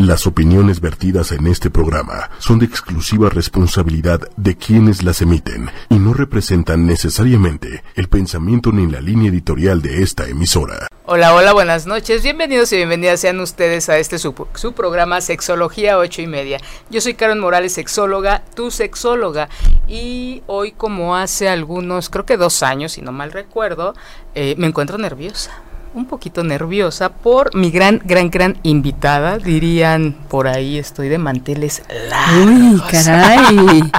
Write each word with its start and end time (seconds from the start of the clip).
Las 0.00 0.26
opiniones 0.26 0.80
vertidas 0.80 1.30
en 1.30 1.46
este 1.46 1.68
programa 1.68 2.30
son 2.38 2.58
de 2.58 2.64
exclusiva 2.64 3.28
responsabilidad 3.28 4.18
de 4.38 4.56
quienes 4.56 5.02
las 5.02 5.20
emiten 5.20 5.68
y 5.90 5.96
no 5.96 6.14
representan 6.14 6.86
necesariamente 6.86 7.84
el 7.96 8.08
pensamiento 8.08 8.72
ni 8.72 8.90
la 8.90 9.02
línea 9.02 9.28
editorial 9.28 9.82
de 9.82 10.02
esta 10.02 10.26
emisora. 10.26 10.88
Hola, 11.04 11.34
hola, 11.34 11.52
buenas 11.52 11.84
noches. 11.84 12.22
Bienvenidos 12.22 12.72
y 12.72 12.76
bienvenidas 12.76 13.20
sean 13.20 13.40
ustedes 13.40 13.90
a 13.90 13.98
este 13.98 14.18
su, 14.18 14.32
programa 14.74 15.20
Sexología 15.20 15.98
8 15.98 16.22
y 16.22 16.26
media. 16.26 16.60
Yo 16.88 17.02
soy 17.02 17.12
Karen 17.12 17.38
Morales, 17.38 17.74
sexóloga, 17.74 18.42
tu 18.54 18.70
sexóloga. 18.70 19.50
Y 19.86 20.42
hoy, 20.46 20.72
como 20.72 21.14
hace 21.14 21.50
algunos, 21.50 22.08
creo 22.08 22.24
que 22.24 22.38
dos 22.38 22.62
años, 22.62 22.92
si 22.92 23.02
no 23.02 23.12
mal 23.12 23.32
recuerdo, 23.32 23.92
eh, 24.34 24.54
me 24.56 24.66
encuentro 24.66 24.96
nerviosa 24.96 25.50
un 25.94 26.06
poquito 26.06 26.44
nerviosa 26.44 27.10
por 27.10 27.54
mi 27.54 27.70
gran, 27.70 28.00
gran, 28.04 28.30
gran 28.30 28.58
invitada. 28.62 29.38
Dirían 29.38 30.12
por 30.28 30.46
ahí, 30.46 30.78
estoy 30.78 31.08
de 31.08 31.18
manteles 31.18 31.82
largos. 32.08 32.46
Uy, 32.46 32.82
caray. 32.90 33.90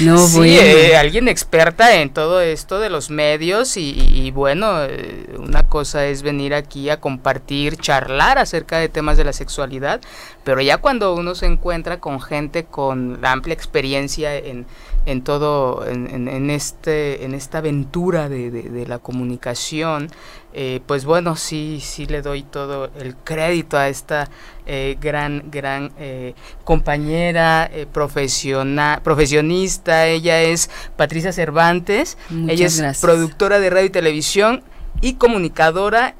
No, 0.00 0.18
sí, 0.26 0.58
eh, 0.58 0.96
alguien 0.96 1.28
experta 1.28 2.00
en 2.00 2.10
todo 2.10 2.40
esto 2.40 2.78
de 2.78 2.90
los 2.90 3.10
medios 3.10 3.76
y, 3.76 4.30
bueno, 4.30 4.84
eh, 4.84 5.36
una 5.38 5.64
cosa 5.68 6.06
es 6.06 6.22
venir 6.22 6.54
aquí 6.54 6.90
a 6.90 7.00
compartir, 7.00 7.76
charlar 7.76 8.38
acerca 8.38 8.78
de 8.78 8.88
temas 8.88 9.16
de 9.16 9.24
la 9.24 9.32
sexualidad, 9.32 10.00
pero 10.44 10.60
ya 10.60 10.78
cuando 10.78 11.14
uno 11.14 11.34
se 11.34 11.46
encuentra 11.46 11.98
con 11.98 12.20
gente 12.20 12.64
con 12.64 13.20
la 13.20 13.32
amplia 13.32 13.54
experiencia 13.54 14.36
en, 14.36 14.66
en 15.06 15.22
todo, 15.22 15.86
en, 15.86 16.28
en, 16.28 16.50
este, 16.50 17.24
en 17.24 17.34
esta 17.34 17.58
aventura 17.58 18.28
de, 18.28 18.50
de 18.50 18.86
la 18.86 18.98
comunicación, 18.98 20.10
eh, 20.54 20.80
pues 20.86 21.04
bueno, 21.04 21.36
sí, 21.36 21.80
sí 21.82 22.06
le 22.06 22.22
doy 22.22 22.42
todo 22.42 22.90
el 22.98 23.14
crédito 23.16 23.76
a 23.76 23.88
esta 23.88 24.28
eh, 24.66 24.96
gran, 25.00 25.50
gran 25.50 25.92
eh, 25.98 26.34
compañera, 26.64 27.70
profesional, 27.92 29.02
profesionista. 29.02 30.06
Ella 30.06 30.40
es 30.42 30.70
Patricia 30.96 31.32
Cervantes. 31.32 32.16
ella 32.48 32.66
es 32.66 32.98
productora 33.00 33.60
de 33.60 33.70
radio 33.70 33.86
y 33.86 33.90
televisión 33.90 34.62
y 35.00 35.14
comunicadora. 35.14 36.14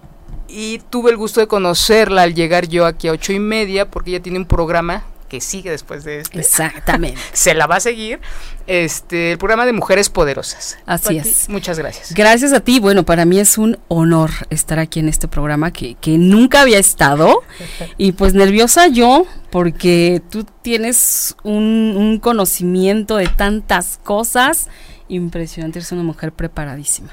Y 0.46 0.78
tuve 0.90 1.10
el 1.10 1.18
gusto 1.18 1.40
de 1.40 1.46
conocerla 1.46 2.22
al 2.22 2.34
llegar 2.34 2.68
yo 2.68 2.86
aquí 2.86 3.08
a 3.08 3.12
ocho 3.12 3.34
y 3.34 3.38
media 3.38 3.90
porque 3.90 4.10
ella 4.10 4.22
tiene 4.22 4.38
un 4.38 4.46
programa 4.46 5.04
que 5.28 5.40
sigue 5.40 5.70
después 5.70 6.04
de 6.04 6.20
este. 6.20 6.40
Exactamente. 6.40 7.20
Se 7.32 7.54
la 7.54 7.66
va 7.66 7.76
a 7.76 7.80
seguir. 7.80 8.20
Este, 8.66 9.32
el 9.32 9.38
programa 9.38 9.64
de 9.64 9.72
Mujeres 9.72 10.10
Poderosas. 10.10 10.78
Así 10.84 11.16
es. 11.16 11.48
Muchas 11.48 11.78
gracias. 11.78 12.12
Gracias 12.14 12.52
a 12.52 12.60
ti. 12.60 12.80
Bueno, 12.80 13.04
para 13.04 13.24
mí 13.24 13.38
es 13.38 13.56
un 13.58 13.78
honor 13.88 14.30
estar 14.50 14.78
aquí 14.78 15.00
en 15.00 15.08
este 15.08 15.28
programa 15.28 15.70
que, 15.70 15.94
que 15.94 16.18
nunca 16.18 16.62
había 16.62 16.78
estado. 16.78 17.42
y 17.96 18.12
pues 18.12 18.34
nerviosa 18.34 18.88
yo, 18.88 19.26
porque 19.50 20.22
tú 20.30 20.44
tienes 20.62 21.36
un, 21.42 21.94
un 21.96 22.18
conocimiento 22.18 23.16
de 23.16 23.28
tantas 23.28 23.98
cosas. 24.02 24.68
Impresionante, 25.08 25.78
eres 25.78 25.92
una 25.92 26.02
mujer 26.02 26.32
preparadísima 26.32 27.12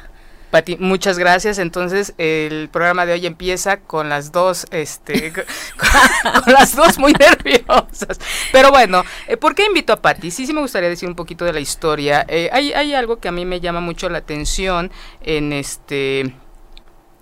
muchas 0.79 1.17
gracias. 1.17 1.59
Entonces, 1.59 2.13
el 2.17 2.69
programa 2.69 3.05
de 3.05 3.13
hoy 3.13 3.25
empieza 3.25 3.77
con 3.77 4.09
las 4.09 4.31
dos, 4.31 4.65
este, 4.71 5.31
con, 5.33 6.53
las 6.53 6.75
dos 6.75 6.97
muy 6.97 7.13
nerviosas. 7.19 8.19
Pero 8.51 8.71
bueno, 8.71 9.03
eh, 9.27 9.37
¿por 9.37 9.55
qué 9.55 9.65
invito 9.65 9.93
a 9.93 10.01
Patti? 10.01 10.31
Sí, 10.31 10.45
sí 10.45 10.53
me 10.53 10.61
gustaría 10.61 10.89
decir 10.89 11.09
un 11.09 11.15
poquito 11.15 11.45
de 11.45 11.53
la 11.53 11.59
historia. 11.59 12.25
Eh, 12.27 12.49
hay, 12.51 12.73
hay 12.73 12.93
algo 12.93 13.17
que 13.17 13.27
a 13.27 13.31
mí 13.31 13.45
me 13.45 13.59
llama 13.59 13.81
mucho 13.81 14.09
la 14.09 14.19
atención 14.19 14.91
en 15.21 15.53
este... 15.53 16.33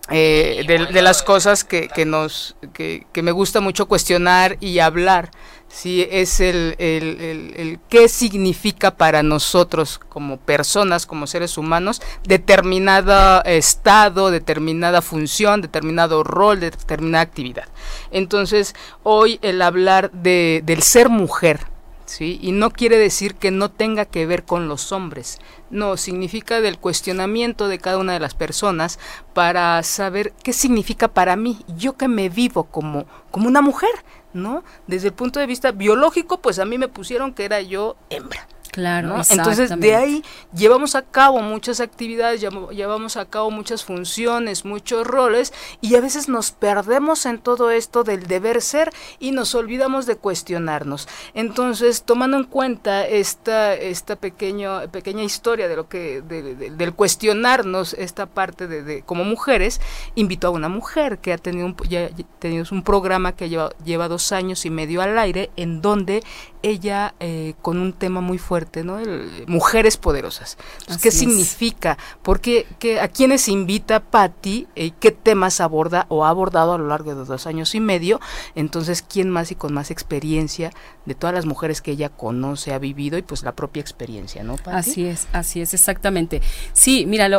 Eh, 0.10 0.66
de, 0.68 1.02
las 1.02 1.24
cosas 1.24 1.64
que, 1.64 1.88
que 1.88 2.04
nos 2.04 2.58
que, 2.74 3.08
que 3.14 3.24
me 3.24 3.32
gusta 3.32 3.62
mucho 3.62 3.88
cuestionar 3.88 4.58
y 4.60 4.80
hablar 4.80 5.32
sí 5.74 6.08
es 6.12 6.40
el, 6.40 6.76
el, 6.78 7.54
el, 7.58 7.80
qué 7.90 8.08
significa 8.08 8.92
para 8.96 9.24
nosotros 9.24 10.00
como 10.08 10.38
personas, 10.38 11.08
como 11.08 11.26
seres 11.26 11.58
humanos, 11.58 12.02
determinado 12.24 13.44
estado, 13.44 14.30
determinada 14.30 15.02
función, 15.02 15.62
determinado 15.62 16.24
rol, 16.24 16.60
determinada 16.60 17.24
actividad. 17.24 17.68
Entonces, 18.12 18.76
hoy 19.02 19.40
el 19.42 19.62
hablar 19.64 20.12
de, 20.12 20.62
del 20.64 20.84
ser 20.84 21.10
mujer, 21.10 21.62
¿sí? 22.06 22.40
Y 22.44 22.52
no 22.52 22.70
quiere 22.70 22.98
decir 22.98 23.34
que 23.34 23.50
no 23.50 23.72
tenga 23.72 24.06
que 24.06 24.28
ver 24.28 24.44
con 24.44 24.68
los 24.68 24.92
hombres. 24.92 25.40
No, 25.72 25.98
significa 25.98 26.62
del 26.62 26.78
cuestionamiento 26.78 27.68
de 27.68 27.80
cada 27.80 27.98
una 27.98 28.14
de 28.14 28.20
las 28.20 28.36
personas 28.36 29.00
para 29.34 29.82
saber 29.82 30.34
qué 30.44 30.54
significa 30.54 31.08
para 31.08 31.36
mí, 31.36 31.66
yo 31.76 31.98
que 31.98 32.08
me 32.08 32.30
vivo 32.30 32.66
como, 32.66 33.06
como 33.32 33.48
una 33.48 33.62
mujer, 33.62 33.90
¿no? 34.34 34.64
Desde 34.88 35.10
el 35.10 35.14
punto 35.14 35.40
de 35.40 35.48
vista 35.48 35.72
biológico, 35.72 36.42
pues 36.42 36.60
a 36.60 36.66
mí 36.66 36.78
me 36.78 36.88
pusieron 36.88 37.34
que 37.34 37.46
era 37.46 37.62
yo 37.62 37.96
hembra. 38.10 38.48
Claro, 38.74 39.22
Entonces, 39.30 39.72
de 39.78 39.96
ahí 39.96 40.24
llevamos 40.52 40.96
a 40.96 41.04
cabo 41.04 41.42
muchas 41.42 41.80
actividades, 41.80 42.42
llevamos 42.42 43.18
a 43.18 43.26
cabo 43.26 43.52
muchas 43.52 43.84
funciones, 43.84 44.66
muchos 44.66 45.06
roles, 45.06 45.54
y 45.80 45.94
a 45.94 46.02
veces 46.02 46.28
nos 46.28 46.50
perdemos 46.50 47.28
en 47.28 47.38
todo 47.38 47.70
esto 47.70 48.04
del 48.04 48.26
deber 48.26 48.64
ser 48.64 48.92
y 49.20 49.30
nos 49.30 49.54
olvidamos 49.54 50.08
de 50.08 50.16
cuestionarnos. 50.16 51.08
Entonces, 51.36 52.02
tomando 52.02 52.36
en 52.36 52.46
cuenta 52.46 53.06
esta, 53.06 53.76
esta 53.76 54.16
pequeño, 54.16 54.90
pequeña 54.92 55.24
historia 55.24 55.68
de 55.68 55.76
lo 55.76 55.88
que, 55.88 56.24
del 56.24 56.94
cuestionarnos 56.94 57.94
esta 57.94 58.26
parte 58.26 58.68
de, 58.68 59.04
como 59.04 59.24
mujeres, 59.24 59.82
invito 60.16 60.48
a 60.48 60.50
una 60.50 60.68
mujer 60.68 61.20
que 61.20 61.32
ha 61.32 61.38
tenido 61.38 61.68
un, 61.68 61.76
ya, 61.88 62.10
tenido 62.40 62.66
un 62.72 62.82
programa 62.82 63.34
que 63.34 63.50
lleva, 63.50 63.70
lleva 63.86 64.08
dos 64.08 64.32
años 64.32 64.66
y 64.66 64.72
medio 64.72 65.04
al 65.04 65.20
aire, 65.20 65.52
en 65.58 65.84
donde 65.84 66.24
ella, 66.64 67.14
eh, 67.20 67.54
con 67.62 67.78
un 67.78 67.94
tema 67.94 68.22
muy 68.22 68.38
fuerte, 68.38 68.63
¿no? 68.84 69.00
mujeres 69.48 69.98
poderosas. 69.98 70.58
¿Qué 71.02 71.12
significa? 71.12 71.98
Porque 72.22 72.66
a 73.02 73.08
quiénes 73.08 73.48
invita 73.48 74.00
Patti 74.00 74.68
y 74.76 74.92
qué 74.92 75.12
temas 75.12 75.62
aborda 75.62 76.06
o 76.10 76.26
ha 76.26 76.30
abordado 76.30 76.74
a 76.74 76.78
lo 76.78 76.88
largo 76.88 77.16
de 77.16 77.26
dos 77.26 77.48
años 77.48 77.76
y 77.76 77.80
medio. 77.80 78.20
Entonces, 78.56 79.02
¿quién 79.02 79.30
más 79.30 79.52
y 79.52 79.56
con 79.56 79.74
más 79.74 79.92
experiencia 79.92 80.72
de 81.06 81.16
todas 81.16 81.34
las 81.34 81.46
mujeres 81.46 81.82
que 81.82 81.92
ella 81.92 82.10
conoce, 82.10 82.74
ha 82.74 82.80
vivido 82.80 83.18
y 83.18 83.22
pues 83.22 83.44
la 83.44 83.56
propia 83.56 83.82
experiencia, 83.82 84.44
¿no? 84.44 84.56
Así 84.66 85.06
es, 85.06 85.28
así 85.34 85.62
es, 85.62 85.74
exactamente. 85.74 86.42
Sí, 86.74 87.06
mira, 87.06 87.30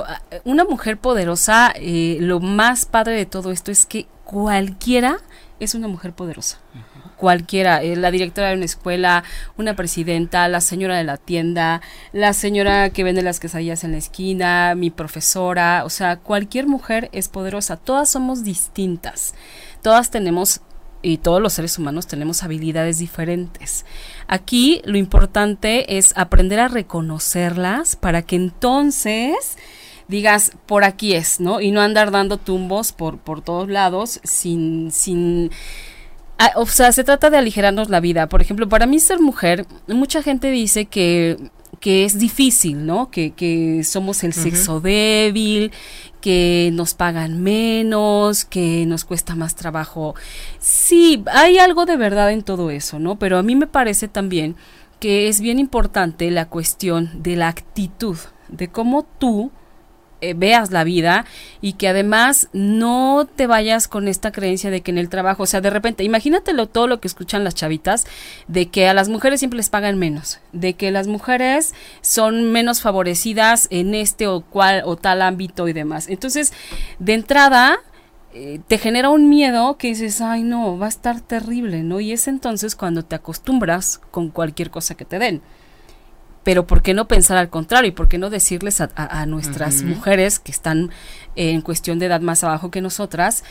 una 0.45 0.65
mujer 0.65 0.99
poderosa, 0.99 1.73
eh, 1.77 2.19
lo 2.21 2.41
más 2.41 2.87
padre 2.87 3.17
de 3.17 3.27
todo 3.27 3.51
esto 3.51 3.71
es 3.71 3.87
que 3.87 4.07
cualquiera 4.25 5.19
es 5.61 5.75
una 5.75 5.89
mujer 5.89 6.13
poderosa 6.13 6.59
cualquiera, 7.17 7.83
eh, 7.83 7.97
la 7.97 8.11
directora 8.11 8.49
de 8.49 8.57
una 8.57 8.65
escuela, 8.65 9.25
una 9.57 9.75
presidenta, 9.75 10.49
la 10.49 10.61
señora 10.61 10.97
de 10.97 11.05
la 11.05 11.17
tienda, 11.17 11.81
la 12.13 12.33
señora 12.33 12.91
que 12.91 13.05
vende 13.05 13.23
las 13.23 13.41
quesadillas 13.41 13.85
en 13.85 13.93
la 13.93 13.99
esquina, 13.99 14.75
mi 14.75 14.91
profesora, 14.91 15.83
o 15.85 15.91
sea, 15.91 16.17
cualquier 16.17 16.67
mujer 16.67 17.09
es 17.13 17.29
poderosa, 17.29 17.77
todas 17.77 18.11
somos 18.11 18.45
distintas, 18.45 19.35
todas 19.83 20.11
tenemos 20.11 20.61
y 21.03 21.19
todos 21.19 21.41
los 21.41 21.53
seres 21.53 21.79
humanos 21.79 22.07
tenemos 22.07 22.43
habilidades 22.43 22.99
diferentes. 22.99 23.85
Aquí 24.27 24.81
lo 24.85 24.97
importante 24.97 25.99
es 25.99 26.17
aprender 26.17 26.61
a 26.61 26.69
reconocerlas 26.69 27.95
para 27.95 28.23
que 28.23 28.37
entonces 28.37 29.59
digas 30.09 30.53
por 30.67 30.85
aquí 30.85 31.15
es, 31.15 31.41
¿no? 31.41 31.61
Y 31.61 31.71
no 31.71 31.81
andar 31.81 32.11
dando 32.11 32.39
tumbos 32.39 32.93
por, 32.93 33.19
por 33.19 33.43
todos 33.43 33.69
lados 33.69 34.21
sin, 34.25 34.91
sin 34.93 35.51
Ah, 36.39 36.53
o 36.57 36.67
sea, 36.67 36.91
se 36.93 37.05
trata 37.05 37.31
de 37.31 37.37
aligerarnos 37.37 37.91
la 37.91 38.01
vida. 38.01 38.29
Por 38.29 38.43
ejemplo, 38.43 38.69
para 38.69 38.87
mí 38.87 38.99
ser 38.99 39.21
mujer, 39.21 39.67
mucha 39.87 40.23
gente 40.23 40.51
dice 40.51 40.87
que, 40.87 41.37
que 41.81 42.05
es 42.05 42.19
difícil, 42.19 42.87
¿no? 42.87 43.11
Que, 43.11 43.31
que 43.31 43.85
somos 43.85 44.25
el 44.25 44.33
sexo 44.33 44.81
débil, 44.81 45.71
que 46.21 46.71
nos 46.73 46.95
pagan 46.95 47.43
menos, 47.43 48.45
que 48.45 48.85
nos 48.87 49.05
cuesta 49.05 49.37
más 49.37 49.55
trabajo. 49.55 50.15
Sí, 50.59 51.23
hay 51.33 51.59
algo 51.59 51.87
de 51.87 51.97
verdad 51.97 52.33
en 52.33 52.43
todo 52.43 52.71
eso, 52.71 52.99
¿no? 52.99 53.17
Pero 53.19 53.39
a 53.39 53.43
mí 53.43 53.55
me 53.55 53.67
parece 53.67 54.09
también 54.09 54.57
que 54.99 55.29
es 55.29 55.41
bien 55.41 55.59
importante 55.59 56.31
la 56.31 56.49
cuestión 56.49 57.23
de 57.23 57.37
la 57.37 57.49
actitud, 57.49 58.17
de 58.49 58.69
cómo 58.69 59.03
tú 59.03 59.53
eh, 60.31 60.35
veas 60.35 60.71
la 60.71 60.85
vida 60.85 61.25
y 61.61 61.75
que 61.75 61.89
además 61.89 62.49
no 62.53 63.29
te 63.35 63.47
vayas 63.47 63.89
con 63.89 64.09
esta 64.09 64.33
creencia 64.33 64.71
de 64.71 64.81
que 64.81 64.91
en 64.91 64.99
el 64.99 65.09
trabajo, 65.09 65.43
o 65.43 65.47
sea, 65.47 65.61
de 65.61 65.71
repente, 65.71 66.05
imagínatelo 66.05 66.67
todo 66.67 66.87
lo 66.87 67.01
que 67.01 67.09
escuchan 67.09 67.45
las 67.45 67.55
chavitas, 67.55 68.07
de 68.49 68.67
que 68.67 68.89
a 68.89 68.95
las 68.95 69.09
mujeres 69.09 69.41
siempre 69.41 69.59
les 69.59 69.71
pagan 69.71 69.99
menos, 69.99 70.41
de 70.53 70.75
que 70.75 70.91
las 70.91 71.07
mujeres 71.07 71.75
son 72.01 72.53
menos 72.53 72.81
favorecidas 72.81 73.69
en 73.71 73.95
este 73.95 74.27
o 74.27 74.41
cual 74.41 74.83
o 74.85 74.97
tal 74.97 75.23
ámbito 75.23 75.69
y 75.69 75.73
demás. 75.73 76.09
Entonces, 76.09 76.53
de 76.99 77.15
entrada, 77.15 77.79
eh, 78.33 78.61
te 78.67 78.79
genera 78.79 79.11
un 79.11 79.29
miedo 79.29 79.77
que 79.77 79.89
dices, 79.89 80.21
ay 80.21 80.43
no, 80.43 80.79
va 80.79 80.87
a 80.87 80.89
estar 80.89 81.21
terrible, 81.21 81.83
¿no? 81.83 82.01
Y 82.01 82.13
es 82.13 82.29
entonces 82.29 82.77
cuando 82.77 83.05
te 83.05 83.15
acostumbras 83.15 84.01
con 84.11 84.31
cualquier 84.31 84.71
cosa 84.71 84.95
que 84.95 85.05
te 85.05 85.19
den 85.19 85.43
pero 86.45 86.67
¿por 86.67 86.83
qué 86.83 86.95
no 86.95 87.09
pensar 87.09 87.39
al 87.39 87.49
contrario? 87.49 87.89
¿Y 87.89 87.93
por 87.93 88.07
qué 88.07 88.19
no 88.19 88.31
decirles 88.31 88.81
a, 88.81 89.27
nuestras 89.27 89.83
mujeres 89.83 90.39
que 90.39 90.53
están 90.53 90.91
en 91.35 91.63
cuestión 91.63 91.99
de 91.99 92.07
edad 92.07 92.21
más 92.21 92.45
abajo 92.45 92.71
que 92.71 92.83
nosotras? 92.83 93.43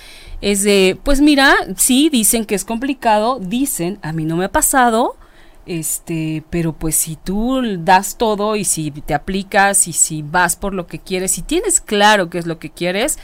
Es 0.41 0.63
de, 0.63 0.97
pues 1.03 1.19
mira, 1.19 1.55
sí, 1.75 2.09
dicen 2.09 2.45
que 2.45 2.55
es 2.55 2.63
complicado, 2.63 3.39
dicen, 3.41 3.99
a 4.03 4.13
mí 4.13 4.25
no 4.25 4.37
me 4.37 4.45
ha 4.45 4.51
pasado, 4.51 5.17
este, 5.65 6.43
pero 6.51 6.73
pues 6.73 6.95
si 6.95 7.15
tú 7.15 7.61
das 7.79 8.17
todo 8.17 8.55
y 8.55 8.63
si 8.63 8.91
te 8.91 9.15
aplicas 9.15 9.87
y 9.87 9.93
si 9.93 10.21
vas 10.21 10.55
por 10.55 10.73
lo 10.73 10.85
que 10.85 10.99
quieres, 10.99 11.31
si 11.31 11.41
tienes 11.41 11.81
claro 11.81 12.29
qué 12.29 12.37
es 12.37 12.45
lo 12.45 12.59
que 12.59 12.69
quieres, 12.69 13.17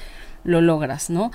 lo 0.44 0.62
logras, 0.62 1.12
¿no? 1.12 1.32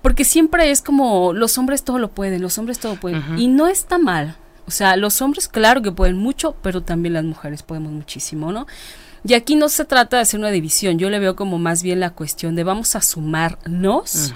Porque 0.00 0.24
siempre 0.24 0.70
es 0.70 0.80
como 0.80 1.32
los 1.32 1.58
hombres 1.58 1.82
todo 1.82 1.98
lo 1.98 2.12
pueden, 2.12 2.42
los 2.42 2.58
hombres 2.58 2.78
todo 2.78 2.96
pueden. 2.96 3.38
Y 3.38 3.48
no 3.48 3.68
está 3.68 3.98
mal, 3.98 4.36
o 4.66 4.70
sea, 4.70 4.96
los 4.96 5.20
hombres, 5.22 5.48
claro 5.48 5.82
que 5.82 5.92
pueden 5.92 6.16
mucho, 6.16 6.56
pero 6.62 6.82
también 6.82 7.14
las 7.14 7.24
mujeres 7.24 7.62
podemos 7.62 7.92
muchísimo, 7.92 8.52
¿no? 8.52 8.66
Y 9.26 9.34
aquí 9.34 9.56
no 9.56 9.68
se 9.68 9.84
trata 9.84 10.16
de 10.16 10.22
hacer 10.22 10.38
una 10.38 10.50
división, 10.50 10.98
yo 10.98 11.08
le 11.08 11.18
veo 11.18 11.34
como 11.34 11.58
más 11.58 11.82
bien 11.82 12.00
la 12.00 12.10
cuestión 12.10 12.54
de 12.54 12.64
vamos 12.64 12.94
a 12.94 13.00
sumarnos 13.00 14.34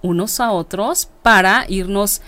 unos 0.00 0.38
a 0.40 0.52
otros 0.52 1.08
para 1.22 1.64
irnos, 1.68 2.22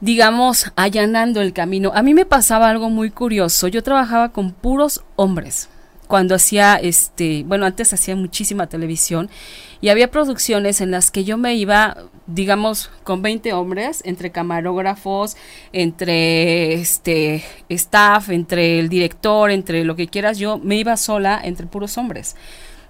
digamos, 0.00 0.70
allanando 0.76 1.40
el 1.40 1.54
camino. 1.54 1.90
A 1.94 2.02
mí 2.02 2.12
me 2.12 2.26
pasaba 2.26 2.68
algo 2.68 2.90
muy 2.90 3.10
curioso, 3.10 3.68
yo 3.68 3.82
trabajaba 3.82 4.30
con 4.30 4.52
puros 4.52 5.02
hombres 5.16 5.70
cuando 6.06 6.34
hacía, 6.34 6.76
este, 6.76 7.42
bueno, 7.44 7.64
antes 7.64 7.94
hacía 7.94 8.14
muchísima 8.14 8.66
televisión 8.66 9.30
y 9.80 9.88
había 9.88 10.10
producciones 10.10 10.82
en 10.82 10.90
las 10.90 11.10
que 11.10 11.24
yo 11.24 11.38
me 11.38 11.54
iba 11.54 11.96
digamos, 12.26 12.90
con 13.02 13.22
20 13.22 13.52
hombres, 13.52 14.02
entre 14.04 14.30
camarógrafos, 14.30 15.36
entre 15.72 16.74
este 16.74 17.44
staff, 17.68 18.30
entre 18.30 18.78
el 18.78 18.88
director, 18.88 19.50
entre 19.50 19.84
lo 19.84 19.96
que 19.96 20.08
quieras, 20.08 20.38
yo 20.38 20.58
me 20.58 20.76
iba 20.76 20.96
sola 20.96 21.40
entre 21.42 21.66
puros 21.66 21.98
hombres. 21.98 22.36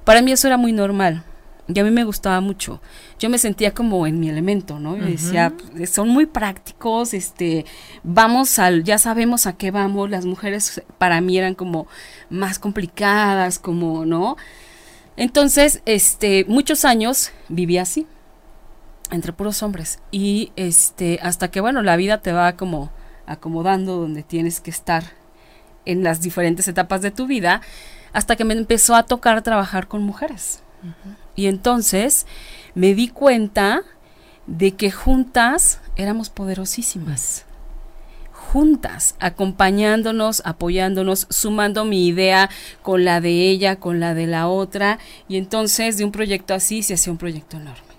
Para 0.05 0.23
mí 0.23 0.33
eso 0.33 0.47
era 0.47 0.57
muy 0.57 0.73
normal. 0.73 1.25
Y 1.73 1.79
a 1.79 1.85
mí 1.85 1.91
me 1.91 2.05
gustaba 2.05 2.41
mucho. 2.41 2.81
Yo 3.21 3.31
me 3.31 3.39
sentía 3.39 3.73
como 3.73 4.07
en 4.07 4.19
mi 4.19 4.29
elemento, 4.29 4.81
¿no? 4.81 4.97
Yo 4.97 5.05
decía, 5.05 5.55
son 5.91 6.09
muy 6.09 6.27
prácticos, 6.27 7.15
este, 7.15 7.65
vamos 8.03 8.59
al, 8.59 8.83
ya 8.83 8.99
sabemos 8.99 9.47
a 9.47 9.53
qué 9.57 9.71
vamos. 9.71 10.11
Las 10.11 10.27
mujeres 10.27 10.83
para 10.99 11.21
mí 11.21 11.39
eran 11.39 11.55
como 11.55 11.87
más 12.31 12.59
complicadas, 12.59 13.61
como, 13.61 14.05
¿no? 14.05 14.37
Entonces, 15.17 15.83
este, 15.87 16.45
muchos 16.49 16.85
años 16.85 17.31
viví 17.49 17.79
así 17.79 18.07
entre 19.13 19.33
puros 19.33 19.63
hombres. 19.63 20.01
Y 20.11 20.53
este, 20.57 21.21
hasta 21.23 21.51
que 21.51 21.61
bueno, 21.61 21.83
la 21.83 21.97
vida 21.97 22.19
te 22.19 22.33
va 22.33 22.57
como 22.57 22.91
acomodando 23.27 23.97
donde 23.97 24.23
tienes 24.23 24.61
que 24.61 24.71
estar 24.71 25.05
en 25.85 26.03
las 26.03 26.21
diferentes 26.21 26.67
etapas 26.69 27.03
de 27.03 27.11
tu 27.11 27.27
vida, 27.27 27.61
hasta 28.13 28.37
que 28.37 28.45
me 28.45 28.55
empezó 28.55 28.95
a 28.95 29.05
tocar 29.05 29.43
trabajar 29.43 29.89
con 29.89 30.03
mujeres. 30.03 30.63
Y 31.35 31.47
entonces 31.47 32.27
me 32.75 32.95
di 32.95 33.09
cuenta 33.09 33.83
de 34.47 34.73
que 34.73 34.91
juntas 34.91 35.81
éramos 35.97 36.29
poderosísimas. 36.31 37.45
Juntas, 38.33 39.15
acompañándonos, 39.19 40.43
apoyándonos, 40.45 41.27
sumando 41.31 41.85
mi 41.85 42.07
idea 42.07 42.51
con 42.83 43.05
la 43.05 43.21
de 43.21 43.49
ella, 43.49 43.77
con 43.77 43.99
la 43.99 44.15
de 44.15 44.27
la 44.27 44.49
otra, 44.49 44.99
y 45.29 45.37
entonces 45.37 45.97
de 45.97 46.05
un 46.05 46.13
proyecto 46.13 46.53
así 46.53 46.83
se 46.83 46.95
hacía 46.95 47.13
un 47.13 47.19
proyecto 47.19 47.57
enorme. 47.57 47.92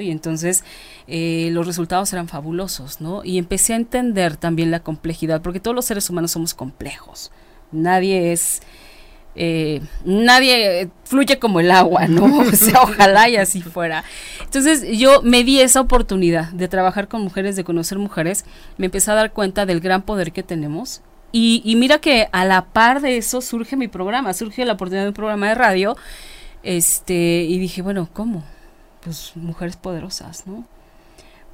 Y 0.00 0.10
entonces 0.10 0.64
eh, 1.06 1.48
los 1.52 1.66
resultados 1.66 2.12
eran 2.12 2.28
fabulosos, 2.28 3.00
¿no? 3.00 3.24
Y 3.24 3.38
empecé 3.38 3.72
a 3.72 3.76
entender 3.76 4.36
también 4.36 4.70
la 4.70 4.80
complejidad, 4.80 5.42
porque 5.42 5.60
todos 5.60 5.74
los 5.74 5.84
seres 5.84 6.08
humanos 6.10 6.32
somos 6.32 6.54
complejos. 6.54 7.30
Nadie 7.72 8.32
es... 8.32 8.60
Eh, 9.36 9.80
nadie 10.04 10.90
fluye 11.04 11.38
como 11.38 11.60
el 11.60 11.70
agua, 11.70 12.08
¿no? 12.08 12.40
O 12.40 12.52
sea, 12.52 12.82
ojalá 12.82 13.28
y 13.28 13.36
así 13.36 13.62
fuera. 13.62 14.04
Entonces 14.42 14.98
yo 14.98 15.22
me 15.22 15.44
di 15.44 15.60
esa 15.60 15.80
oportunidad 15.80 16.52
de 16.52 16.68
trabajar 16.68 17.08
con 17.08 17.22
mujeres, 17.22 17.56
de 17.56 17.64
conocer 17.64 17.98
mujeres, 17.98 18.44
me 18.76 18.86
empecé 18.86 19.10
a 19.10 19.14
dar 19.14 19.32
cuenta 19.32 19.66
del 19.66 19.80
gran 19.80 20.02
poder 20.02 20.32
que 20.32 20.42
tenemos. 20.42 21.00
Y, 21.32 21.62
y 21.64 21.76
mira 21.76 21.98
que 21.98 22.28
a 22.32 22.44
la 22.44 22.66
par 22.66 23.00
de 23.00 23.16
eso 23.16 23.40
surge 23.40 23.76
mi 23.76 23.86
programa, 23.86 24.34
surge 24.34 24.64
la 24.64 24.72
oportunidad 24.72 25.04
de 25.04 25.10
un 25.10 25.14
programa 25.14 25.48
de 25.48 25.54
radio, 25.54 25.96
este, 26.62 27.44
y 27.48 27.58
dije, 27.58 27.82
bueno, 27.82 28.08
¿cómo? 28.12 28.44
Pues 29.02 29.32
mujeres 29.36 29.76
poderosas, 29.76 30.46
¿no? 30.46 30.64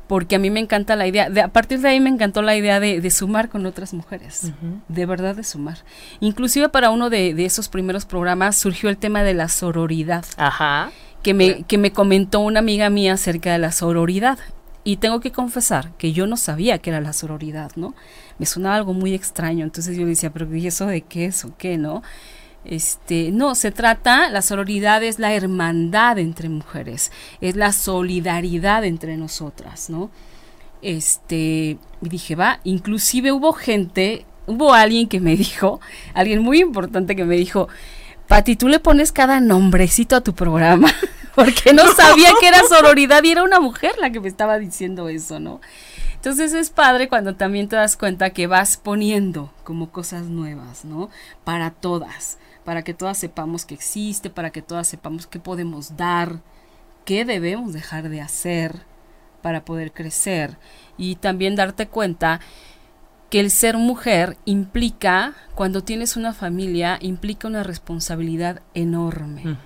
Porque 0.06 0.36
a 0.36 0.38
mí 0.38 0.50
me 0.50 0.60
encanta 0.60 0.94
la 0.94 1.06
idea, 1.06 1.30
de, 1.30 1.40
a 1.40 1.48
partir 1.48 1.80
de 1.80 1.88
ahí 1.88 1.98
me 1.98 2.10
encantó 2.10 2.40
la 2.40 2.56
idea 2.56 2.78
de, 2.78 3.10
sumar 3.10 3.48
con 3.48 3.66
otras 3.66 3.92
mujeres, 3.92 4.52
de 4.88 5.06
verdad 5.06 5.34
de 5.34 5.42
sumar. 5.42 5.78
Inclusive 6.20 6.68
para 6.68 6.90
uno 6.90 7.10
de, 7.10 7.44
esos 7.44 7.68
primeros 7.68 8.04
programas 8.04 8.56
surgió 8.56 8.88
el 8.88 8.98
tema 8.98 9.24
de 9.24 9.34
la 9.34 9.48
sororidad. 9.48 10.24
Ajá. 10.36 10.92
Que 11.24 11.34
me, 11.34 11.64
que 11.64 11.76
me 11.76 11.90
comentó 11.90 12.38
una 12.38 12.60
amiga 12.60 12.88
mía 12.88 13.14
acerca 13.14 13.50
de 13.52 13.58
la 13.58 13.72
sororidad. 13.72 14.38
Y 14.84 14.98
tengo 14.98 15.18
que 15.18 15.32
confesar 15.32 15.90
que 15.98 16.12
yo 16.12 16.28
no 16.28 16.36
sabía 16.36 16.78
que 16.78 16.90
era 16.90 17.00
la 17.00 17.12
sororidad, 17.12 17.72
¿no? 17.74 17.96
Me 18.38 18.46
sonaba 18.46 18.76
algo 18.76 18.92
muy 18.92 19.14
extraño. 19.14 19.64
Entonces 19.64 19.96
yo 19.96 20.06
decía, 20.06 20.30
pero 20.30 20.54
¿y 20.54 20.68
eso 20.68 20.86
de 20.86 21.00
qué 21.00 21.24
es 21.24 21.44
o 21.44 21.56
qué, 21.56 21.76
no? 21.76 22.04
Este, 22.68 23.30
no, 23.30 23.54
se 23.54 23.70
trata, 23.70 24.28
la 24.28 24.42
sororidad 24.42 25.04
es 25.04 25.20
la 25.20 25.32
hermandad 25.34 26.18
entre 26.18 26.48
mujeres, 26.48 27.12
es 27.40 27.54
la 27.54 27.72
solidaridad 27.72 28.84
entre 28.84 29.16
nosotras, 29.16 29.88
¿no? 29.88 30.10
Este, 30.82 31.78
dije, 32.00 32.34
va, 32.34 32.58
inclusive 32.64 33.30
hubo 33.30 33.52
gente, 33.52 34.26
hubo 34.46 34.74
alguien 34.74 35.08
que 35.08 35.20
me 35.20 35.36
dijo, 35.36 35.80
alguien 36.12 36.42
muy 36.42 36.60
importante 36.60 37.14
que 37.14 37.24
me 37.24 37.36
dijo, 37.36 37.68
Pati, 38.26 38.56
tú 38.56 38.66
le 38.66 38.80
pones 38.80 39.12
cada 39.12 39.38
nombrecito 39.38 40.16
a 40.16 40.20
tu 40.22 40.34
programa, 40.34 40.92
porque 41.36 41.72
no 41.72 41.86
sabía 41.92 42.30
que 42.40 42.48
era 42.48 42.64
sororidad 42.64 43.22
y 43.22 43.30
era 43.30 43.44
una 43.44 43.60
mujer 43.60 43.92
la 44.00 44.10
que 44.10 44.18
me 44.18 44.28
estaba 44.28 44.58
diciendo 44.58 45.08
eso, 45.08 45.38
¿no? 45.38 45.60
Entonces 46.16 46.52
es 46.52 46.70
padre 46.70 47.08
cuando 47.08 47.36
también 47.36 47.68
te 47.68 47.76
das 47.76 47.96
cuenta 47.96 48.30
que 48.30 48.48
vas 48.48 48.76
poniendo 48.76 49.52
como 49.62 49.90
cosas 49.92 50.24
nuevas, 50.24 50.84
¿no? 50.84 51.10
Para 51.44 51.70
todas 51.70 52.38
para 52.66 52.82
que 52.82 52.94
todas 52.94 53.16
sepamos 53.16 53.64
que 53.64 53.74
existe, 53.74 54.28
para 54.28 54.50
que 54.50 54.60
todas 54.60 54.88
sepamos 54.88 55.28
qué 55.28 55.38
podemos 55.38 55.96
dar, 55.96 56.40
qué 57.04 57.24
debemos 57.24 57.72
dejar 57.72 58.08
de 58.08 58.20
hacer 58.20 58.82
para 59.40 59.64
poder 59.64 59.92
crecer 59.92 60.58
y 60.98 61.14
también 61.14 61.54
darte 61.54 61.86
cuenta 61.86 62.40
que 63.30 63.38
el 63.38 63.52
ser 63.52 63.76
mujer 63.76 64.36
implica, 64.46 65.34
cuando 65.54 65.84
tienes 65.84 66.16
una 66.16 66.34
familia, 66.34 66.98
implica 67.00 67.46
una 67.46 67.62
responsabilidad 67.62 68.62
enorme, 68.74 69.58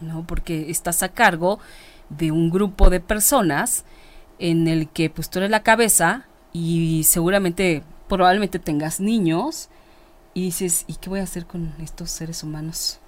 ¿no? 0.00 0.26
Porque 0.26 0.70
estás 0.70 1.02
a 1.02 1.10
cargo 1.10 1.58
de 2.08 2.32
un 2.32 2.48
grupo 2.48 2.88
de 2.88 3.00
personas 3.00 3.84
en 4.38 4.68
el 4.68 4.88
que 4.88 5.10
pues 5.10 5.28
tú 5.28 5.40
eres 5.40 5.50
la 5.50 5.62
cabeza 5.62 6.24
y 6.54 7.02
seguramente, 7.04 7.82
probablemente 8.08 8.58
tengas 8.58 9.00
niños 9.00 9.68
y 10.38 10.42
dices, 10.42 10.84
¿y 10.86 10.94
qué 10.94 11.10
voy 11.10 11.18
a 11.18 11.24
hacer 11.24 11.46
con 11.46 11.74
estos 11.82 12.12
seres 12.12 12.44
humanos? 12.44 13.00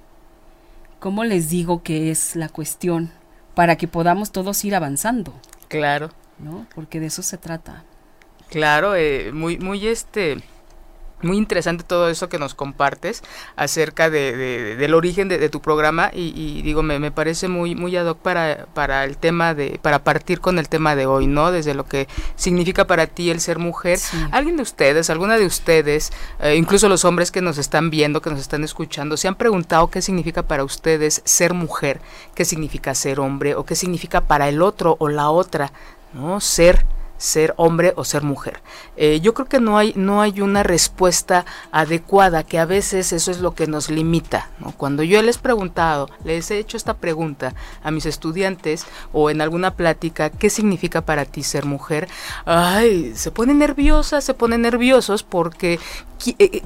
¿Cómo 0.99 1.23
les 1.23 1.49
digo 1.49 1.85
que 1.85 2.11
es 2.11 2.35
la 2.35 2.49
cuestión 2.49 3.13
para 3.55 3.77
que 3.77 3.87
podamos 3.87 4.33
todos 4.33 4.65
ir 4.65 4.75
avanzando? 4.75 5.33
Claro. 5.69 6.11
¿No? 6.41 6.67
Porque 6.75 6.99
de 6.99 7.07
eso 7.07 7.23
se 7.23 7.39
trata. 7.39 7.85
Claro, 8.49 8.97
eh, 8.97 9.31
muy, 9.33 9.59
muy 9.59 9.87
este 9.87 10.43
muy 11.23 11.37
interesante 11.37 11.85
todo 11.85 12.09
eso 12.09 12.29
que 12.29 12.39
nos 12.39 12.55
compartes 12.55 13.23
acerca 13.57 14.11
de, 14.11 14.77
del 14.77 14.95
origen 14.95 15.29
de, 15.29 15.49
tu 15.49 15.61
programa 15.61 16.11
y, 16.13 16.63
digo 16.63 16.83
me, 16.83 16.99
me, 16.99 17.11
parece 17.11 17.49
muy 17.49 17.75
muy 17.75 17.97
ad 17.97 18.07
hoc 18.07 18.19
para, 18.19 18.67
para 18.75 19.05
el 19.05 19.17
tema 19.17 19.55
de 19.55 19.79
para 19.83 20.05
partir 20.05 20.41
con 20.41 20.59
el 20.59 20.69
tema 20.69 20.97
de 20.97 21.07
hoy 21.07 21.27
no 21.27 21.53
desde 21.53 21.75
lo 21.75 21.87
que 21.87 22.09
significa 22.37 22.87
para 22.87 23.07
ti 23.07 23.31
el 23.31 23.41
ser 23.41 23.59
mujer. 23.59 23.99
Alguien 24.31 24.57
de 24.57 24.63
ustedes 24.63 25.11
alguna 25.11 25.37
de 25.37 25.47
ustedes 25.47 26.13
eh, 26.41 26.57
incluso 26.57 26.89
los 26.89 27.05
hombres 27.05 27.31
que 27.31 27.41
nos 27.41 27.59
están 27.59 27.91
viendo 27.91 28.23
que 28.23 28.31
nos 28.31 28.41
están 28.41 28.65
escuchando 28.65 29.17
se 29.17 29.29
han 29.29 29.35
preguntado 29.35 29.89
qué 29.89 30.03
significa 30.03 30.43
para 30.43 30.65
ustedes 30.65 31.23
ser 31.25 31.55
mujer 31.55 32.01
qué 32.35 32.45
significa 32.45 32.95
ser 32.95 33.21
hombre 33.21 33.55
o 33.55 33.65
qué 33.65 33.75
significa 33.75 34.23
para 34.23 34.49
el 34.49 34.63
otro 34.63 34.97
o 34.99 35.09
la 35.09 35.31
otra 35.31 35.73
no 36.15 36.41
ser 36.41 36.85
ser 37.21 37.53
hombre 37.59 37.93
o 37.97 38.05
ser 38.05 38.23
mujer. 38.23 38.63
Eh, 38.97 39.21
yo 39.21 39.35
creo 39.35 39.47
que 39.47 39.61
no 39.61 39.77
hay, 39.77 39.93
no 39.95 40.23
hay 40.23 40.41
una 40.41 40.63
respuesta 40.63 41.45
adecuada, 41.71 42.45
que 42.45 42.59
a 42.59 42.65
veces 42.65 43.13
eso 43.13 43.31
es 43.31 43.41
lo 43.41 43.55
que 43.55 43.67
nos 43.67 43.91
limita. 43.91 44.49
Cuando 44.79 45.03
yo 45.03 45.21
les 45.23 45.37
he 45.37 45.41
preguntado, 45.41 46.09
les 46.25 46.51
he 46.51 46.59
hecho 46.59 46.79
esta 46.79 46.95
pregunta 46.95 47.55
a 47.83 47.91
mis 47.91 48.07
estudiantes 48.07 48.87
o 49.13 49.29
en 49.29 49.43
alguna 49.43 49.75
plática, 49.75 50.31
¿qué 50.31 50.49
significa 50.49 51.03
para 51.03 51.27
ti 51.27 51.43
ser 51.43 51.67
mujer? 51.67 52.09
Ay, 52.47 53.13
se 53.15 53.31
ponen 53.31 53.59
nerviosas, 53.59 54.25
se 54.25 54.33
ponen 54.33 54.63
nerviosos 54.63 55.23
porque 55.23 55.79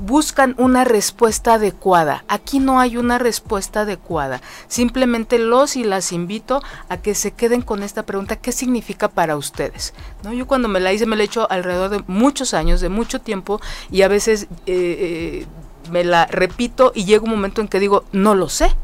buscan 0.00 0.54
una 0.58 0.84
respuesta 0.84 1.54
adecuada. 1.54 2.24
Aquí 2.28 2.60
no 2.60 2.80
hay 2.80 2.96
una 2.96 3.18
respuesta 3.18 3.80
adecuada. 3.80 4.40
Simplemente 4.68 5.38
los 5.38 5.76
y 5.76 5.84
las 5.84 6.12
invito 6.12 6.62
a 6.88 6.98
que 6.98 7.14
se 7.14 7.32
queden 7.32 7.62
con 7.62 7.82
esta 7.82 8.04
pregunta, 8.04 8.36
¿qué 8.36 8.52
significa 8.52 9.08
para 9.08 9.36
ustedes? 9.36 9.94
¿No? 10.22 10.32
Yo 10.32 10.46
cuando 10.46 10.68
me 10.68 10.80
la 10.80 10.92
hice 10.92 11.06
me 11.06 11.16
la 11.16 11.22
he 11.22 11.26
hecho 11.26 11.50
alrededor 11.50 11.90
de 11.90 12.04
muchos 12.06 12.54
años, 12.54 12.80
de 12.80 12.88
mucho 12.88 13.20
tiempo, 13.20 13.60
y 13.90 14.02
a 14.02 14.08
veces... 14.08 14.46
Eh, 14.66 15.46
me 15.90 16.04
la 16.04 16.26
repito 16.26 16.92
y 16.94 17.04
llega 17.04 17.24
un 17.24 17.30
momento 17.30 17.60
en 17.60 17.68
que 17.68 17.80
digo, 17.80 18.04
no 18.12 18.34
lo 18.34 18.48
sé. 18.48 18.74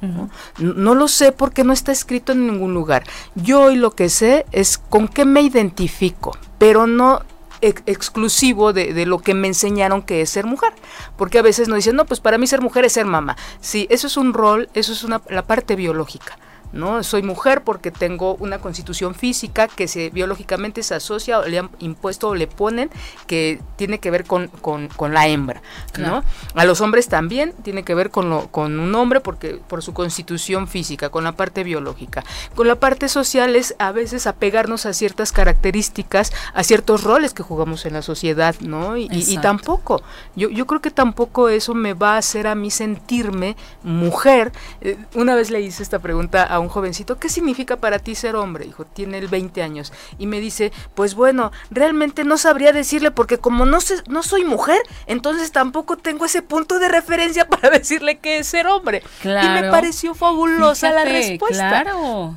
¿no? 0.00 0.30
No 0.58 0.96
lo 0.96 1.06
sé 1.06 1.30
porque 1.30 1.62
no 1.62 1.72
está 1.72 1.92
escrito 1.92 2.32
en 2.32 2.48
ningún 2.48 2.74
lugar. 2.74 3.04
Yo 3.36 3.62
hoy 3.62 3.76
lo 3.76 3.92
que 3.92 4.08
sé 4.08 4.46
es 4.50 4.76
con 4.78 5.06
qué 5.06 5.24
me 5.24 5.42
identifico, 5.42 6.36
pero 6.58 6.88
no 6.88 7.22
ex- 7.62 7.82
exclusivo 7.86 8.72
de, 8.72 9.06
lo 9.06 9.18
que 9.18 9.32
me 9.34 9.48
enseñaron 9.48 10.02
que 10.02 10.20
es 10.20 10.30
ser 10.30 10.44
mujer. 10.44 10.72
Porque 11.16 11.38
a 11.38 11.42
veces 11.42 11.68
nos 11.68 11.76
dicen, 11.76 11.96
no, 11.96 12.04
pues 12.04 12.20
para 12.20 12.36
mí 12.38 12.46
ser 12.46 12.60
mujer 12.60 12.84
es 12.84 12.92
ser 12.92 13.06
mamá. 13.06 13.36
Sí, 13.60 13.86
eso 13.90 14.06
es 14.06 14.16
un 14.16 14.34
rol, 14.34 14.68
eso 14.74 14.92
es 14.92 15.02
una, 15.04 15.22
la 15.28 15.42
parte 15.42 15.76
biológica. 15.76 16.38
¿No? 16.72 17.02
Soy 17.02 17.22
mujer 17.22 17.62
porque 17.64 17.90
tengo 17.90 18.34
una 18.36 18.58
constitución 18.58 19.14
física 19.14 19.68
que 19.68 19.88
se 19.88 20.10
biológicamente 20.10 20.82
se 20.82 20.94
asocia 20.94 21.38
o 21.40 21.44
le 21.46 21.58
han 21.58 21.70
impuesto 21.78 22.28
o 22.28 22.34
le 22.34 22.46
ponen 22.46 22.90
que 23.26 23.60
tiene 23.76 23.98
que 23.98 24.10
ver 24.10 24.24
con, 24.24 24.48
con, 24.48 24.88
con 24.88 25.12
la 25.14 25.26
hembra, 25.28 25.62
Claro. 25.92 26.16
¿no? 26.16 26.24
A 26.60 26.64
los 26.64 26.80
hombres 26.80 27.08
también 27.08 27.52
tiene 27.62 27.82
que 27.82 27.94
ver 27.94 28.10
con, 28.10 28.30
lo, 28.30 28.48
con 28.48 28.78
un 28.80 28.94
hombre 28.94 29.20
porque 29.20 29.60
por 29.68 29.82
su 29.82 29.92
constitución 29.92 30.68
física, 30.68 31.10
con 31.10 31.24
la 31.24 31.32
parte 31.32 31.62
biológica. 31.64 32.24
Con 32.54 32.66
la 32.68 32.76
parte 32.76 33.08
social 33.08 33.54
es 33.56 33.74
a 33.78 33.92
veces 33.92 34.26
apegarnos 34.26 34.86
a 34.86 34.92
ciertas 34.92 35.32
características, 35.32 36.32
a 36.54 36.62
ciertos 36.62 37.04
roles 37.04 37.32
que 37.34 37.42
jugamos 37.42 37.84
en 37.86 37.92
la 37.94 38.02
sociedad, 38.02 38.54
¿no? 38.60 38.96
Y, 38.96 39.02
y- 39.04 39.08
y 39.12 39.20
Exacto. 39.20 39.40
tampoco, 39.42 40.02
yo, 40.36 40.48
yo 40.50 40.66
creo 40.66 40.80
que 40.80 40.90
tampoco 40.90 41.48
eso 41.48 41.74
me 41.74 41.94
va 41.94 42.14
a 42.14 42.18
hacer 42.18 42.46
a 42.46 42.54
mí 42.54 42.70
sentirme 42.70 43.56
mujer. 43.82 44.52
Eh, 44.80 44.96
una 45.14 45.34
vez 45.34 45.50
le 45.50 45.60
hice 45.60 45.82
esta 45.82 45.98
pregunta 45.98 46.42
a 46.44 46.58
un 46.62 46.68
jovencito, 46.68 47.18
¿qué 47.18 47.28
significa 47.28 47.76
para 47.76 47.98
ti 47.98 48.14
ser 48.14 48.36
hombre? 48.36 48.64
Dijo, 48.64 48.84
tiene 48.86 49.18
el 49.18 49.28
20 49.28 49.62
años. 49.62 49.92
Y 50.18 50.26
me 50.26 50.40
dice, 50.40 50.72
pues 50.94 51.14
bueno, 51.14 51.52
realmente 51.70 52.24
no 52.24 52.38
sabría 52.38 52.72
decirle 52.72 53.10
porque 53.10 53.38
como 53.38 53.66
no, 53.66 53.80
sé, 53.80 53.96
no 54.08 54.22
soy 54.22 54.44
mujer, 54.44 54.80
entonces 55.06 55.52
tampoco 55.52 55.96
tengo 55.98 56.24
ese 56.24 56.42
punto 56.42 56.78
de 56.78 56.88
referencia 56.88 57.46
para 57.48 57.70
decirle 57.70 58.18
qué 58.18 58.38
es 58.38 58.46
ser 58.46 58.66
hombre. 58.66 59.02
Y 59.22 59.28
me 59.28 59.32
Claro. 59.40 59.70
pareció 59.70 60.14
fabulosa 60.14 60.90
la 60.92 61.04
respuesta 61.04 61.82
Claro. 61.82 62.34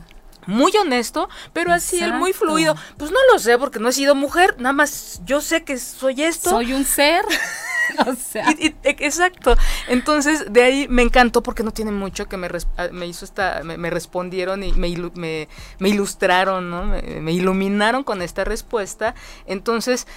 muy 0.48 0.72
honesto, 0.78 1.28
pero 1.54 1.72
así 1.74 2.00
él 2.02 2.14
muy 2.14 2.32
Exacto. 2.32 2.48
fluido. 2.52 2.76
Pues 2.98 3.12
no 3.12 3.18
lo 3.32 3.40
sé 3.40 3.58
porque 3.58 3.80
no 3.80 3.90
he 3.90 3.94
sido 3.94 4.16
mujer, 4.16 4.56
nada 4.60 4.74
más 4.74 5.22
yo 5.26 5.42
sé 5.42 5.64
que 5.64 5.78
soy 5.80 6.22
esto. 6.24 6.50
Soy 6.52 6.74
un 6.74 6.86
ser. 6.86 7.24
o 8.08 8.16
sea. 8.16 8.50
E- 8.52 8.76
exacto. 8.84 9.56
Entonces, 9.88 10.46
de 10.52 10.64
ahí 10.64 10.88
me 10.90 11.02
encantó 11.02 11.44
porque 11.44 11.64
no 11.64 11.72
tiene 11.72 11.92
mucho 11.92 12.28
que 12.28 12.38
me, 12.38 12.48
ah, 12.78 12.88
me 12.92 13.08
hizo 13.08 13.26
esta, 13.26 13.62
me, 13.64 13.78
me 13.78 13.90
respondieron 13.90 14.64
y 14.64 14.74
me, 14.74 14.88
ilu- 14.88 15.14
me, 15.16 15.48
me 15.80 15.90
ilustraron, 15.90 16.70
¿no? 16.70 16.86
Me, 16.86 17.02
me 17.22 17.32
iluminaron 17.32 18.04
con 18.04 18.22
esta 18.22 18.44
respuesta. 18.44 19.16
Entonces, 19.46 20.08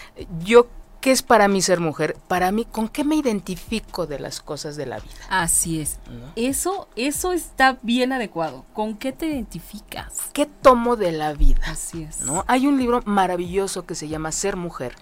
yo, 0.44 0.68
¿qué 1.00 1.10
es 1.12 1.22
para 1.22 1.46
mí 1.48 1.62
ser 1.62 1.80
mujer? 1.80 2.16
Para 2.28 2.50
mí, 2.52 2.64
¿con 2.64 2.88
qué 2.88 3.04
me 3.04 3.16
identifico 3.16 4.06
de 4.06 4.18
las 4.18 4.40
cosas 4.40 4.76
de 4.76 4.86
la 4.86 4.98
vida? 4.98 5.14
Así 5.28 5.80
es. 5.80 5.98
¿no? 6.10 6.32
Eso, 6.36 6.88
eso 6.96 7.32
está 7.32 7.78
bien 7.82 8.12
adecuado. 8.12 8.64
¿Con 8.72 8.96
qué 8.96 9.12
te 9.12 9.26
identificas? 9.26 10.30
¿Qué 10.32 10.46
tomo 10.46 10.96
de 10.96 11.12
la 11.12 11.32
vida? 11.34 11.60
Así 11.66 12.02
es. 12.02 12.22
¿no? 12.22 12.44
Hay 12.48 12.66
un 12.66 12.78
libro 12.78 13.02
maravilloso 13.04 13.86
que 13.86 13.94
se 13.94 14.08
llama 14.08 14.32
Ser 14.32 14.56
Mujer, 14.56 14.96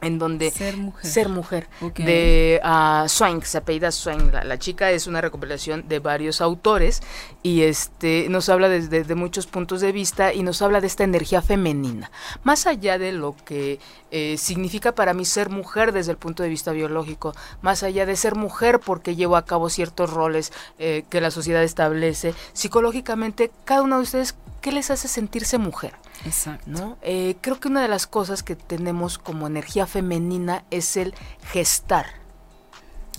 en 0.00 0.18
donde 0.18 0.50
Ser 0.50 0.76
mujer. 0.76 1.10
Ser 1.10 1.28
Mujer, 1.28 1.68
de 1.96 2.60
Swain, 3.08 3.42
se 3.42 3.58
apellida 3.58 3.90
Swain. 3.90 4.32
La, 4.32 4.44
la 4.44 4.58
chica 4.58 4.90
es 4.90 5.06
una 5.06 5.20
recopilación 5.20 5.88
de 5.88 5.98
varios 5.98 6.40
autores 6.40 7.02
y 7.42 7.62
este 7.62 8.28
nos 8.28 8.48
habla 8.48 8.68
desde 8.68 9.04
de 9.04 9.14
muchos 9.14 9.46
puntos 9.46 9.80
de 9.80 9.92
vista 9.92 10.32
y 10.32 10.42
nos 10.42 10.62
habla 10.62 10.80
de 10.80 10.86
esta 10.86 11.04
energía 11.04 11.42
femenina. 11.42 12.10
Más 12.44 12.66
allá 12.66 12.98
de 12.98 13.12
lo 13.12 13.36
que 13.44 13.78
eh, 14.10 14.36
significa 14.38 14.92
para 14.92 15.14
mí 15.14 15.24
ser 15.24 15.50
mujer 15.50 15.92
desde 15.92 16.12
el 16.12 16.18
punto 16.18 16.42
de 16.42 16.48
vista 16.48 16.72
biológico, 16.72 17.34
más 17.60 17.82
allá 17.82 18.06
de 18.06 18.16
ser 18.16 18.34
mujer 18.34 18.80
porque 18.80 19.16
llevo 19.16 19.36
a 19.36 19.44
cabo 19.44 19.68
ciertos 19.68 20.10
roles 20.10 20.52
eh, 20.78 21.04
que 21.10 21.20
la 21.20 21.30
sociedad 21.30 21.62
establece, 21.62 22.34
psicológicamente, 22.52 23.50
cada 23.64 23.82
uno 23.82 23.96
de 23.96 24.02
ustedes, 24.02 24.36
¿qué 24.60 24.72
les 24.72 24.90
hace 24.90 25.08
sentirse 25.08 25.58
mujer? 25.58 25.94
Exacto. 26.24 26.64
¿no? 26.68 26.98
Eh, 27.02 27.36
creo 27.40 27.60
que 27.60 27.68
una 27.68 27.82
de 27.82 27.88
las 27.88 28.06
cosas 28.06 28.42
que 28.42 28.56
tenemos 28.56 29.18
como 29.18 29.46
energía 29.46 29.86
femenina 29.86 30.64
es 30.70 30.96
el 30.96 31.14
gestar. 31.52 32.06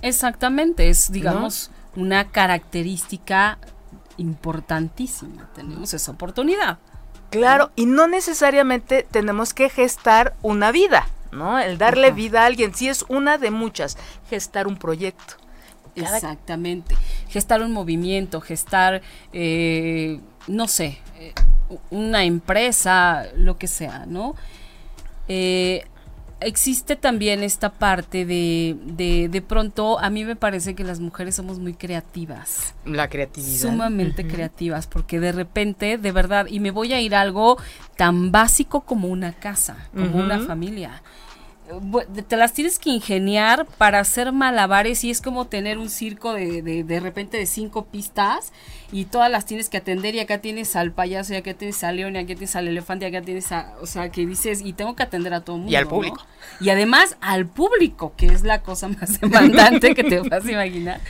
Exactamente. 0.02 0.90
Es, 0.90 1.12
digamos, 1.12 1.72
una 1.96 2.30
característica 2.32 3.58
importantísima. 4.18 5.50
Tenemos 5.56 5.94
esa 5.94 6.12
oportunidad. 6.12 6.80
Claro, 7.30 7.72
y 7.76 7.86
no 7.86 8.08
necesariamente 8.08 9.06
tenemos 9.10 9.54
que 9.54 9.70
gestar 9.70 10.36
una 10.42 10.72
vida, 10.72 11.08
¿no? 11.32 11.60
El 11.60 11.78
darle 11.78 12.08
Ajá. 12.08 12.16
vida 12.16 12.44
a 12.44 12.46
alguien, 12.46 12.74
sí 12.74 12.88
es 12.88 13.04
una 13.10 13.38
de 13.38 13.52
muchas, 13.52 13.98
gestar 14.30 14.68
un 14.68 14.78
proyecto. 14.78 15.36
Cada- 15.96 16.16
Exactamente. 16.18 16.96
Gestar 17.28 17.62
un 17.62 17.74
movimiento, 17.74 18.40
gestar, 18.40 19.02
eh, 19.34 20.22
no 20.48 20.68
sé, 20.68 21.00
eh, 21.20 21.34
una 21.90 22.24
empresa, 22.24 23.26
lo 23.36 23.58
que 23.58 23.68
sea, 23.68 24.06
¿no? 24.06 24.36
Eh, 25.28 25.86
existe 26.40 26.96
también 26.96 27.44
esta 27.44 27.74
parte 27.74 28.26
de, 28.26 28.78
de, 28.84 29.28
de 29.30 29.42
pronto, 29.42 30.00
a 30.00 30.10
mí 30.10 30.24
me 30.24 30.36
parece 30.36 30.76
que 30.76 30.84
las 30.84 31.00
mujeres 31.00 31.36
somos 31.36 31.60
muy 31.60 31.74
creativas. 31.74 32.74
La 32.86 33.10
creatividad. 33.10 33.70
sumamente 33.70 34.28
creativas 34.28 34.88
porque 34.88 35.20
de 35.20 35.32
repente 35.32 35.98
de 35.98 36.12
verdad 36.12 36.48
y 36.50 36.60
me 36.60 36.72
voy 36.72 36.94
a 36.94 37.02
ir 37.02 37.16
a 37.16 37.22
algo 37.22 37.58
tan 37.96 38.32
básico 38.32 38.82
como 38.82 39.08
una 39.08 39.34
casa 39.34 39.90
como 39.94 40.20
una 40.20 40.40
familia 40.40 41.02
te 42.28 42.38
las 42.38 42.54
tienes 42.54 42.80
que 42.80 42.90
ingeniar 42.90 43.66
para 43.78 44.00
hacer 44.00 44.32
malabares 44.32 45.04
y 45.04 45.10
es 45.10 45.22
como 45.22 45.46
tener 45.46 45.78
un 45.78 45.90
circo 45.90 46.34
de, 46.34 46.62
de, 46.62 46.84
de 46.84 47.00
repente 47.00 47.38
de 47.38 47.46
cinco 47.46 47.86
pistas 47.86 48.54
y 48.92 49.06
todas 49.06 49.30
las 49.30 49.46
tienes 49.46 49.70
que 49.70 49.78
atender 49.78 50.16
y 50.16 50.20
acá 50.20 50.40
tienes 50.40 50.76
al 50.76 50.92
payaso 50.92 51.34
y 51.34 51.38
acá 51.38 51.54
tienes 51.54 51.84
al 51.84 51.98
león 51.98 52.16
y 52.16 52.20
acá 52.20 52.28
tienes 52.28 52.56
al 52.56 52.68
elefante 52.68 53.06
y 53.06 53.10
acá 53.10 53.22
tienes 53.22 53.52
a, 53.52 53.76
o 53.82 53.86
sea, 53.86 54.10
que 54.10 54.26
dices 54.26 54.62
y 54.64 54.74
tengo 54.74 54.96
que 54.96 55.04
atender 55.04 55.34
a 55.34 55.42
todo 55.42 55.58
el 55.58 55.62
mundo. 55.64 55.74
Y 55.74 55.76
al 55.76 55.84
¿no? 55.86 55.90
público. 55.90 56.26
Y 56.62 56.70
además 56.70 57.18
al 57.22 57.48
público, 57.48 58.14
que 58.16 58.28
es 58.28 58.44
la 58.44 58.62
cosa 58.62 58.88
más 58.88 59.20
demandante 59.22 59.94
que 59.94 60.04
te 60.04 60.20
vas 60.22 60.46
a 60.46 60.52
imaginar. 60.52 61.02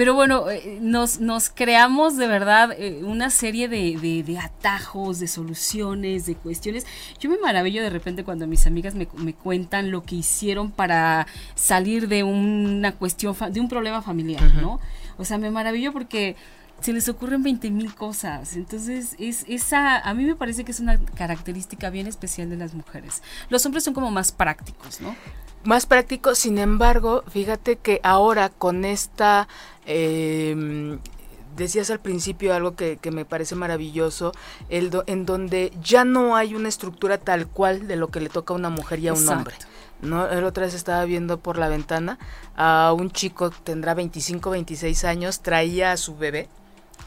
Pero 0.00 0.14
bueno, 0.14 0.48
eh, 0.48 0.78
nos, 0.80 1.20
nos 1.20 1.50
creamos 1.50 2.16
de 2.16 2.26
verdad 2.26 2.72
eh, 2.72 3.02
una 3.04 3.28
serie 3.28 3.68
de, 3.68 3.98
de- 4.00 4.22
de 4.22 4.38
atajos, 4.38 5.18
de 5.18 5.28
soluciones, 5.28 6.24
de 6.24 6.36
cuestiones. 6.36 6.86
Yo 7.18 7.28
me 7.28 7.36
maravillo 7.36 7.82
de 7.82 7.90
repente 7.90 8.24
cuando 8.24 8.46
mis 8.46 8.66
amigas 8.66 8.94
me, 8.94 9.06
me 9.18 9.34
cuentan 9.34 9.90
lo 9.90 10.02
que 10.02 10.14
hicieron 10.16 10.70
para 10.70 11.26
salir 11.54 12.08
de 12.08 12.22
una 12.22 12.92
cuestión, 12.92 13.36
de 13.50 13.60
un 13.60 13.68
problema 13.68 14.00
familiar, 14.00 14.42
¿no? 14.62 14.80
O 15.18 15.26
sea, 15.26 15.36
me 15.36 15.50
maravillo 15.50 15.92
porque 15.92 16.34
se 16.80 16.92
les 16.92 17.08
ocurren 17.08 17.42
20 17.42 17.70
mil 17.70 17.94
cosas. 17.94 18.56
Entonces, 18.56 19.14
es 19.18 19.44
esa, 19.48 19.98
a 19.98 20.14
mí 20.14 20.24
me 20.24 20.34
parece 20.36 20.64
que 20.64 20.72
es 20.72 20.80
una 20.80 20.98
característica 21.14 21.90
bien 21.90 22.06
especial 22.06 22.48
de 22.50 22.56
las 22.56 22.74
mujeres. 22.74 23.22
Los 23.48 23.64
hombres 23.66 23.84
son 23.84 23.94
como 23.94 24.10
más 24.10 24.32
prácticos, 24.32 25.00
¿no? 25.00 25.14
Más 25.64 25.84
práctico, 25.86 26.34
sin 26.34 26.56
embargo, 26.58 27.22
fíjate 27.28 27.76
que 27.76 28.00
ahora 28.02 28.48
con 28.48 28.86
esta, 28.86 29.46
eh, 29.84 30.98
decías 31.56 31.90
al 31.90 32.00
principio 32.00 32.54
algo 32.54 32.74
que, 32.76 32.96
que 32.96 33.10
me 33.10 33.24
parece 33.26 33.54
maravilloso, 33.56 34.32
el 34.70 34.88
do- 34.90 35.04
en 35.06 35.26
donde 35.26 35.72
ya 35.82 36.04
no 36.04 36.36
hay 36.36 36.54
una 36.54 36.68
estructura 36.68 37.18
tal 37.18 37.46
cual 37.46 37.86
de 37.88 37.96
lo 37.96 38.08
que 38.08 38.20
le 38.20 38.30
toca 38.30 38.54
a 38.54 38.56
una 38.56 38.70
mujer 38.70 39.00
y 39.00 39.08
a 39.08 39.12
un 39.12 39.18
Exacto. 39.18 39.38
hombre. 39.38 39.54
¿no? 40.00 40.26
El 40.28 40.44
otra 40.44 40.64
vez 40.64 40.72
estaba 40.72 41.04
viendo 41.04 41.40
por 41.40 41.58
la 41.58 41.68
ventana 41.68 42.18
a 42.56 42.94
un 42.96 43.10
chico, 43.10 43.50
tendrá 43.50 43.92
25, 43.92 44.48
26 44.48 45.04
años, 45.04 45.40
traía 45.40 45.92
a 45.92 45.96
su 45.98 46.16
bebé 46.16 46.48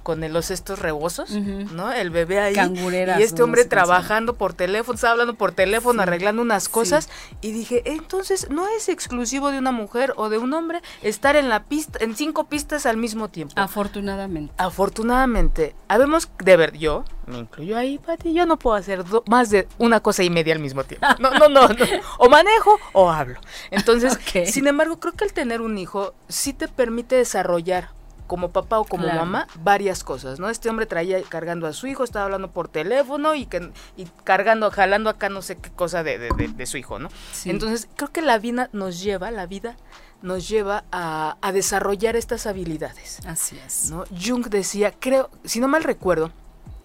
con 0.03 0.23
el- 0.23 0.33
los 0.33 0.51
estos 0.51 0.79
rebosos. 0.79 1.31
¿no? 1.31 1.91
El 1.91 2.09
bebé 2.11 2.39
ahí. 2.39 2.53
Cangureras, 2.55 3.19
y 3.19 3.23
este 3.23 3.41
hombre 3.41 3.61
No 3.61 3.63
sé 3.63 3.69
trabajando 3.69 4.35
por 4.35 4.53
teléfono, 4.53 4.95
estaba 4.95 5.11
hablando 5.13 5.33
por 5.35 5.51
teléfono, 5.53 6.01
Sí, 6.03 6.07
arreglando 6.07 6.41
unas 6.41 6.63
sí. 6.65 6.69
cosas. 6.71 7.09
Y 7.41 7.51
dije, 7.51 7.81
entonces, 7.85 8.49
¿no 8.49 8.67
es 8.67 8.89
exclusivo 8.89 9.49
de 9.51 9.57
una 9.57 9.71
mujer 9.71 10.13
o 10.17 10.29
de 10.29 10.37
un 10.37 10.53
hombre 10.53 10.81
estar 11.01 11.35
en 11.35 11.49
la 11.49 11.63
pista, 11.63 11.99
en 12.03 12.15
cinco 12.15 12.43
pistas 12.45 12.85
al 12.85 12.97
mismo 12.97 13.29
tiempo? 13.29 13.53
Afortunadamente. 13.57 14.53
Afortunadamente, 14.57 15.75
habemos 15.87 16.29
de 16.43 16.57
ver, 16.57 16.77
yo, 16.77 17.03
me 17.25 17.39
incluyo 17.39 17.77
ahí, 17.77 17.97
Pati, 17.99 18.33
yo 18.33 18.45
no 18.45 18.57
puedo 18.57 18.75
hacer 18.75 19.03
do- 19.03 19.23
más 19.27 19.49
de 19.49 19.67
una 19.77 19.99
cosa 20.01 20.23
y 20.23 20.29
media 20.29 20.53
al 20.53 20.59
mismo 20.59 20.83
tiempo. 20.83 21.05
No, 21.19 21.31
no, 21.31 21.47
no, 21.49 21.67
no. 21.67 21.85
O 22.19 22.29
manejo 22.29 22.79
o 22.93 23.09
hablo. 23.09 23.39
Entonces, 23.71 24.17
sin 24.51 24.67
embargo, 24.67 24.99
creo 24.99 25.13
que 25.13 25.23
el 25.25 25.33
tener 25.33 25.61
un 25.61 25.77
hijo 25.77 26.13
sí 26.27 26.53
te 26.53 26.67
permite 26.67 27.15
desarrollar 27.15 27.89
como 28.27 28.51
papá 28.51 28.79
o 28.79 28.85
como 28.85 29.03
Claro. 29.03 29.19
mamá 29.21 29.47
varias 29.55 30.03
cosas, 30.03 30.39
¿no? 30.39 30.49
Este 30.49 30.69
hombre 30.69 30.85
traía 30.85 31.21
cargando 31.23 31.67
a 31.67 31.73
su 31.73 31.87
hijo, 31.87 32.03
estaba 32.03 32.25
hablando 32.25 32.51
por 32.51 32.67
teléfono 32.67 33.35
y 33.35 33.45
que 33.45 33.71
y 33.97 34.05
cargando, 34.23 34.69
jalando 34.71 35.09
acá 35.09 35.29
no 35.29 35.41
sé 35.41 35.57
qué 35.57 35.69
cosa 35.71 36.03
de, 36.03 36.17
de- 36.17 36.29
de- 36.35 36.47
de 36.47 36.65
su 36.65 36.77
hijo, 36.77 36.99
¿no? 36.99 37.09
Sí. 37.31 37.49
Entonces, 37.49 37.87
creo 37.95 38.11
que 38.11 38.21
la 38.21 38.37
vida 38.39 38.69
nos 38.73 39.01
lleva, 39.01 39.31
la 39.31 39.45
vida 39.45 39.75
nos 40.21 40.47
lleva 40.47 40.85
a, 40.91 41.37
a 41.41 41.51
desarrollar 41.51 42.15
estas 42.15 42.47
habilidades. 42.47 43.19
Así 43.27 43.59
es. 43.65 43.89
¿no? 43.91 44.05
Jung 44.17 44.47
decía, 44.47 44.93
creo, 44.97 45.29
si 45.43 45.59
no 45.59 45.67
mal 45.67 45.83
recuerdo, 45.83 46.31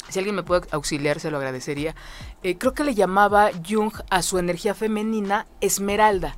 si 0.08 0.18
alguien 0.18 0.34
me 0.34 0.42
puede 0.42 0.66
auxiliar, 0.72 1.20
se 1.20 1.30
lo 1.30 1.36
agradecería. 1.36 1.94
eh, 2.42 2.56
creo 2.58 2.72
que 2.74 2.82
le 2.82 2.94
llamaba 2.94 3.50
Jung 3.68 3.92
a 4.10 4.22
su 4.22 4.38
energía 4.38 4.74
femenina 4.74 5.46
Esmeralda. 5.60 6.34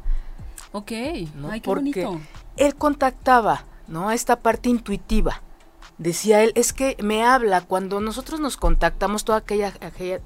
Ok. 0.73 0.91
¿no? 1.37 1.51
Ay, 1.51 1.61
qué 1.61 1.65
Porque 1.65 2.05
bonito. 2.05 2.21
él 2.57 2.75
contactaba, 2.75 3.65
¿no? 3.91 4.11
Esta 4.11 4.41
parte 4.41 4.69
intuitiva 4.69 5.43
decía 6.01 6.43
él, 6.43 6.53
es 6.55 6.73
que 6.73 6.97
me 7.03 7.23
habla 7.23 7.61
cuando 7.61 8.01
nosotros 8.01 8.41
nos 8.41 8.57
contactamos, 8.57 9.25
toda 9.25 9.39
aquella, 9.39 9.73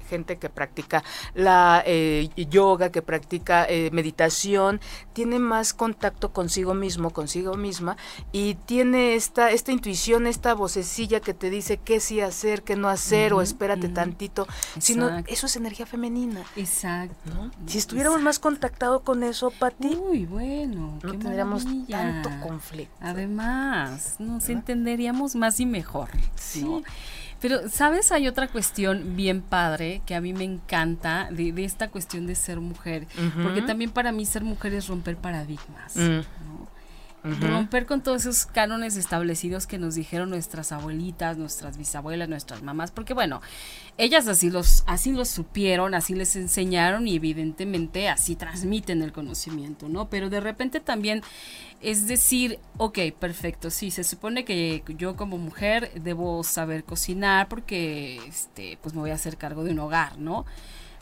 gente 0.09 0.37
que 0.37 0.49
practica 0.49 1.03
la 1.33 1.83
eh, 1.85 2.29
yoga, 2.49 2.91
que 2.91 3.01
practica 3.01 3.65
eh, 3.67 3.89
meditación, 3.91 4.79
tiene 5.15 5.39
más 5.39 5.73
contacto 5.73 6.33
consigo 6.33 6.73
mismo, 6.73 7.11
consigo 7.11 7.55
misma, 7.55 7.95
y 8.33 8.55
tiene 8.55 9.15
esta, 9.15 9.49
esta 9.49 9.71
intuición, 9.71 10.27
esta 10.27 10.53
vocecilla 10.53 11.21
que 11.21 11.33
te 11.33 11.49
dice 11.49 11.77
qué 11.77 12.01
sí 12.01 12.19
hacer, 12.19 12.63
qué 12.63 12.75
no 12.75 12.89
hacer, 12.89 13.33
o 13.33 13.41
espérate 13.41 13.87
tantito. 13.87 14.45
Sino, 14.77 15.23
eso 15.27 15.45
es 15.45 15.55
energía 15.55 15.85
femenina. 15.85 16.43
Exacto. 16.57 17.49
Si 17.65 17.77
estuviéramos 17.77 18.21
más 18.21 18.39
contactados 18.39 19.03
con 19.03 19.23
eso, 19.23 19.51
Pati, 19.51 19.95
Uy, 19.95 20.25
bueno, 20.25 20.99
no 21.01 21.11
tendríamos 21.13 21.65
tanto 21.89 22.29
conflicto. 22.43 22.93
Además, 22.99 24.15
nos 24.19 24.49
entenderíamos 24.49 25.33
más 25.35 25.59
mejor. 25.65 26.09
Sí. 26.35 26.83
Pero, 27.41 27.69
¿sabes? 27.69 28.11
Hay 28.11 28.27
otra 28.27 28.47
cuestión 28.47 29.15
bien 29.15 29.41
padre 29.41 30.01
que 30.05 30.15
a 30.15 30.21
mí 30.21 30.33
me 30.33 30.43
encanta 30.43 31.27
de, 31.31 31.53
esta 31.63 31.89
cuestión 31.89 32.27
de 32.27 32.35
ser 32.35 32.59
mujer. 32.59 33.07
Porque 33.43 33.61
también 33.61 33.91
para 33.91 34.11
mí 34.11 34.25
ser 34.25 34.43
mujer 34.43 34.73
es 34.73 34.87
romper 34.87 35.17
paradigmas. 35.17 35.95
Romper 37.41 37.87
con 37.87 38.03
todos 38.03 38.21
esos 38.21 38.45
cánones 38.45 38.97
establecidos 38.97 39.65
que 39.65 39.79
nos 39.79 39.95
dijeron 39.95 40.29
nuestras 40.29 40.71
abuelitas, 40.71 41.37
nuestras 41.37 41.75
bisabuelas, 41.77 42.29
nuestras 42.29 42.61
mamás, 42.61 42.91
porque 42.91 43.15
bueno, 43.15 43.41
ellas 43.97 44.27
así 44.27 44.51
los, 44.51 44.83
así 44.85 45.11
los 45.11 45.27
supieron, 45.27 45.95
así 45.95 46.13
les 46.13 46.35
enseñaron 46.35 47.07
y 47.07 47.15
evidentemente 47.15 48.09
así 48.09 48.35
transmiten 48.35 49.01
el 49.01 49.11
conocimiento, 49.11 49.89
¿no? 49.89 50.07
Pero 50.07 50.29
de 50.29 50.39
repente 50.39 50.79
también 50.79 51.23
es 51.81 52.07
decir, 52.07 52.59
ok, 52.77 52.99
perfecto, 53.19 53.69
sí, 53.69 53.91
se 53.91 54.03
supone 54.03 54.45
que 54.45 54.83
yo 54.97 55.15
como 55.15 55.37
mujer 55.37 55.91
debo 55.95 56.43
saber 56.43 56.83
cocinar 56.83 57.47
porque, 57.47 58.17
este, 58.27 58.77
pues 58.81 58.93
me 58.93 59.01
voy 59.01 59.11
a 59.11 59.15
hacer 59.15 59.37
cargo 59.37 59.63
de 59.63 59.71
un 59.71 59.79
hogar, 59.79 60.17
¿no? 60.17 60.45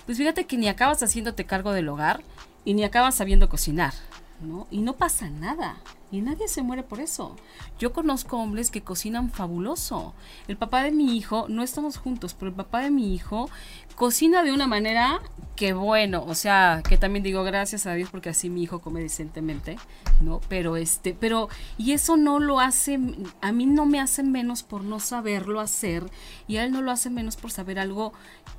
Pues 0.06 0.18
fíjate 0.18 0.46
que 0.46 0.58
ni 0.58 0.68
acabas 0.68 1.02
haciéndote 1.04 1.46
cargo 1.46 1.72
del 1.72 1.90
hogar 1.90 2.22
y 2.66 2.74
ni 2.74 2.84
acabas 2.84 3.16
sabiendo 3.16 3.50
cocinar, 3.50 3.94
¿no? 4.42 4.68
Y 4.72 4.80
no 4.82 4.98
pasa 4.98 5.30
nada. 5.30 5.78
Y 6.14 6.22
nadie 6.22 6.48
se 6.48 6.62
muere 6.62 6.84
por 6.84 7.00
eso. 7.00 7.36
Yo 7.80 7.92
conozco 7.92 8.38
hombres 8.38 8.70
que 8.70 8.84
cocinan 8.84 9.32
fabuloso. 9.32 10.14
El 10.48 10.58
papá 10.58 10.84
de 10.84 10.92
mi 10.92 11.18
hijo, 11.18 11.48
no 11.50 11.64
estamos 11.64 11.98
juntos, 11.98 12.36
pero 12.36 12.50
el 12.50 12.56
papá 12.56 12.82
de 12.82 12.92
mi 12.92 13.16
hijo 13.16 13.50
cocina 13.96 14.44
de 14.44 14.54
una 14.54 14.68
manera 14.68 15.22
que 15.56 15.74
bueno, 15.74 16.24
o 16.28 16.36
sea, 16.36 16.84
que 16.88 16.98
también 16.98 17.24
digo 17.24 17.44
gracias 17.44 17.88
a 17.88 17.94
Dios 17.94 18.10
porque 18.12 18.30
así 18.30 18.52
mi 18.52 18.62
hijo 18.62 18.80
come 18.80 19.02
decentemente, 19.02 19.78
¿no? 20.22 20.40
Pero 20.50 20.78
este, 20.78 21.16
pero 21.20 21.50
y 21.80 21.94
eso 21.94 22.16
no 22.16 22.40
lo 22.40 22.60
hace 22.60 23.00
a 23.42 23.52
mí 23.52 23.66
no 23.66 23.88
me 23.88 24.00
hace 24.00 24.22
menos 24.22 24.62
por 24.62 24.84
no 24.84 25.00
saberlo 25.00 25.60
hacer 25.60 26.04
y 26.48 26.58
a 26.58 26.64
él 26.64 26.72
no 26.72 26.84
lo 26.84 26.92
hace 26.92 27.10
menos 27.10 27.38
por 27.38 27.50
saber 27.50 27.80
algo 27.80 28.14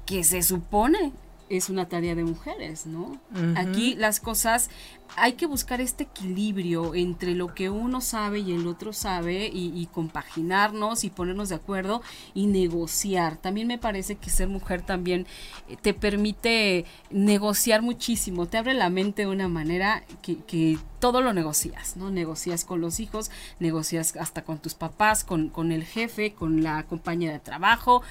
que 0.07 0.25
se 0.25 0.43
supone 0.43 1.13
es 1.49 1.69
una 1.69 1.89
tarea 1.89 2.15
de 2.15 2.25
mujeres, 2.25 2.87
¿no? 2.87 3.19
Aquí 3.57 3.95
las 3.97 4.21
cosas, 4.21 4.71
hay 5.17 5.35
que 5.35 5.47
buscar 5.47 5.81
este 5.81 6.05
equilibrio 6.05 6.95
entre 6.95 7.35
lo 7.35 7.55
que 7.55 7.71
uno 7.71 8.01
sabe 8.01 8.41
y 8.41 8.53
el 8.53 8.67
otro 8.67 8.93
sabe 8.93 9.51
y, 9.53 9.87
compaginarnos 9.93 11.05
y 11.05 11.11
ponernos 11.11 11.51
de 11.51 11.57
acuerdo 11.57 12.03
y 12.33 12.47
negociar. 12.47 13.37
También 13.37 13.67
me 13.67 13.79
parece 13.79 14.17
que 14.17 14.31
ser 14.31 14.49
mujer 14.49 14.83
también 14.83 15.27
eh, 15.69 15.77
te 15.81 15.95
permite 15.95 16.85
negociar 17.11 17.83
muchísimo, 17.83 18.47
te 18.47 18.59
abre 18.59 18.75
la 18.75 18.91
mente 18.91 19.23
de 19.23 19.29
una 19.29 19.49
manera 19.49 20.03
que, 20.23 20.39
que 20.39 20.79
todo 20.99 21.21
lo 21.21 21.33
negocias, 21.33 21.97
¿no? 21.97 22.11
Negocias 22.11 22.65
con 22.65 22.81
los 22.81 22.99
hijos, 23.01 23.31
negocias 23.61 24.17
hasta 24.17 24.43
con 24.43 24.59
tus 24.59 24.75
papás, 24.75 25.25
con, 25.25 25.51
con 25.51 25.71
el 25.71 25.85
jefe, 25.85 26.33
con 26.33 26.63
la 26.63 26.85
compañía 26.85 27.31
de 27.31 27.39
trabajo. 27.39 28.03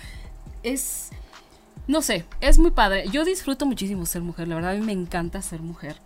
Es 0.61 1.09
no 1.87 2.01
sé, 2.01 2.25
es 2.41 2.59
muy 2.59 2.71
padre. 2.71 3.05
Yo 3.09 3.25
disfruto 3.25 3.65
muchísimo 3.65 4.05
ser 4.05 4.21
mujer, 4.21 4.47
la 4.47 4.55
verdad 4.55 4.71
a 4.71 4.75
mí 4.75 4.85
me 4.85 4.91
encanta 4.91 5.41
ser 5.41 5.61
mujer. 5.61 5.97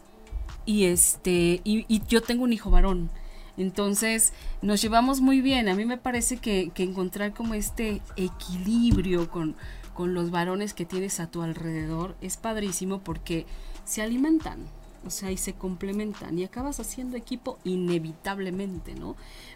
Y 0.65 0.85
este, 0.85 1.61
y, 1.63 2.01
yo 2.07 2.21
tengo 2.21 2.43
un 2.43 2.53
hijo 2.53 2.69
varón. 2.69 3.09
Entonces 3.57 4.33
nos 4.61 4.81
llevamos 4.81 5.21
muy 5.21 5.41
bien. 5.41 5.69
A 5.69 5.75
mí 5.75 5.85
me 5.85 5.97
parece 5.97 6.37
que, 6.37 6.71
que 6.73 6.83
encontrar 6.83 7.33
como 7.33 7.53
este 7.53 8.01
equilibrio 8.15 9.31
con, 9.31 9.55
con 9.93 10.13
los 10.13 10.29
varones 10.29 10.73
que 10.73 10.85
tienes 10.85 11.19
a 11.19 11.31
tu 11.31 11.41
alrededor 11.41 12.15
es 12.21 12.37
padrísimo 12.37 12.99
porque 12.99 13.45
se 13.83 14.01
alimentan 14.01 14.67
o 15.07 15.09
sea, 15.09 15.31
y 15.31 15.37
se 15.37 15.53
complementan 15.53 16.37
y 16.37 16.43
acabas 16.43 16.79
haciendo 16.79 17.17
equipo 17.17 17.57
inevitablemente, 17.63 18.93
¿no? 18.93 19.15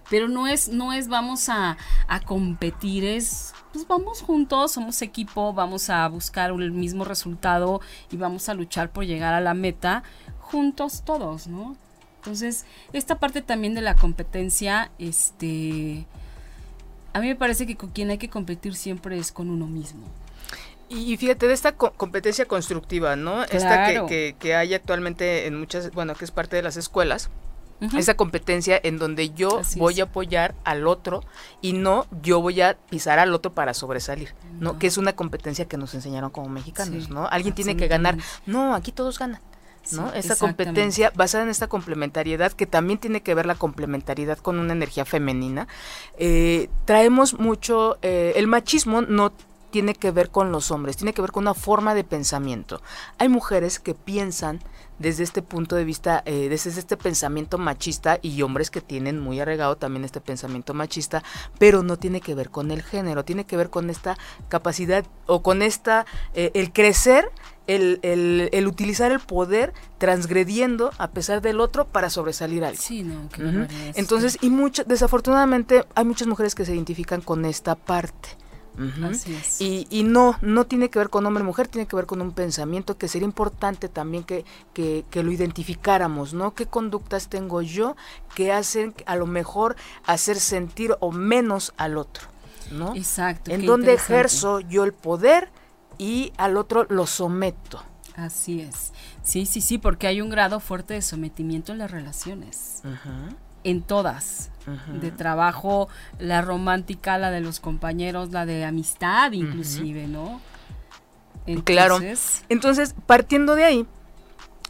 Pero 0.09 0.27
no 0.27 0.47
es, 0.47 0.69
no 0.69 0.93
es 0.93 1.07
vamos 1.07 1.49
a, 1.49 1.77
a 2.07 2.19
competir, 2.21 3.05
es 3.05 3.53
pues 3.71 3.87
vamos 3.87 4.21
juntos, 4.21 4.71
somos 4.71 5.01
equipo, 5.01 5.53
vamos 5.53 5.89
a 5.89 6.07
buscar 6.07 6.49
el 6.51 6.71
mismo 6.71 7.05
resultado 7.05 7.81
y 8.11 8.17
vamos 8.17 8.49
a 8.49 8.53
luchar 8.53 8.91
por 8.91 9.05
llegar 9.05 9.33
a 9.33 9.41
la 9.41 9.53
meta 9.53 10.03
juntos 10.39 11.03
todos, 11.05 11.47
¿no? 11.47 11.77
Entonces, 12.17 12.65
esta 12.93 13.19
parte 13.19 13.41
también 13.41 13.73
de 13.73 13.81
la 13.81 13.95
competencia, 13.95 14.91
este, 14.99 16.05
a 17.13 17.19
mí 17.19 17.27
me 17.27 17.35
parece 17.35 17.65
que 17.65 17.75
con 17.75 17.89
quien 17.89 18.09
hay 18.09 18.17
que 18.17 18.29
competir 18.29 18.75
siempre 18.75 19.17
es 19.17 19.31
con 19.31 19.49
uno 19.49 19.67
mismo. 19.67 20.05
Y 20.91 21.15
fíjate, 21.15 21.47
de 21.47 21.53
esta 21.53 21.71
competencia 21.73 22.45
constructiva, 22.45 23.15
¿no? 23.15 23.43
Esta 23.43 24.05
que, 24.07 24.35
que, 24.37 24.55
hay 24.55 24.73
actualmente 24.73 25.47
en 25.47 25.57
muchas, 25.57 25.91
bueno, 25.91 26.15
que 26.15 26.25
es 26.25 26.31
parte 26.31 26.57
de 26.57 26.63
las 26.63 26.75
escuelas, 26.75 27.29
esa 27.97 28.13
competencia 28.13 28.79
en 28.83 28.99
donde 28.99 29.31
yo 29.31 29.61
voy 29.77 29.99
a 30.01 30.03
apoyar 30.03 30.53
al 30.63 30.85
otro 30.85 31.23
y 31.61 31.73
no 31.73 32.05
yo 32.21 32.39
voy 32.39 32.61
a 32.61 32.77
pisar 32.89 33.17
al 33.17 33.33
otro 33.33 33.53
para 33.53 33.73
sobresalir, 33.73 34.35
¿no? 34.59 34.77
Que 34.77 34.87
es 34.87 34.97
una 34.97 35.13
competencia 35.13 35.65
que 35.65 35.77
nos 35.77 35.93
enseñaron 35.95 36.29
como 36.29 36.49
mexicanos, 36.49 37.09
¿no? 37.09 37.27
Alguien 37.27 37.55
tiene 37.55 37.75
que 37.75 37.87
ganar. 37.87 38.17
No, 38.45 38.75
aquí 38.75 38.91
todos 38.91 39.17
ganan. 39.17 39.41
¿no? 39.93 40.13
Esta 40.13 40.35
competencia 40.35 41.11
basada 41.15 41.43
en 41.43 41.49
esta 41.49 41.67
complementariedad, 41.67 42.51
que 42.51 42.67
también 42.67 42.99
tiene 42.99 43.21
que 43.21 43.33
ver 43.33 43.47
la 43.47 43.55
complementariedad 43.55 44.37
con 44.37 44.59
una 44.59 44.73
energía 44.73 45.05
femenina. 45.05 45.67
Eh, 46.19 46.69
traemos 46.85 47.39
mucho, 47.39 47.97
eh, 48.03 48.33
el 48.35 48.45
machismo 48.45 49.01
no 49.01 49.33
tiene 49.71 49.95
que 49.95 50.11
ver 50.11 50.29
con 50.29 50.51
los 50.51 50.69
hombres, 50.69 50.97
tiene 50.97 51.13
que 51.13 51.21
ver 51.21 51.31
con 51.31 51.43
una 51.43 51.53
forma 51.53 51.95
de 51.95 52.03
pensamiento. 52.03 52.81
Hay 53.17 53.29
mujeres 53.29 53.79
que 53.79 53.95
piensan 53.95 54.59
desde 55.01 55.23
este 55.23 55.41
punto 55.41 55.75
de 55.75 55.83
vista, 55.83 56.21
eh, 56.25 56.47
desde 56.49 56.69
este 56.69 56.95
pensamiento 56.95 57.57
machista 57.57 58.19
y 58.21 58.41
hombres 58.43 58.69
que 58.69 58.81
tienen 58.81 59.19
muy 59.19 59.39
arregado 59.39 59.75
también 59.75 60.05
este 60.05 60.21
pensamiento 60.21 60.73
machista, 60.73 61.23
pero 61.57 61.81
no 61.83 61.97
tiene 61.97 62.21
que 62.21 62.35
ver 62.35 62.49
con 62.49 62.71
el 62.71 62.83
género, 62.83 63.25
tiene 63.25 63.45
que 63.45 63.57
ver 63.57 63.69
con 63.69 63.89
esta 63.89 64.17
capacidad 64.47 65.05
o 65.25 65.41
con 65.41 65.61
esta, 65.63 66.05
eh, 66.35 66.51
el 66.53 66.71
crecer, 66.71 67.31
el, 67.67 67.99
el, 68.03 68.67
utilizar 68.67 69.11
el 69.11 69.19
poder 69.19 69.73
transgrediendo 69.97 70.91
a 70.97 71.11
pesar 71.11 71.41
del 71.41 71.61
otro 71.61 71.85
para 71.85 72.09
sobresalir 72.09 72.63
algo. 72.65 72.81
Sí, 72.81 73.03
no, 73.03 73.29
Entonces, 73.95 74.37
y 74.41 74.49
mucho, 74.49 74.83
desafortunadamente 74.83 75.85
hay 75.95 76.05
muchas 76.05 76.27
mujeres 76.27 76.53
que 76.53 76.65
se 76.65 76.75
identifican 76.75 77.21
con 77.21 77.45
esta 77.45 77.75
parte. 77.75 78.40
Y, 79.59 79.87
y, 79.89 80.03
no, 80.03 80.37
no 80.41 80.65
tiene 80.65 80.89
que 80.89 80.99
ver 80.99 81.09
con 81.09 81.25
hombre 81.25 81.43
mujer, 81.43 81.67
tiene 81.67 81.87
que 81.87 81.95
ver 81.95 82.05
con 82.05 82.21
un 82.21 82.31
pensamiento 82.31 82.97
que 82.97 83.07
sería 83.07 83.25
importante 83.25 83.89
también 83.89 84.23
que, 84.23 84.45
que, 84.73 85.23
lo 85.23 85.31
identificáramos, 85.31 86.33
¿no? 86.33 86.53
¿Qué 86.53 86.65
conductas 86.65 87.27
tengo 87.27 87.61
yo 87.61 87.95
que 88.33 88.51
hacen 88.51 88.93
a 89.05 89.15
lo 89.15 89.27
mejor 89.27 89.75
hacer 90.05 90.39
sentir 90.39 90.95
o 90.99 91.11
menos 91.11 91.73
al 91.77 91.97
otro? 91.97 92.27
¿no? 92.71 92.95
Exacto. 92.95 93.51
En 93.51 93.65
donde 93.65 93.93
ejerzo 93.93 94.61
yo 94.61 94.83
el 94.83 94.93
poder 94.93 95.49
y 95.97 96.31
al 96.37 96.57
otro 96.57 96.85
lo 96.89 97.05
someto. 97.05 97.83
Así 98.15 98.61
es. 98.61 98.91
Sí, 99.23 99.45
sí, 99.45 99.61
sí, 99.61 99.77
porque 99.77 100.07
hay 100.07 100.21
un 100.21 100.29
grado 100.29 100.59
fuerte 100.59 100.93
de 100.93 101.01
sometimiento 101.01 101.71
en 101.71 101.77
las 101.77 101.91
relaciones. 101.91 102.81
En 103.63 103.81
todas 103.81 104.49
de 105.01 105.11
trabajo, 105.11 105.89
la 106.19 106.41
romántica, 106.41 107.17
la 107.17 107.31
de 107.31 107.41
los 107.41 107.59
compañeros, 107.59 108.31
la 108.31 108.45
de 108.45 108.63
amistad 108.63 109.31
inclusive, 109.31 110.07
¿no? 110.07 110.39
claro. 111.63 111.99
Entonces, 112.49 112.95
partiendo 113.07 113.55
de 113.55 113.63
ahí, 113.63 113.85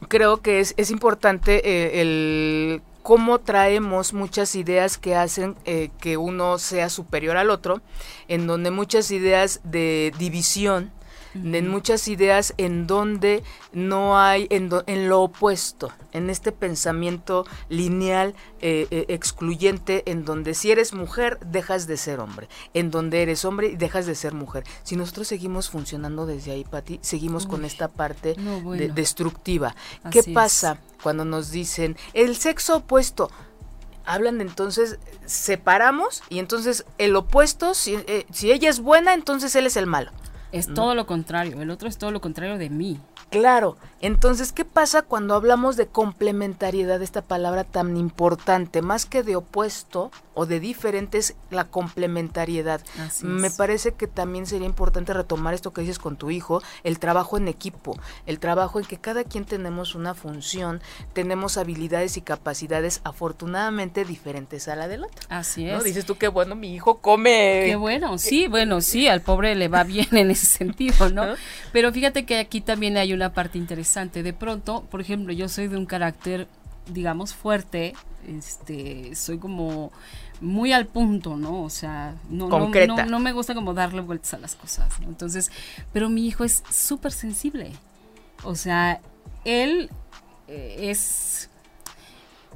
creo 0.08 0.38
que 0.42 0.60
es, 0.60 0.74
es 0.78 0.90
importante 0.92 1.62
eh, 1.66 2.02
el 2.02 2.82
cómo 3.04 3.40
traemos 3.40 4.14
muchas 4.14 4.56
ideas 4.56 4.98
que 4.98 5.16
hacen 5.16 5.56
eh, 5.66 5.90
que 6.00 6.18
uno 6.18 6.60
sea 6.60 6.90
superior 6.90 7.38
al 7.38 7.50
otro, 7.50 7.82
en 8.28 8.48
donde 8.48 8.72
muchas 8.72 9.12
ideas 9.12 9.60
de 9.64 10.14
división, 10.18 10.92
en 11.34 11.68
muchas 11.68 12.08
ideas 12.08 12.54
en 12.58 12.88
donde 12.88 13.44
no 13.74 14.20
hay, 14.20 14.48
en, 14.50 14.70
en 14.88 15.10
lo 15.10 15.22
opuesto, 15.22 15.92
en 16.12 16.30
este 16.30 16.52
pensamiento 16.52 17.46
lineal 17.70 18.36
eh, 18.62 18.88
eh, 18.92 19.06
excluyente, 19.10 20.04
en 20.06 20.26
donde 20.26 20.54
si 20.54 20.72
eres 20.72 20.94
mujer 20.94 21.40
dejas 21.46 21.88
de 21.88 21.98
ser 21.98 22.20
hombre, 22.20 22.50
en 22.74 22.92
donde 22.92 23.22
eres 23.22 23.46
hombre 23.46 23.68
y 23.68 23.76
dejas 23.76 24.06
de 24.06 24.16
ser 24.16 24.34
mujer. 24.34 24.64
Si 24.84 24.96
nosotros 24.96 25.28
seguimos 25.28 25.70
funcionando 25.70 26.26
desde 26.26 26.52
ahí, 26.52 26.64
Pati, 26.64 27.00
seguimos 27.02 27.46
con 27.46 27.66
esta 27.66 27.88
parte 27.88 28.36
destructiva. 28.94 29.76
¿Qué 30.12 30.24
pasa 30.24 30.80
cuando 31.02 31.26
nos 31.26 31.52
dicen 31.52 31.98
el 32.14 32.36
sexo 32.36 32.78
opuesto? 32.78 33.30
hablan 34.06 34.42
entonces, 34.42 34.98
separamos 35.26 36.24
y 36.30 36.40
entonces 36.40 36.86
el 36.98 37.16
opuesto, 37.16 37.74
si, 37.74 37.96
eh, 37.96 38.26
si 38.32 38.52
ella 38.52 38.70
es 38.70 38.80
buena, 38.80 39.14
entonces 39.14 39.56
él 39.56 39.66
es 39.66 39.78
el 39.78 39.88
malo. 39.88 40.12
Es 40.52 40.74
todo 40.74 40.96
lo 40.96 41.06
contrario, 41.06 41.62
el 41.62 41.70
otro 41.70 41.88
es 41.88 41.98
todo 41.98 42.12
lo 42.12 42.22
contrario 42.22 42.58
de 42.58 42.70
mí. 42.70 43.00
Claro, 43.30 43.78
entonces, 44.02 44.52
¿qué 44.52 44.66
pasa 44.66 45.04
cuando 45.04 45.36
hablamos 45.36 45.78
de 45.78 45.88
complementariedad, 45.88 47.02
esta 47.02 47.22
palabra 47.22 47.64
tan 47.64 47.96
importante? 47.96 48.82
Más 48.82 49.06
que 49.06 49.24
de 49.24 49.38
opuesto 49.38 50.12
o 50.34 50.46
de 50.46 50.60
diferentes, 50.60 51.36
la 51.50 51.66
complementariedad. 51.66 52.82
Así 53.00 53.26
Me 53.26 53.48
es. 53.48 53.56
parece 53.56 53.94
que 53.94 54.08
también 54.08 54.46
sería 54.46 54.66
importante 54.66 55.14
retomar 55.14 55.54
esto 55.54 55.72
que 55.72 55.82
dices 55.82 56.00
con 56.00 56.18
tu 56.18 56.30
hijo, 56.30 56.62
el 56.84 57.00
trabajo 57.00 57.38
en 57.38 57.48
equipo, 57.48 57.98
el 58.26 58.40
trabajo 58.40 58.80
en 58.80 58.86
que 58.86 58.98
cada 58.98 59.24
quien 59.24 59.46
tenemos 59.46 59.96
una 59.96 60.14
función, 60.14 60.82
tenemos 61.14 61.58
habilidades 61.58 62.18
y 62.18 62.22
capacidades 62.22 63.00
afortunadamente 63.04 64.04
diferentes 64.04 64.68
a 64.68 64.76
la 64.76 64.88
del 64.88 65.06
otro. 65.06 65.28
Así 65.30 65.64
¿no? 65.66 65.78
es. 65.78 65.84
Dices 65.86 66.06
tú 66.06 66.18
que 66.18 66.28
bueno, 66.28 66.56
mi 66.56 66.74
hijo 66.74 66.98
come. 66.98 67.64
Qué 67.66 67.76
bueno, 67.76 68.18
sí, 68.18 68.48
bueno, 68.48 68.82
sí, 68.82 69.08
al 69.08 69.22
pobre 69.22 69.56
le 69.56 69.68
va 69.70 69.84
bien 69.84 70.08
en 70.12 70.32
ese 70.32 70.41
sentido, 70.46 71.10
¿no? 71.10 71.26
¿No? 71.28 71.34
Pero 71.72 71.92
fíjate 71.92 72.26
que 72.26 72.38
aquí 72.40 72.62
también 72.62 72.98
hay 72.98 73.14
una 73.14 73.34
parte 73.34 73.58
interesante. 73.58 74.24
De 74.24 74.34
pronto, 74.34 74.84
por 74.90 75.02
ejemplo, 75.02 75.34
yo 75.34 75.48
soy 75.50 75.68
de 75.68 75.78
un 75.78 75.86
carácter, 75.86 76.48
digamos, 76.88 77.34
fuerte, 77.34 77.94
este, 78.28 79.16
soy 79.16 79.38
como 79.38 79.92
muy 80.42 80.74
al 80.74 80.88
punto, 80.88 81.38
¿no? 81.38 81.62
O 81.64 81.70
sea, 81.70 82.16
no, 82.30 82.48
no- 82.48 82.60
Concreta. 82.60 83.06
no, 83.06 83.12
no 83.12 83.20
me 83.20 83.32
gusta 83.32 83.54
como 83.54 83.74
darle 83.76 84.02
vueltas 84.02 84.34
a 84.34 84.40
las 84.40 84.56
cosas, 84.56 85.00
¿no? 85.00 85.08
Entonces, 85.08 85.52
pero 85.94 86.10
mi 86.10 86.26
hijo 86.26 86.44
es 86.44 86.64
súper 86.72 87.12
sensible. 87.12 87.72
O 88.44 88.56
sea, 88.56 89.00
él 89.46 89.90
eh, 90.48 90.90
es 90.90 91.51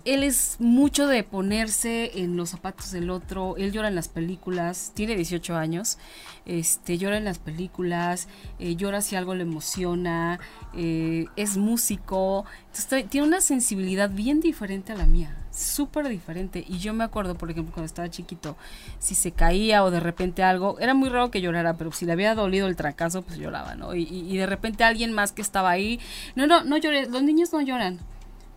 él 0.05 0.23
es 0.23 0.57
mucho 0.59 1.07
de 1.07 1.23
ponerse 1.23 2.19
en 2.21 2.37
los 2.37 2.51
zapatos 2.51 2.91
del 2.91 3.09
otro, 3.09 3.57
él 3.57 3.71
llora 3.71 3.87
en 3.89 3.95
las 3.95 4.07
películas, 4.07 4.91
tiene 4.95 5.15
18 5.15 5.55
años, 5.55 5.97
este, 6.45 6.97
llora 6.97 7.17
en 7.17 7.25
las 7.25 7.39
películas, 7.39 8.27
eh, 8.59 8.75
llora 8.75 9.01
si 9.01 9.15
algo 9.15 9.33
le 9.35 9.41
emociona, 9.43 10.39
eh, 10.75 11.25
es 11.35 11.57
músico, 11.57 12.45
entonces, 12.67 13.09
tiene 13.09 13.27
una 13.27 13.41
sensibilidad 13.41 14.09
bien 14.09 14.41
diferente 14.41 14.91
a 14.91 14.95
la 14.95 15.05
mía, 15.05 15.35
súper 15.51 16.07
diferente. 16.09 16.63
Y 16.67 16.77
yo 16.79 16.93
me 16.93 17.03
acuerdo, 17.03 17.35
por 17.35 17.49
ejemplo, 17.49 17.73
cuando 17.73 17.85
estaba 17.87 18.09
chiquito, 18.09 18.57
si 18.99 19.15
se 19.15 19.31
caía 19.31 19.83
o 19.83 19.91
de 19.91 19.99
repente 20.01 20.43
algo, 20.43 20.77
era 20.79 20.93
muy 20.93 21.09
raro 21.09 21.31
que 21.31 21.41
llorara, 21.41 21.77
pero 21.77 21.91
si 21.91 22.05
le 22.05 22.11
había 22.11 22.35
dolido 22.35 22.67
el 22.67 22.75
trancazo, 22.75 23.21
pues 23.23 23.37
lloraba, 23.39 23.75
¿no? 23.75 23.95
Y, 23.95 24.03
y- 24.03 24.31
y 24.33 24.37
de 24.37 24.45
repente 24.45 24.83
alguien 24.83 25.13
más 25.13 25.31
que 25.31 25.41
estaba 25.41 25.69
ahí, 25.71 25.99
no, 26.35 26.45
no, 26.47 26.63
no 26.63 26.77
llores, 26.77 27.09
los 27.09 27.23
niños 27.23 27.51
no 27.53 27.61
lloran. 27.61 27.99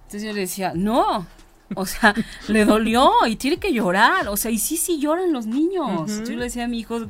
Entonces 0.08 0.22
yo 0.22 0.32
le 0.32 0.40
decía, 0.40 0.72
no, 0.74 1.26
o 1.74 1.84
sea, 1.84 2.14
le 2.48 2.64
dolió 2.64 3.12
y 3.28 3.36
tiene 3.36 3.58
que 3.58 3.74
llorar, 3.74 4.28
o 4.28 4.38
sea, 4.38 4.50
y 4.50 4.58
sí, 4.58 4.78
sí 4.78 4.98
lloran 4.98 5.34
los 5.34 5.44
niños. 5.46 6.10
Yo 6.26 6.34
le 6.36 6.44
decía 6.44 6.64
a 6.64 6.68
mi 6.68 6.78
hijo, 6.78 7.00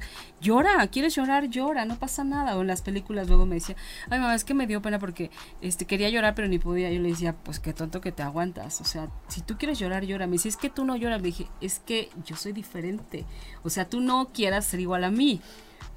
llora, 0.41 0.85
quieres 0.89 1.15
llorar, 1.15 1.49
llora, 1.49 1.85
no 1.85 1.97
pasa 1.97 2.25
nada. 2.25 2.57
O 2.57 2.63
en 2.63 2.67
las 2.67 2.83
películas 2.83 3.29
luego 3.29 3.47
me 3.47 3.55
decía, 3.55 3.77
ay 4.11 4.19
mamá, 4.19 4.35
es 4.35 4.43
que 4.43 4.55
me 4.55 4.67
dio 4.67 4.83
pena 4.83 4.99
porque 4.99 5.31
este 5.61 5.85
quería 5.85 6.11
llorar 6.11 6.35
pero 6.35 6.49
ni 6.49 6.59
podía. 6.59 6.91
Yo 6.91 7.01
le 7.01 7.11
decía, 7.11 7.37
pues 7.37 7.61
qué 7.61 7.73
tonto 7.73 8.01
que 8.01 8.11
te 8.11 8.25
aguantas, 8.25 8.81
o 8.81 8.85
sea, 8.85 9.09
si 9.29 9.43
tú 9.43 9.57
quieres 9.59 9.79
llorar, 9.79 10.05
llora. 10.05 10.27
Me 10.27 10.33
dice, 10.33 10.49
es 10.49 10.57
que 10.57 10.71
tú 10.71 10.85
no 10.85 10.97
lloras. 10.97 11.21
Le 11.23 11.27
dije, 11.29 11.47
es 11.61 11.79
que 11.79 12.11
yo 12.27 12.35
soy 12.35 12.51
diferente, 12.53 13.25
o 13.63 13.71
sea, 13.71 13.89
tú 13.89 14.01
no 14.01 14.31
quieras 14.35 14.67
ser 14.67 14.81
igual 14.81 15.05
a 15.05 15.11
mí, 15.13 15.41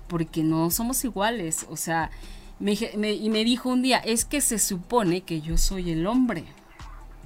porque 0.07 0.43
no 0.43 0.69
somos 0.69 1.03
iguales, 1.03 1.65
o 1.67 1.77
sea, 1.77 2.11
me, 2.59 2.77
me- 2.95 3.13
y 3.13 3.31
me 3.31 3.43
dijo 3.43 3.69
un 3.69 3.81
día, 3.81 3.97
es 3.97 4.23
que 4.23 4.39
se 4.39 4.59
supone 4.59 5.21
que 5.21 5.41
yo 5.41 5.57
soy 5.57 5.89
el 5.89 6.05
hombre. 6.05 6.43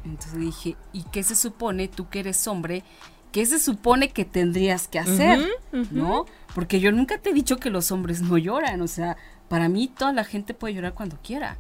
Entonces 0.06 0.40
dije, 0.40 0.78
¿y 0.94 1.04
qué 1.04 1.24
se 1.24 1.36
supone 1.36 1.88
tú 1.88 2.08
que 2.10 2.20
eres 2.20 2.48
hombre? 2.48 2.84
¿Qué 3.32 3.46
se 3.46 3.60
supone 3.60 4.10
que 4.10 4.24
tendrías 4.24 4.88
que 4.88 5.00
hacer? 5.00 5.46
¿No? 5.92 6.26
Porque 6.54 6.80
yo 6.80 6.92
nunca 6.92 7.18
te 7.18 7.32
he 7.32 7.34
dicho 7.34 7.58
que 7.58 7.70
los 7.70 7.92
hombres 7.92 8.22
no 8.22 8.38
lloran, 8.38 8.82
o 8.82 8.88
sea, 8.88 9.18
para 9.50 9.68
mí 9.68 9.88
toda 9.88 10.14
la 10.14 10.24
gente 10.24 10.54
puede 10.54 10.76
llorar 10.76 10.94
cuando 10.94 11.18
quiera. 11.22 11.58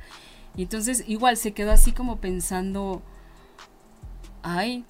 Y 0.56 0.64
entonces 0.64 1.04
igual 1.08 1.36
se 1.36 1.52
quedó 1.52 1.72
así 1.72 1.92
como 1.92 2.18
pensando, 2.18 3.02
ay, 4.42 4.86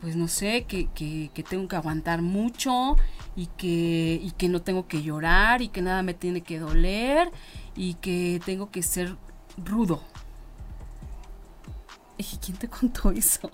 pues 0.00 0.14
no 0.14 0.28
sé, 0.28 0.64
que, 0.68 0.86
que, 0.94 1.30
que 1.34 1.42
tengo 1.42 1.66
que 1.66 1.76
aguantar 1.76 2.22
mucho 2.22 2.96
y 3.34 3.46
que, 3.46 4.20
y 4.22 4.30
que 4.32 4.48
no 4.48 4.62
tengo 4.62 4.86
que 4.86 5.02
llorar 5.02 5.62
y 5.62 5.68
que 5.68 5.82
nada 5.82 6.02
me 6.02 6.14
tiene 6.14 6.42
que 6.42 6.58
doler 6.58 7.30
y 7.74 7.94
que 7.94 8.40
tengo 8.44 8.70
que 8.70 8.82
ser 8.82 9.16
rudo. 9.56 10.02
¿Y 12.18 12.24
quién 12.38 12.56
te 12.58 12.68
contó 12.68 13.10
eso? 13.10 13.50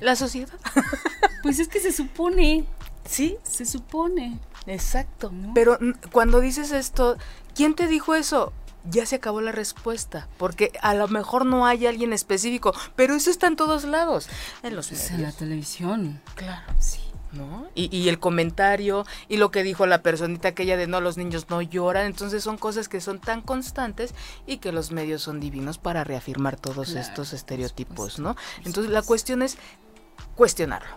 La 0.00 0.16
sociedad. 0.16 0.58
Pues 1.42 1.58
es 1.58 1.68
que 1.68 1.78
se 1.78 1.92
supone, 1.92 2.64
Sí, 3.04 3.36
se 3.42 3.66
supone. 3.66 4.38
exacto. 4.66 5.30
¿No? 5.30 5.52
Pero 5.52 5.76
mm, 5.78 6.08
cuando 6.10 6.40
dices 6.40 6.72
esto, 6.72 7.18
¿quién 7.54 7.74
te 7.74 7.86
dijo 7.86 8.14
eso? 8.14 8.54
Ya 8.86 9.04
se 9.04 9.16
acabó 9.16 9.42
la 9.42 9.52
respuesta, 9.52 10.26
porque 10.38 10.72
a 10.80 10.94
lo 10.94 11.06
mejor 11.08 11.44
no 11.44 11.66
hay 11.66 11.86
alguien 11.86 12.14
específico, 12.14 12.72
pero 12.96 13.14
eso 13.14 13.30
está 13.30 13.46
en 13.46 13.56
todos 13.56 13.84
lados, 13.84 14.28
en 14.62 14.74
los 14.74 14.90
Es 14.90 15.10
en 15.10 15.16
la 15.16 15.18
medios. 15.24 15.36
televisión. 15.36 16.22
Claro. 16.34 16.72
Sí. 16.78 17.00
¿No? 17.36 17.66
Y, 17.74 17.94
y 17.94 18.08
el 18.08 18.18
comentario 18.18 19.04
y 19.28 19.36
lo 19.36 19.50
que 19.50 19.62
dijo 19.62 19.86
la 19.86 20.02
personita 20.02 20.48
aquella 20.48 20.76
de 20.76 20.86
no, 20.86 21.00
los 21.00 21.16
niños 21.16 21.46
no 21.50 21.62
lloran, 21.62 22.06
entonces 22.06 22.42
son 22.42 22.58
cosas 22.58 22.88
que 22.88 23.00
son 23.00 23.18
tan 23.18 23.42
constantes 23.42 24.14
y 24.46 24.58
que 24.58 24.72
los 24.72 24.90
medios 24.92 25.22
son 25.22 25.40
divinos 25.40 25.78
para 25.78 26.04
reafirmar 26.04 26.56
todos 26.56 26.90
Claro, 26.90 27.00
estos 27.00 27.32
estereotipos, 27.32 28.18
¿no? 28.18 28.36
Entonces 28.64 28.92
la 28.92 29.02
cuestión 29.02 29.42
es 29.42 29.58
cuestionarlo, 30.34 30.96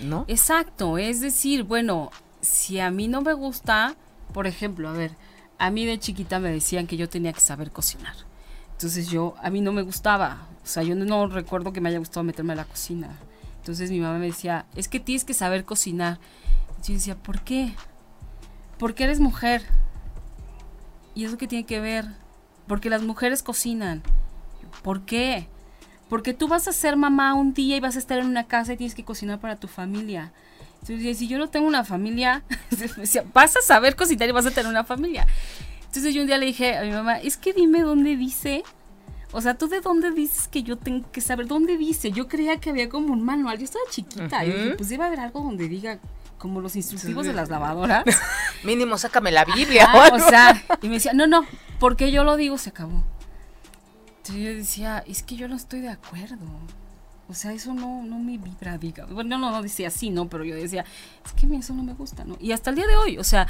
¿no? 0.00 0.24
Exacto, 0.28 0.98
es 0.98 1.20
decir, 1.20 1.64
bueno, 1.64 2.10
si 2.40 2.80
a 2.80 2.90
mí 2.90 3.08
no 3.08 3.22
me 3.22 3.32
gusta, 3.32 3.96
por 4.32 4.46
ejemplo, 4.46 4.88
a 4.88 4.92
ver, 4.92 5.16
a 5.58 5.70
mí 5.70 5.84
de 5.84 5.98
chiquita 5.98 6.38
me 6.38 6.50
decían 6.50 6.86
que 6.86 6.96
yo 6.96 7.08
tenía 7.08 7.32
que 7.32 7.40
saber 7.40 7.70
cocinar. 7.70 8.14
Entonces 8.72 9.08
yo, 9.08 9.34
a 9.42 9.50
mí 9.50 9.60
no 9.60 9.72
me 9.72 9.82
gustaba, 9.82 10.46
o 10.62 10.66
sea, 10.66 10.82
yo 10.82 10.94
no, 10.94 11.04
no 11.04 11.26
recuerdo 11.26 11.72
que 11.72 11.80
me 11.80 11.90
haya 11.90 11.98
gustado 11.98 12.24
meterme 12.24 12.54
a 12.54 12.56
la 12.56 12.64
cocina. 12.64 13.18
Entonces 13.70 13.92
mi 13.92 14.00
mamá 14.00 14.18
me 14.18 14.26
decía, 14.26 14.66
es 14.74 14.88
que 14.88 14.98
tienes 14.98 15.24
que 15.24 15.32
saber 15.32 15.64
cocinar. 15.64 16.18
Y 16.82 16.88
yo 16.88 16.94
decía, 16.94 17.14
¿por 17.14 17.40
qué? 17.42 17.72
Porque 18.78 19.04
eres 19.04 19.20
mujer. 19.20 19.62
¿Y 21.14 21.24
eso 21.24 21.38
qué 21.38 21.46
tiene 21.46 21.66
que 21.66 21.78
ver? 21.78 22.06
Porque 22.66 22.90
las 22.90 23.02
mujeres 23.02 23.44
cocinan. 23.44 24.02
¿Por 24.82 25.02
qué? 25.02 25.46
Porque 26.08 26.34
tú 26.34 26.48
vas 26.48 26.66
a 26.66 26.72
ser 26.72 26.96
mamá 26.96 27.34
un 27.34 27.54
día 27.54 27.76
y 27.76 27.80
vas 27.80 27.94
a 27.94 28.00
estar 28.00 28.18
en 28.18 28.26
una 28.26 28.48
casa 28.48 28.72
y 28.72 28.76
tienes 28.76 28.96
que 28.96 29.04
cocinar 29.04 29.38
para 29.38 29.54
tu 29.54 29.68
familia. 29.68 30.32
Entonces, 30.80 31.18
si 31.18 31.28
yo 31.28 31.38
no 31.38 31.48
tengo 31.48 31.68
una 31.68 31.84
familia, 31.84 32.42
vas 33.32 33.56
a 33.56 33.60
saber 33.60 33.94
cocinar 33.94 34.28
y 34.28 34.32
vas 34.32 34.46
a 34.46 34.50
tener 34.50 34.68
una 34.68 34.82
familia. 34.82 35.28
Entonces 35.86 36.12
yo 36.12 36.22
un 36.22 36.26
día 36.26 36.38
le 36.38 36.46
dije 36.46 36.76
a 36.76 36.82
mi 36.82 36.90
mamá, 36.90 37.18
es 37.18 37.36
que 37.36 37.52
dime 37.52 37.82
dónde 37.82 38.16
dice. 38.16 38.64
O 39.32 39.40
sea, 39.40 39.54
¿tú 39.54 39.68
de 39.68 39.80
dónde 39.80 40.10
dices 40.10 40.48
que 40.48 40.62
yo 40.62 40.76
tengo 40.76 41.10
que 41.10 41.20
saber? 41.20 41.46
¿Dónde 41.46 41.76
dice? 41.76 42.10
Yo 42.10 42.26
creía 42.28 42.58
que 42.58 42.70
había 42.70 42.88
como 42.88 43.12
un 43.12 43.22
manual. 43.24 43.58
Yo 43.58 43.64
estaba 43.64 43.84
chiquita. 43.90 44.44
Y 44.44 44.52
dije, 44.52 44.74
pues 44.76 44.88
debe 44.88 45.04
haber 45.04 45.20
algo 45.20 45.40
donde 45.40 45.68
diga 45.68 45.98
como 46.38 46.60
los 46.60 46.74
instructivos 46.74 47.26
de 47.26 47.32
las 47.32 47.48
lavadoras. 47.48 48.04
Mínimo 48.64 48.98
sácame 48.98 49.30
la 49.30 49.44
Biblia. 49.44 49.88
o 49.94 49.98
Ah, 50.00 50.10
o 50.12 50.18
sea, 50.18 50.62
y 50.82 50.88
me 50.88 50.94
decía, 50.94 51.12
no, 51.12 51.26
no, 51.26 51.44
porque 51.78 52.10
yo 52.10 52.24
lo 52.24 52.36
digo, 52.36 52.58
se 52.58 52.70
acabó. 52.70 53.04
Entonces 54.18 54.44
yo 54.44 54.54
decía, 54.54 55.04
es 55.06 55.22
que 55.22 55.36
yo 55.36 55.48
no 55.48 55.56
estoy 55.56 55.80
de 55.80 55.90
acuerdo. 55.90 56.38
O 57.28 57.34
sea, 57.34 57.52
eso 57.52 57.72
no, 57.74 58.02
no 58.02 58.18
me 58.18 58.38
vibra, 58.38 58.76
diga. 58.78 59.06
Bueno, 59.06 59.38
no, 59.38 59.50
no 59.50 59.62
decía 59.62 59.88
así, 59.88 60.10
¿no? 60.10 60.28
Pero 60.28 60.44
yo 60.44 60.56
decía, 60.56 60.84
es 61.24 61.32
que 61.32 61.46
a 61.46 61.48
mí 61.48 61.56
eso 61.56 61.72
no 61.74 61.84
me 61.84 61.92
gusta, 61.92 62.24
¿no? 62.24 62.36
Y 62.40 62.50
hasta 62.52 62.70
el 62.70 62.76
día 62.76 62.86
de 62.88 62.96
hoy, 62.96 63.18
o 63.18 63.24
sea, 63.24 63.46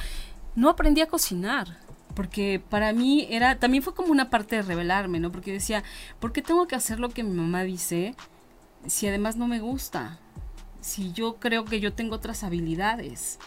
no 0.54 0.68
aprendí 0.68 1.00
a 1.00 1.06
cocinar. 1.06 1.78
Porque 2.14 2.60
para 2.68 2.92
mí 2.92 3.26
era, 3.30 3.58
también 3.58 3.82
fue 3.82 3.94
como 3.94 4.10
una 4.10 4.30
parte 4.30 4.56
de 4.56 4.62
revelarme, 4.62 5.20
¿no? 5.20 5.30
Porque 5.30 5.52
decía, 5.52 5.84
¿por 6.18 6.32
qué 6.32 6.42
tengo 6.42 6.66
que 6.66 6.74
hacer 6.76 6.98
lo 6.98 7.10
que 7.10 7.22
mi 7.22 7.34
mamá 7.34 7.62
dice 7.62 8.14
si 8.86 9.06
además 9.06 9.36
no 9.36 9.46
me 9.46 9.60
gusta? 9.60 10.18
Si 10.80 11.12
yo 11.12 11.36
creo 11.36 11.64
que 11.64 11.80
yo 11.80 11.92
tengo 11.92 12.16
otras 12.16 12.42
habilidades. 12.42 13.38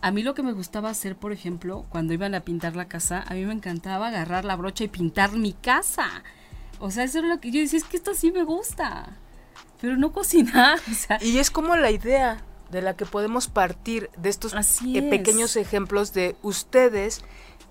A 0.00 0.10
mí 0.10 0.22
lo 0.22 0.34
que 0.34 0.42
me 0.42 0.52
gustaba 0.52 0.90
hacer, 0.90 1.16
por 1.16 1.32
ejemplo, 1.32 1.86
cuando 1.88 2.12
iban 2.12 2.34
a 2.34 2.40
pintar 2.40 2.74
la 2.74 2.88
casa, 2.88 3.24
a 3.26 3.34
mí 3.34 3.44
me 3.44 3.52
encantaba 3.54 4.08
agarrar 4.08 4.44
la 4.44 4.56
brocha 4.56 4.84
y 4.84 4.88
pintar 4.88 5.32
mi 5.32 5.52
casa. 5.52 6.06
O 6.80 6.90
sea, 6.90 7.04
eso 7.04 7.20
era 7.20 7.28
lo 7.28 7.40
que 7.40 7.52
yo 7.52 7.60
decía, 7.60 7.78
es 7.78 7.84
que 7.84 7.96
esto 7.96 8.12
sí 8.14 8.32
me 8.32 8.42
gusta. 8.42 9.16
Pero 9.80 9.96
no 9.96 10.12
cocinar, 10.12 10.80
o 10.90 10.94
sea, 10.94 11.18
Y 11.22 11.38
es 11.38 11.50
como 11.50 11.76
la 11.76 11.90
idea 11.90 12.42
de 12.72 12.82
la 12.82 12.96
que 12.96 13.06
podemos 13.06 13.46
partir 13.46 14.10
de 14.16 14.30
estos 14.30 14.54
Así 14.54 14.96
eh, 14.96 15.04
es. 15.04 15.10
pequeños 15.10 15.54
ejemplos 15.56 16.12
de 16.12 16.34
ustedes 16.42 17.22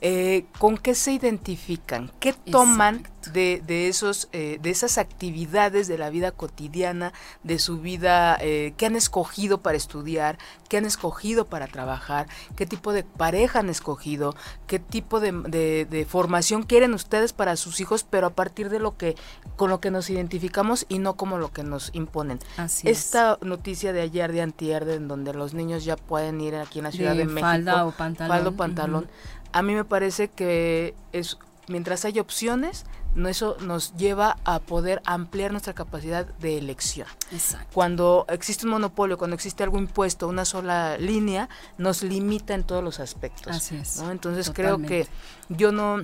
eh, 0.04 0.46
¿con 0.58 0.78
qué 0.78 0.96
se 0.96 1.14
identifican? 1.14 2.12
¿Qué 2.20 2.34
toman 2.34 3.04
de, 3.34 3.62
de, 3.68 3.88
esos, 3.88 4.30
eh, 4.32 4.58
de 4.60 4.72
esas 4.72 4.98
actividades 4.98 5.88
de 5.88 6.00
la 6.00 6.10
vida 6.10 6.32
cotidiana, 6.32 7.14
de 7.44 7.60
su 7.60 7.80
vida, 7.80 8.36
eh, 8.42 8.74
qué 8.78 8.88
han 8.88 8.96
escogido 8.96 9.62
para 9.62 9.78
estudiar, 9.78 10.40
qué 10.70 10.78
han 10.78 10.86
escogido 10.86 11.46
para 11.46 11.68
trabajar, 11.68 12.28
qué 12.56 12.66
tipo 12.66 12.94
de 12.94 13.04
pareja 13.04 13.60
han 13.60 13.70
escogido, 13.70 14.36
qué 14.66 14.80
tipo 14.80 15.20
de, 15.20 15.86
de, 15.86 16.06
formación 16.06 16.64
quieren 16.64 16.96
ustedes 16.96 17.32
para 17.32 17.56
sus 17.56 17.80
hijos, 17.80 18.04
pero 18.04 18.26
a 18.26 18.32
partir 18.32 18.70
de 18.70 18.80
lo 18.80 18.98
que, 18.98 19.16
con 19.56 19.70
lo 19.70 19.80
que 19.80 19.92
nos 19.92 20.10
identificamos 20.10 20.88
y 20.90 20.98
no 20.98 21.16
como 21.16 21.38
lo 21.38 21.52
que 21.52 21.62
nos 21.62 21.92
imponen. 21.94 22.40
Esta 22.84 23.38
noticia 23.42 23.94
de 23.94 24.02
ayer, 24.02 24.32
de 24.32 24.42
antier, 24.42 24.90
en 24.90 25.08
donde 25.08 25.34
los 25.34 25.54
niños 25.54 25.86
ya 25.86 25.96
pueden 25.96 26.42
ir 26.42 26.56
aquí 26.56 26.80
en 26.80 26.86
la 26.86 26.92
Ciudad 26.92 27.16
de, 27.16 27.26
México. 27.26 27.42
Falda 27.42 27.86
o 27.86 27.92
pantalón. 27.92 28.36
Falda 28.36 28.50
o 28.50 28.54
pantalón. 28.54 29.08
A 29.52 29.62
mí 29.62 29.74
me 29.74 29.86
parece 29.86 30.30
que 30.30 30.96
es 31.12 31.38
mientras 31.68 32.06
hay 32.06 32.20
opciones, 32.20 32.86
no, 33.16 33.28
eso 33.28 33.58
nos 33.62 33.96
lleva 33.96 34.38
a 34.46 34.60
poder 34.60 35.02
ampliar 35.06 35.52
nuestra 35.52 35.74
capacidad 35.74 36.26
de 36.26 36.58
elección. 36.58 37.08
Exacto. 37.32 37.68
Cuando 37.74 38.26
existe 38.30 38.66
un 38.66 38.72
monopolio, 38.72 39.18
cuando 39.18 39.36
existe 39.36 39.64
algo 39.64 39.78
impuesto, 39.78 40.28
una 40.28 40.46
sola 40.46 40.98
línea, 40.98 41.50
nos 41.78 42.04
limita 42.04 42.54
en 42.54 42.64
todos 42.64 42.84
los 42.84 43.00
aspectos. 43.00 43.56
Así 43.56 43.76
es. 43.76 44.00
Entonces 44.00 44.52
creo 44.54 44.78
que 44.80 45.08
yo 45.50 45.72
no 45.72 46.04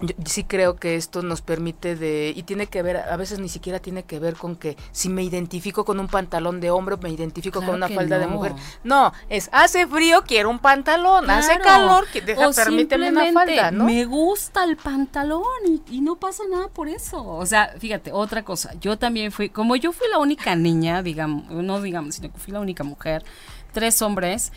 yo 0.00 0.14
sí 0.26 0.44
creo 0.44 0.76
que 0.76 0.94
esto 0.94 1.22
nos 1.22 1.42
permite 1.42 1.96
de 1.96 2.32
y 2.34 2.44
tiene 2.44 2.68
que 2.68 2.82
ver 2.82 2.98
a 2.98 3.16
veces 3.16 3.40
ni 3.40 3.48
siquiera 3.48 3.80
tiene 3.80 4.04
que 4.04 4.20
ver 4.20 4.34
con 4.34 4.54
que 4.54 4.76
si 4.92 5.08
me 5.08 5.24
identifico 5.24 5.84
con 5.84 5.98
un 5.98 6.06
pantalón 6.06 6.60
de 6.60 6.70
hombre 6.70 6.94
o 6.94 6.98
me 6.98 7.10
identifico 7.10 7.60
con 7.60 7.74
una 7.74 7.88
falda 7.88 8.18
de 8.18 8.26
mujer. 8.28 8.52
No 8.84 9.12
es 9.28 9.50
hace 9.52 9.86
frío 9.86 10.22
quiero 10.24 10.50
un 10.50 10.60
pantalón 10.60 11.28
hace 11.28 11.58
calor 11.58 12.06
deja, 12.12 12.50
permíteme 12.52 13.10
una 13.10 13.32
falda 13.32 13.70
¿no? 13.72 13.86
me 13.86 14.04
gusta 14.04 14.62
el 14.64 14.76
pantalón 14.76 15.42
y, 15.66 15.96
y, 15.96 16.00
no 16.00 16.16
pasa 16.16 16.44
nada 16.48 16.68
por 16.68 16.88
eso. 16.88 17.24
O 17.24 17.46
sea 17.46 17.74
fíjate 17.78 18.12
otra 18.12 18.44
cosa 18.44 18.74
yo 18.80 18.98
también 18.98 19.32
fui 19.32 19.48
como 19.48 19.74
yo 19.74 19.92
fui 19.92 20.06
la 20.08 20.18
única 20.18 20.54
niña 20.54 21.02
digamos 21.02 21.50
no 21.50 21.80
digamos 21.80 22.14
sino 22.14 22.32
que 22.32 22.38
fui 22.38 22.52
la 22.52 22.60
única 22.60 22.84
mujer 22.84 23.24
tres 23.72 24.00
hombres 24.00 24.52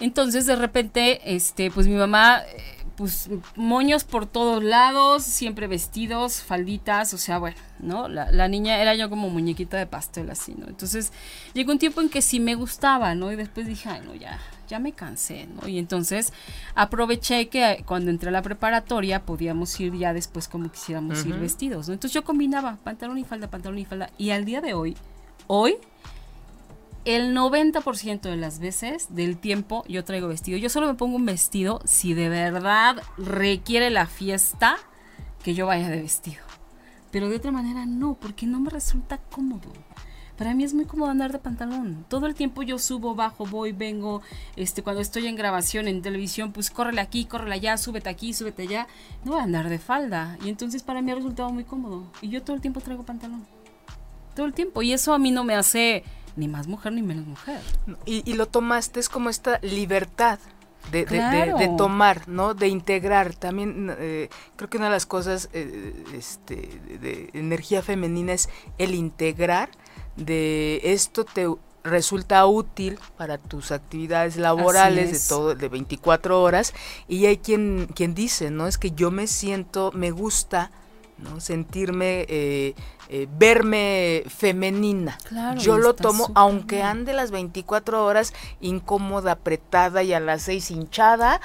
entonces 0.00 0.46
de 0.46 0.56
repente 0.56 1.34
este 1.34 1.70
pues 1.70 1.86
mi 1.86 1.94
mamá 1.94 2.42
pues 2.96 3.30
moños 3.56 4.04
por 4.04 4.26
todos 4.26 4.62
lados, 4.62 5.22
siempre 5.22 5.66
vestidos, 5.66 6.42
falditas, 6.42 7.14
o 7.14 7.18
sea, 7.18 7.38
bueno, 7.38 7.56
¿no? 7.78 8.08
La, 8.08 8.48
niña 8.48 8.80
era 8.80 8.94
yo 8.94 9.08
como 9.08 9.30
muñequita 9.30 9.76
de 9.76 9.86
pastel 9.86 10.30
así, 10.30 10.54
¿no? 10.56 10.66
Entonces 10.66 11.12
llegó 11.54 11.72
un 11.72 11.78
tiempo 11.78 12.00
en 12.00 12.08
que 12.08 12.22
sí 12.22 12.40
me 12.40 12.54
gustaba, 12.54 13.14
¿no? 13.14 13.32
Y 13.32 13.36
después 13.36 13.66
dije, 13.66 13.88
ay, 13.88 14.02
no, 14.04 14.14
ya, 14.14 14.38
ya 14.68 14.78
me 14.78 14.92
cansé, 14.92 15.46
¿no? 15.46 15.68
Y 15.68 15.78
entonces 15.78 16.32
aproveché 16.74 17.48
que 17.48 17.82
cuando 17.86 18.10
entré 18.10 18.28
a 18.28 18.32
la 18.32 18.42
preparatoria 18.42 19.24
podíamos 19.24 19.78
ir 19.80 19.94
ya 19.94 20.12
después 20.12 20.48
como 20.48 20.70
quisiéramos 20.70 21.24
ir 21.24 21.34
vestidos, 21.36 21.88
¿no? 21.88 21.94
Entonces 21.94 22.14
yo 22.14 22.24
combinaba 22.24 22.76
pantalón 22.82 23.18
y 23.18 23.24
falda, 23.24 23.48
pantalón 23.48 23.78
y 23.78 23.84
falda, 23.84 24.10
y 24.18 24.30
al 24.30 24.44
día 24.44 24.60
de 24.60 24.74
hoy, 24.74 24.96
hoy 25.46 25.76
el 27.04 27.36
90% 27.36 28.20
de 28.20 28.36
las 28.36 28.58
veces 28.58 29.08
del 29.14 29.36
tiempo 29.36 29.84
yo 29.88 30.04
traigo 30.04 30.28
vestido. 30.28 30.58
Yo 30.58 30.68
solo 30.68 30.86
me 30.86 30.94
pongo 30.94 31.16
un 31.16 31.26
vestido 31.26 31.80
si 31.84 32.14
de 32.14 32.28
verdad 32.28 33.02
requiere 33.18 33.90
la 33.90 34.06
fiesta 34.06 34.76
que 35.42 35.54
yo 35.54 35.66
vaya 35.66 35.88
de 35.88 36.00
vestido. 36.00 36.42
Pero 37.10 37.28
de 37.28 37.36
otra 37.36 37.50
manera 37.50 37.86
no, 37.86 38.14
porque 38.14 38.46
no 38.46 38.60
me 38.60 38.70
resulta 38.70 39.18
cómodo. 39.18 39.70
Para 40.38 40.54
mí 40.54 40.64
es 40.64 40.72
muy 40.72 40.86
cómodo 40.86 41.10
andar 41.10 41.30
de 41.30 41.38
pantalón. 41.38 42.06
Todo 42.08 42.26
el 42.26 42.34
tiempo 42.34 42.62
yo 42.62 42.78
subo, 42.78 43.14
bajo, 43.14 43.44
voy, 43.44 43.72
vengo. 43.72 44.22
Este, 44.56 44.82
cuando 44.82 45.02
estoy 45.02 45.26
en 45.26 45.36
grabación, 45.36 45.88
en 45.88 46.02
televisión, 46.02 46.52
pues 46.52 46.70
córrele 46.70 47.00
aquí, 47.00 47.26
córrele 47.26 47.54
allá, 47.54 47.76
súbete 47.76 48.08
aquí, 48.08 48.32
súbete 48.32 48.62
allá. 48.62 48.86
No 49.24 49.32
voy 49.32 49.40
a 49.40 49.44
andar 49.44 49.68
de 49.68 49.78
falda. 49.78 50.38
Y 50.44 50.48
entonces 50.48 50.82
para 50.82 51.02
mí 51.02 51.10
ha 51.10 51.16
resultado 51.16 51.50
muy 51.50 51.64
cómodo. 51.64 52.10
Y 52.22 52.28
yo 52.28 52.42
todo 52.42 52.56
el 52.56 52.62
tiempo 52.62 52.80
traigo 52.80 53.04
pantalón. 53.04 53.44
Todo 54.34 54.46
el 54.46 54.54
tiempo. 54.54 54.82
Y 54.82 54.92
eso 54.92 55.12
a 55.12 55.18
mí 55.18 55.30
no 55.30 55.44
me 55.44 55.54
hace 55.54 56.02
ni 56.36 56.48
más 56.48 56.66
mujer 56.66 56.92
ni 56.92 57.02
menos 57.02 57.26
mujer. 57.26 57.60
Y, 58.04 58.32
lo 58.34 58.46
tomaste 58.46 59.00
es 59.00 59.08
como 59.08 59.30
esta 59.30 59.58
libertad 59.62 60.38
de, 60.90 61.04
de, 61.04 61.70
tomar, 61.78 62.28
¿no? 62.28 62.54
De 62.54 62.68
integrar. 62.68 63.34
También 63.34 63.94
eh, 63.98 64.28
creo 64.56 64.68
que 64.68 64.78
una 64.78 64.86
de 64.86 64.92
las 64.92 65.06
cosas 65.06 65.48
eh, 65.52 66.04
este, 66.14 66.56
de 67.00 67.30
energía 67.34 67.82
femenina 67.82 68.32
es 68.32 68.48
el 68.78 68.94
integrar 68.94 69.70
de 70.16 70.80
esto 70.84 71.24
te 71.24 71.48
resulta 71.84 72.46
útil 72.46 72.98
para 73.16 73.38
tus 73.38 73.72
actividades 73.72 74.36
laborales 74.36 75.10
de 75.12 75.28
todo 75.28 75.54
de 75.54 75.68
24 75.68 76.40
horas 76.40 76.74
y 77.08 77.26
hay 77.26 77.38
quien 77.38 77.88
quien 77.94 78.14
dice 78.14 78.50
no 78.50 78.68
es 78.68 78.78
que 78.78 78.92
yo 78.92 79.10
me 79.10 79.26
siento 79.26 79.90
me 79.92 80.12
gusta 80.12 80.70
no 81.18 81.40
sentirme 81.40 82.24
eh, 82.28 82.74
eh, 83.14 83.28
verme 83.30 84.24
femenina. 84.26 85.18
Yo 85.58 85.76
lo 85.76 85.94
tomo, 85.94 86.32
aunque 86.34 86.82
ande 86.82 87.12
las 87.12 87.30
24 87.30 88.06
horas 88.06 88.32
incómoda, 88.62 89.32
apretada 89.32 90.02
y 90.02 90.14
a 90.14 90.20
las 90.20 90.40
6 90.44 90.70
hinchada, 90.70 91.38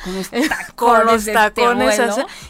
con 0.75 1.05
los 1.05 1.25
tacones. 1.33 1.99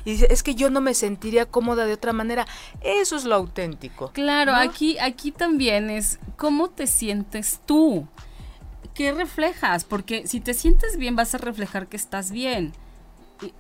y 0.06 0.12
dice, 0.12 0.28
es 0.30 0.44
que 0.44 0.54
yo 0.54 0.70
no 0.70 0.82
me 0.82 0.94
sentiría 0.94 1.48
cómoda 1.48 1.88
de 1.88 1.94
otra 1.94 2.14
manera. 2.14 2.46
Eso 2.82 3.16
es 3.16 3.26
lo 3.26 3.34
auténtico. 3.34 4.12
Claro, 4.14 4.54
aquí, 4.54 5.00
aquí 5.00 5.32
también 5.32 5.90
es 5.90 6.20
cómo 6.36 6.70
te 6.70 6.86
sientes 6.86 7.60
tú. 7.66 8.08
¿Qué 8.94 9.14
reflejas? 9.14 9.84
Porque 9.84 10.28
si 10.28 10.42
te 10.42 10.54
sientes 10.54 10.96
bien, 10.98 11.16
vas 11.16 11.34
a 11.34 11.40
reflejar 11.40 11.88
que 11.88 11.98
estás 11.98 12.30
bien 12.30 12.72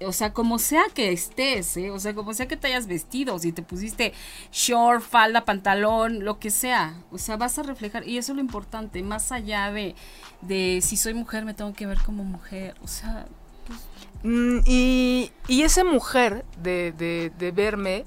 o 0.05 0.11
sea, 0.11 0.33
como 0.33 0.59
sea 0.59 0.83
que 0.93 1.11
estés, 1.11 1.77
¿eh? 1.77 1.91
o 1.91 1.99
sea, 1.99 2.13
como 2.13 2.33
sea 2.33 2.47
que 2.47 2.57
te 2.57 2.67
hayas 2.67 2.87
vestido, 2.87 3.37
si 3.39 3.51
te 3.51 3.61
pusiste 3.61 4.13
short, 4.51 5.01
falda, 5.01 5.45
pantalón, 5.45 6.23
lo 6.23 6.39
que 6.39 6.49
sea, 6.49 6.95
o 7.11 7.17
sea, 7.17 7.37
vas 7.37 7.57
a 7.59 7.63
reflejar, 7.63 8.07
y 8.07 8.17
eso 8.17 8.31
es 8.31 8.35
lo 8.35 8.41
importante, 8.41 9.01
más 9.03 9.31
allá 9.31 9.71
de, 9.71 9.95
de 10.41 10.79
si 10.81 10.97
soy 10.97 11.13
mujer, 11.13 11.45
me 11.45 11.53
tengo 11.53 11.73
que 11.73 11.85
ver 11.85 11.99
como 11.99 12.23
mujer, 12.23 12.75
o 12.83 12.87
sea... 12.87 13.27
Pues 13.67 13.79
mm, 14.23 14.59
y, 14.65 15.31
y 15.47 15.61
esa 15.63 15.83
mujer 15.83 16.45
de, 16.61 16.91
de, 16.93 17.31
de 17.37 17.51
verme 17.51 18.05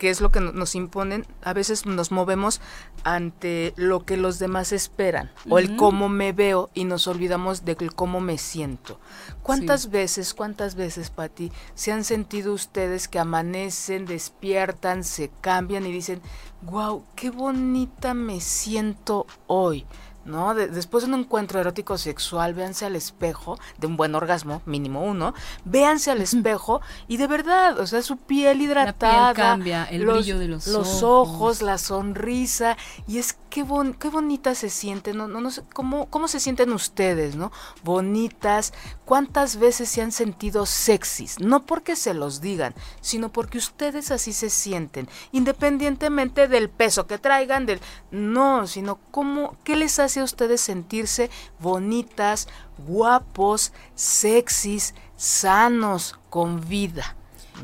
que 0.00 0.08
es 0.08 0.22
lo 0.22 0.30
que 0.30 0.40
nos 0.40 0.74
imponen, 0.76 1.26
a 1.42 1.52
veces 1.52 1.84
nos 1.84 2.10
movemos 2.10 2.62
ante 3.04 3.74
lo 3.76 4.06
que 4.06 4.16
los 4.16 4.38
demás 4.38 4.72
esperan 4.72 5.30
o 5.46 5.58
el 5.58 5.76
cómo 5.76 6.08
me 6.08 6.32
veo 6.32 6.70
y 6.72 6.84
nos 6.84 7.06
olvidamos 7.06 7.66
de 7.66 7.76
cómo 7.76 8.18
me 8.22 8.38
siento. 8.38 8.98
¿Cuántas 9.42 9.90
veces, 9.90 10.32
cuántas 10.32 10.74
veces, 10.74 11.10
Pati, 11.10 11.52
se 11.74 11.92
han 11.92 12.04
sentido 12.04 12.54
ustedes 12.54 13.08
que 13.08 13.18
amanecen, 13.18 14.06
despiertan, 14.06 15.04
se 15.04 15.30
cambian 15.42 15.84
y 15.84 15.92
dicen, 15.92 16.22
wow, 16.62 17.04
qué 17.14 17.28
bonita 17.28 18.14
me 18.14 18.40
siento 18.40 19.26
hoy? 19.48 19.84
¿No? 20.24 20.54
después 20.54 21.04
de 21.04 21.12
un 21.12 21.20
encuentro 21.20 21.60
erótico 21.60 21.96
sexual, 21.98 22.54
véanse 22.54 22.86
al 22.86 22.96
espejo, 22.96 23.58
de 23.78 23.86
un 23.86 23.96
buen 23.96 24.14
orgasmo, 24.14 24.62
mínimo 24.66 25.04
uno, 25.04 25.34
véanse 25.64 26.10
al 26.10 26.20
espejo 26.20 26.80
y 27.08 27.16
de 27.16 27.26
verdad, 27.26 27.78
o 27.78 27.86
sea, 27.86 28.02
su 28.02 28.16
piel 28.16 28.60
hidratada, 28.60 29.28
la 29.28 29.34
piel 29.34 29.44
cambia, 29.44 29.84
el 29.84 30.06
brillo 30.06 30.38
de 30.38 30.48
los, 30.48 30.66
los 30.66 31.02
ojos. 31.02 31.62
la 31.62 31.78
sonrisa, 31.78 32.76
y 33.06 33.18
es 33.18 33.36
qué, 33.48 33.64
qué 33.98 34.08
bonita 34.08 34.54
se 34.54 34.70
siente, 34.70 35.14
no, 35.14 35.26
no, 35.28 35.40
no 35.40 35.50
sé, 35.50 35.62
¿cómo, 35.72 36.06
¿cómo 36.06 36.28
se 36.28 36.40
sienten 36.40 36.72
ustedes, 36.72 37.36
no? 37.36 37.50
Bonitas, 37.82 38.72
¿cuántas 39.04 39.56
veces 39.56 39.88
se 39.88 40.02
han 40.02 40.12
sentido 40.12 40.66
sexys? 40.66 41.40
No 41.40 41.64
porque 41.64 41.96
se 41.96 42.14
los 42.14 42.40
digan, 42.40 42.74
sino 43.00 43.30
porque 43.30 43.58
ustedes 43.58 44.10
así 44.10 44.32
se 44.32 44.50
sienten, 44.50 45.08
independientemente 45.32 46.48
del 46.48 46.68
peso 46.68 47.06
que 47.06 47.18
traigan, 47.18 47.66
del, 47.66 47.80
no, 48.10 48.66
sino 48.66 48.98
cómo, 49.10 49.56
¿qué 49.64 49.76
les 49.76 49.98
hace 49.98 50.09
a 50.18 50.24
ustedes 50.24 50.60
sentirse 50.60 51.30
bonitas, 51.60 52.48
guapos, 52.78 53.72
sexys, 53.94 54.94
sanos, 55.16 56.18
con 56.28 56.66
vida, 56.68 57.14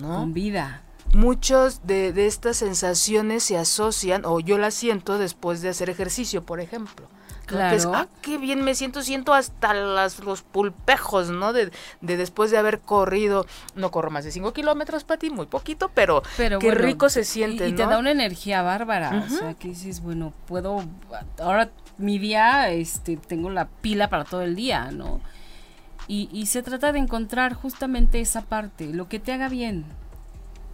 ¿no? 0.00 0.18
Con 0.18 0.34
vida. 0.34 0.82
Muchos 1.12 1.86
de, 1.86 2.12
de 2.12 2.26
estas 2.26 2.58
sensaciones 2.58 3.42
se 3.42 3.56
asocian, 3.56 4.24
o 4.24 4.38
yo 4.38 4.58
las 4.58 4.74
siento 4.74 5.18
después 5.18 5.62
de 5.62 5.70
hacer 5.70 5.90
ejercicio, 5.90 6.44
por 6.44 6.60
ejemplo. 6.60 7.08
Claro. 7.46 7.92
ah, 7.94 8.08
qué 8.22 8.38
bien 8.38 8.62
me 8.64 8.74
siento, 8.74 9.02
siento 9.02 9.32
hasta 9.32 9.72
las, 9.72 10.18
los 10.18 10.42
pulpejos, 10.42 11.30
¿no? 11.30 11.52
De, 11.52 11.70
de, 12.00 12.16
después 12.16 12.50
de 12.50 12.58
haber 12.58 12.80
corrido, 12.80 13.46
no 13.76 13.92
corro 13.92 14.10
más 14.10 14.24
de 14.24 14.32
5 14.32 14.52
kilómetros 14.52 15.04
para 15.04 15.18
ti, 15.18 15.30
muy 15.30 15.46
poquito, 15.46 15.90
pero, 15.94 16.24
pero 16.36 16.58
qué 16.58 16.72
rico 16.72 17.08
se 17.08 17.22
siente, 17.22 17.68
y, 17.68 17.72
te 17.72 17.86
da 17.86 17.98
una 17.98 18.10
energía 18.10 18.62
bárbara, 18.62 19.24
o 19.26 19.30
sea, 19.30 19.54
que 19.54 19.68
dices, 19.68 20.00
bueno, 20.00 20.32
puedo, 20.46 20.82
ahora 21.38 21.70
mi 21.98 22.18
día, 22.18 22.70
este, 22.70 23.16
tengo 23.16 23.50
la 23.50 23.66
pila 23.66 24.08
para 24.08 24.24
todo 24.24 24.42
el 24.42 24.56
día, 24.56 24.90
¿no? 24.90 25.20
Y, 26.08 26.28
y 26.32 26.46
se 26.46 26.62
trata 26.62 26.92
de 26.92 26.98
encontrar 26.98 27.54
justamente 27.54 28.20
esa 28.20 28.42
parte, 28.42 28.92
lo 28.92 29.08
que 29.08 29.18
te 29.18 29.32
haga 29.32 29.48
bien, 29.48 29.84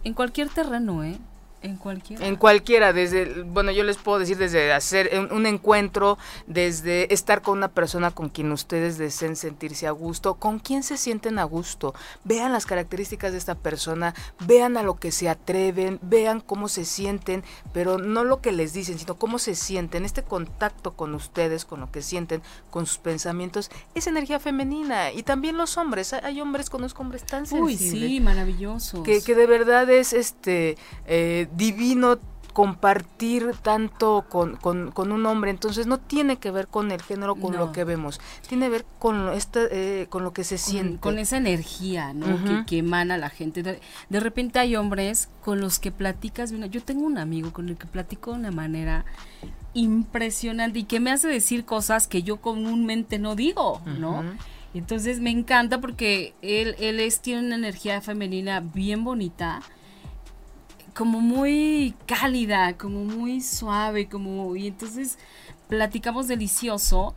en 0.03 0.13
cualquier 0.13 0.49
terreno, 0.49 1.03
¿eh? 1.03 1.17
En 1.63 1.77
cualquiera. 1.77 2.27
En 2.27 2.35
cualquiera, 2.35 2.91
desde, 2.91 3.43
bueno, 3.43 3.71
yo 3.71 3.83
les 3.83 3.95
puedo 3.95 4.19
decir 4.19 4.37
desde 4.37 4.73
hacer 4.73 5.09
un, 5.17 5.31
un, 5.31 5.45
encuentro, 5.45 6.17
desde 6.45 7.13
estar 7.13 7.41
con 7.41 7.57
una 7.57 7.69
persona 7.69 8.11
con 8.11 8.27
quien 8.27 8.51
ustedes 8.51 8.97
deseen 8.97 9.37
sentirse 9.37 9.87
a 9.87 9.91
gusto, 9.91 10.35
con 10.35 10.59
quien 10.59 10.83
se 10.83 10.97
sienten 10.97 11.39
a 11.39 11.45
gusto. 11.45 11.95
Vean 12.25 12.51
las 12.51 12.65
características 12.65 13.31
de 13.31 13.37
esta 13.37 13.55
persona, 13.55 14.13
vean 14.45 14.75
a 14.75 14.83
lo 14.83 14.95
que 14.95 15.13
se 15.13 15.29
atreven, 15.29 15.99
vean 16.01 16.41
cómo 16.41 16.67
se 16.67 16.83
sienten, 16.83 17.45
pero 17.71 17.97
no 17.97 18.25
lo 18.25 18.41
que 18.41 18.51
les 18.51 18.73
dicen, 18.73 18.99
sino 18.99 19.15
cómo 19.15 19.39
se 19.39 19.55
sienten. 19.55 20.03
Este 20.03 20.23
contacto 20.23 20.93
con 20.93 21.15
ustedes, 21.15 21.63
con 21.63 21.79
lo 21.79 21.91
que 21.91 22.01
sienten, 22.01 22.41
con 22.71 22.85
sus 22.85 22.97
pensamientos, 22.97 23.71
es 23.95 24.07
energía 24.07 24.41
femenina. 24.41 25.13
Y 25.13 25.23
también 25.23 25.55
los 25.55 25.77
hombres, 25.77 26.11
hay 26.11 26.41
hombres, 26.41 26.69
conozco 26.69 27.03
hombres 27.03 27.25
tan 27.25 27.45
sensibles. 27.45 27.81
Uy, 27.81 27.89
sí, 27.89 28.19
maravillosos. 28.19 29.03
Que, 29.03 29.21
que 29.21 29.33
de 29.33 29.47
verdad 29.47 29.89
es 29.89 30.11
este... 30.11 30.77
Eh, 31.07 31.47
divino 31.55 32.17
compartir 32.53 33.51
tanto 33.63 34.25
con, 34.29 34.55
con, 34.57 34.91
con, 34.91 35.11
un 35.11 35.25
hombre, 35.25 35.49
entonces 35.49 35.87
no 35.87 35.97
tiene 35.97 36.37
que 36.37 36.51
ver 36.51 36.67
con 36.67 36.91
el 36.91 37.01
género, 37.01 37.35
con 37.35 37.53
no. 37.53 37.59
lo 37.59 37.71
que 37.71 37.83
vemos, 37.83 38.21
tiene 38.47 38.67
que 38.67 38.71
ver 38.71 38.85
con, 38.99 39.29
este, 39.33 40.01
eh, 40.01 40.07
con 40.07 40.23
lo 40.23 40.33
que 40.33 40.43
se 40.43 40.55
con, 40.55 40.63
siente. 40.63 40.99
Con 40.99 41.19
esa 41.19 41.37
energía 41.37 42.13
¿no? 42.13 42.27
Uh 42.27 42.29
-huh. 42.29 42.59
que, 42.59 42.65
que, 42.67 42.77
emana 42.77 43.17
la 43.17 43.29
gente. 43.29 43.63
De, 43.63 43.79
de, 44.09 44.19
repente 44.19 44.59
hay 44.59 44.75
hombres 44.75 45.29
con 45.43 45.59
los 45.59 45.79
que 45.79 45.91
platicas, 45.91 46.51
una, 46.51 46.67
yo 46.67 46.81
tengo 46.83 47.05
un 47.05 47.17
amigo 47.17 47.51
con 47.51 47.69
el 47.69 47.77
que 47.77 47.87
platico 47.87 48.31
de 48.31 48.39
una 48.39 48.51
manera 48.51 49.03
impresionante 49.73 50.79
y 50.79 50.83
que 50.83 50.99
me 50.99 51.11
hace 51.11 51.27
decir 51.27 51.65
cosas 51.65 52.07
que 52.07 52.21
yo 52.21 52.37
comúnmente 52.37 53.17
no 53.17 53.35
digo, 53.35 53.81
¿no? 53.85 54.19
Uh 54.19 54.23
-huh. 54.23 54.37
Entonces 54.75 55.19
me 55.19 55.29
encanta 55.29 55.81
porque 55.81 56.33
él, 56.41 56.75
él 56.79 56.99
es, 56.99 57.19
tiene 57.19 57.45
una 57.45 57.55
energía 57.55 58.01
femenina 58.01 58.59
bien 58.59 59.03
bonita 59.03 59.61
como 60.93 61.19
muy 61.21 61.95
cálida, 62.05 62.77
como 62.77 63.03
muy 63.03 63.41
suave, 63.41 64.07
como 64.07 64.55
y 64.55 64.67
entonces 64.67 65.17
platicamos 65.67 66.27
delicioso 66.27 67.15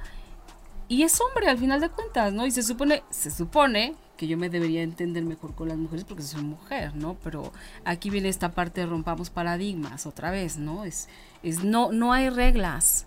y 0.88 1.02
es 1.02 1.20
hombre 1.20 1.48
al 1.48 1.58
final 1.58 1.80
de 1.80 1.90
cuentas, 1.90 2.32
¿no? 2.32 2.46
Y 2.46 2.50
se 2.50 2.62
supone, 2.62 3.02
se 3.10 3.30
supone 3.30 3.94
que 4.16 4.26
yo 4.26 4.38
me 4.38 4.48
debería 4.48 4.82
entender 4.82 5.24
mejor 5.24 5.54
con 5.54 5.68
las 5.68 5.76
mujeres 5.76 6.04
porque 6.04 6.22
soy 6.22 6.42
mujer, 6.42 6.94
¿no? 6.94 7.16
Pero 7.22 7.52
aquí 7.84 8.08
viene 8.08 8.28
esta 8.28 8.52
parte 8.52 8.80
de 8.80 8.86
rompamos 8.86 9.30
paradigmas 9.30 10.06
otra 10.06 10.30
vez, 10.30 10.56
¿no? 10.56 10.84
Es, 10.84 11.08
es 11.42 11.64
no, 11.64 11.92
no 11.92 12.12
hay 12.12 12.30
reglas, 12.30 13.06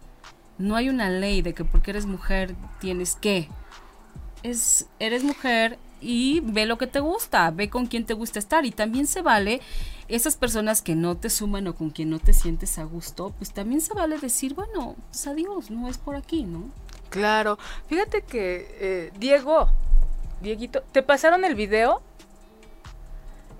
no 0.58 0.76
hay 0.76 0.90
una 0.90 1.10
ley 1.10 1.42
de 1.42 1.54
que 1.54 1.66
porque 1.66 1.92
eres 1.92 2.06
mujer 2.06 2.56
tienes 2.80 3.16
que. 3.16 3.50
Es, 4.44 4.88
eres 5.00 5.24
mujer 5.24 5.80
y 6.02 6.42
ve 6.42 6.66
lo 6.66 6.78
que 6.78 6.88
te 6.88 7.00
gusta, 7.00 7.52
ve 7.52 7.70
con 7.70 7.88
quién 7.88 8.06
te 8.06 8.14
gusta 8.14 8.40
estar 8.40 8.66
y 8.66 8.72
también 8.72 9.08
se 9.08 9.22
vale 9.22 9.62
esas 10.08 10.36
personas 10.36 10.82
que 10.82 10.96
no 10.96 11.16
te 11.18 11.30
suman 11.30 11.68
o 11.68 11.76
con 11.76 11.92
quien 11.92 12.10
no 12.10 12.20
te 12.20 12.34
sientes 12.34 12.80
a 12.80 12.84
gusto, 12.84 13.34
pues 13.38 13.52
también 13.52 13.82
se 13.82 13.94
vale 13.94 14.18
decir, 14.18 14.56
bueno, 14.56 14.96
pues 15.12 15.28
adiós, 15.28 15.70
no 15.70 15.88
es 15.88 15.98
por 15.98 16.16
aquí, 16.16 16.44
¿no? 16.44 16.64
Claro, 17.10 17.58
fíjate 17.88 18.22
que 18.22 18.68
eh, 18.80 19.12
Diego, 19.20 19.70
Dieguito, 20.42 20.82
¿te 20.92 21.04
pasaron 21.04 21.46
el 21.46 21.56
video? 21.56 22.02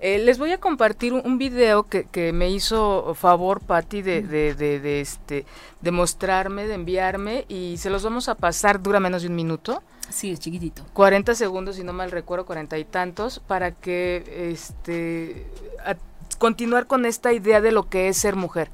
Eh, 0.00 0.18
les 0.18 0.38
voy 0.38 0.50
a 0.52 0.58
compartir 0.58 1.12
un, 1.12 1.20
un 1.24 1.36
video 1.36 1.82
que, 1.82 2.04
que, 2.04 2.32
me 2.32 2.48
hizo 2.48 3.14
favor 3.14 3.60
Patti 3.60 4.00
de, 4.00 4.22
de, 4.22 4.54
de, 4.54 4.80
de, 4.80 5.00
este 5.02 5.44
de 5.82 5.90
mostrarme, 5.90 6.66
de 6.66 6.74
enviarme 6.74 7.44
y 7.48 7.76
se 7.76 7.90
los 7.90 8.02
vamos 8.02 8.30
a 8.30 8.34
pasar, 8.34 8.82
dura 8.82 8.98
menos 8.98 9.22
de 9.22 9.28
un 9.28 9.34
minuto. 9.34 9.82
Sí, 10.10 10.32
es 10.32 10.40
chiquitito. 10.40 10.84
40 10.92 11.34
segundos, 11.34 11.76
si 11.76 11.84
no 11.84 11.92
mal 11.92 12.10
recuerdo, 12.10 12.44
40 12.46 12.78
y 12.78 12.84
tantos, 12.84 13.38
para 13.38 13.72
que 13.72 14.50
este 14.52 15.46
a, 15.84 15.96
continuar 16.38 16.86
con 16.86 17.06
esta 17.06 17.32
idea 17.32 17.60
de 17.60 17.72
lo 17.72 17.88
que 17.88 18.08
es 18.08 18.16
ser 18.16 18.36
mujer. 18.36 18.70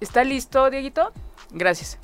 ¿Está 0.00 0.24
listo, 0.24 0.70
Dieguito? 0.70 1.12
Gracias. 1.50 1.98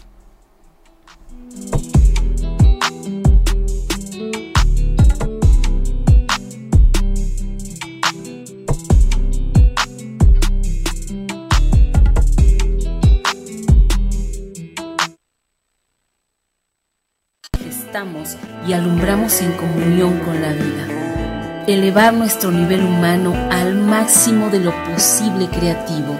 Y 18.66 18.72
alumbramos 18.72 19.42
en 19.42 19.52
comunión 19.52 20.18
con 20.20 20.40
la 20.40 20.52
vida. 20.52 21.64
Elevar 21.66 22.14
nuestro 22.14 22.50
nivel 22.50 22.82
humano 22.82 23.34
al 23.50 23.74
máximo 23.74 24.48
de 24.48 24.60
lo 24.60 24.72
posible 24.84 25.46
creativo, 25.48 26.18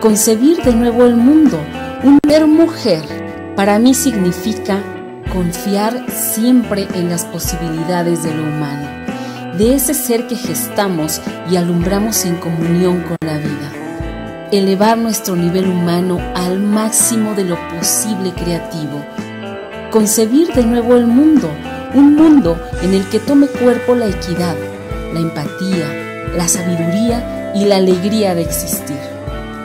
concebir 0.00 0.62
de 0.62 0.72
nuevo 0.72 1.04
el 1.04 1.16
mundo, 1.16 1.58
un 2.04 2.20
ser 2.24 2.46
mujer, 2.46 3.02
para 3.56 3.80
mí 3.80 3.94
significa 3.94 4.78
confiar 5.32 6.06
siempre 6.08 6.86
en 6.94 7.08
las 7.08 7.24
posibilidades 7.24 8.22
de 8.22 8.32
lo 8.32 8.44
humano, 8.44 8.88
de 9.58 9.74
ese 9.74 9.92
ser 9.92 10.28
que 10.28 10.36
gestamos 10.36 11.20
y 11.50 11.56
alumbramos 11.56 12.24
en 12.24 12.36
comunión 12.36 13.02
con 13.02 13.16
la 13.26 13.38
vida, 13.38 13.72
elevar 14.52 14.96
nuestro 14.98 15.34
nivel 15.34 15.66
humano 15.66 16.20
al 16.36 16.60
máximo 16.60 17.34
de 17.34 17.44
lo 17.44 17.58
posible 17.70 18.32
creativo, 18.32 19.04
concebir 19.90 20.52
de 20.52 20.64
nuevo 20.64 20.96
el 20.96 21.06
mundo, 21.06 21.50
un 21.94 22.14
mundo 22.14 22.58
en 22.82 22.94
el 22.94 23.08
que 23.08 23.18
tome 23.18 23.46
cuerpo 23.46 23.94
la 23.94 24.06
equidad, 24.06 24.56
la 25.12 25.20
empatía, 25.20 26.30
la 26.36 26.48
sabiduría 26.48 27.52
y 27.54 27.64
la 27.64 27.76
alegría 27.76 28.34
de 28.34 28.42
existir. 28.42 28.98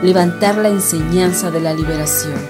Levantar 0.02 0.56
la 0.56 0.68
enseñanza 0.68 1.50
de 1.50 1.60
la 1.60 1.74
liberación, 1.74 2.40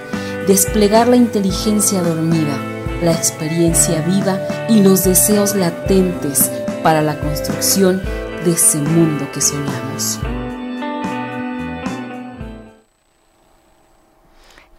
desplegar 0.47 1.09
la 1.09 1.17
inteligencia 1.17 2.03
dormida, 2.03 2.57
la 3.03 3.13
experiencia 3.13 4.01
viva 4.03 4.39
y 4.69 4.83
los 4.83 5.05
deseos 5.05 5.55
latentes 5.55 6.51
para 6.83 7.03
la 7.03 7.19
construcción 7.19 8.01
de 8.45 8.53
ese 8.53 8.79
mundo 8.79 9.27
que 9.33 9.41
soñamos. 9.41 10.21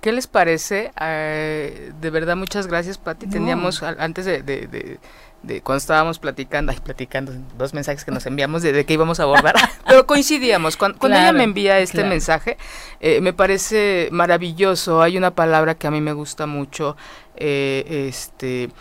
¿Qué 0.04 0.12
les 0.12 0.28
parece? 0.28 0.92
Eh, 1.00 1.94
de 2.02 2.10
verdad, 2.10 2.36
muchas 2.36 2.68
gracias, 2.68 2.98
Pati. 2.98 3.26
No. 3.26 3.32
Teníamos 3.32 3.82
antes 3.82 4.26
de, 4.26 4.44
de, 4.44 4.68
de, 4.68 5.00
de, 5.44 5.62
cuando 5.62 5.78
estábamos 5.78 6.20
platicando, 6.20 6.74
ay, 6.74 6.80
platicando, 6.84 7.32
dos 7.58 7.74
mensajes 7.74 8.04
que 8.04 8.12
nos 8.12 8.26
enviamos 8.26 8.64
de, 8.64 8.84
qué 8.84 8.94
íbamos 8.96 9.22
a 9.22 9.24
abordar, 9.24 9.56
pero 9.88 10.06
coincidíamos. 10.06 10.76
Cuando, 10.76 11.00
cuando 11.00 11.16
claro, 11.16 11.30
ella 11.30 11.38
me 11.38 11.46
envía 11.46 11.80
este 11.80 12.00
claro. 12.00 12.10
mensaje, 12.10 12.58
eh, 13.00 13.22
me 13.22 13.32
parece 13.32 14.10
maravilloso. 14.12 15.02
Hay 15.02 15.18
una 15.18 15.32
palabra 15.32 15.76
que 15.76 15.88
a 15.88 15.92
mí 15.92 16.02
me 16.02 16.12
gusta 16.12 16.48
mucho, 16.48 16.98
eh, 17.38 18.10
este 18.10 18.72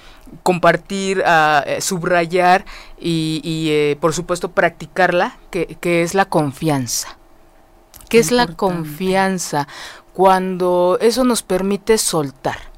compartir, 0.43 1.19
uh, 1.21 1.81
subrayar 1.81 2.65
y, 2.99 3.41
y 3.45 3.71
eh, 3.71 3.97
por 4.01 4.13
supuesto 4.13 4.51
practicarla, 4.51 5.39
que, 5.53 5.77
que 5.81 6.03
es 6.03 6.15
la 6.15 6.25
confianza. 6.25 7.17
¿Qué 8.09 8.19
es 8.19 8.31
la 8.31 8.47
confianza? 8.47 9.69
Cuando 10.13 10.99
eso 11.01 11.25
nos 11.25 11.43
permite 11.43 11.99
soltar. 11.99 12.73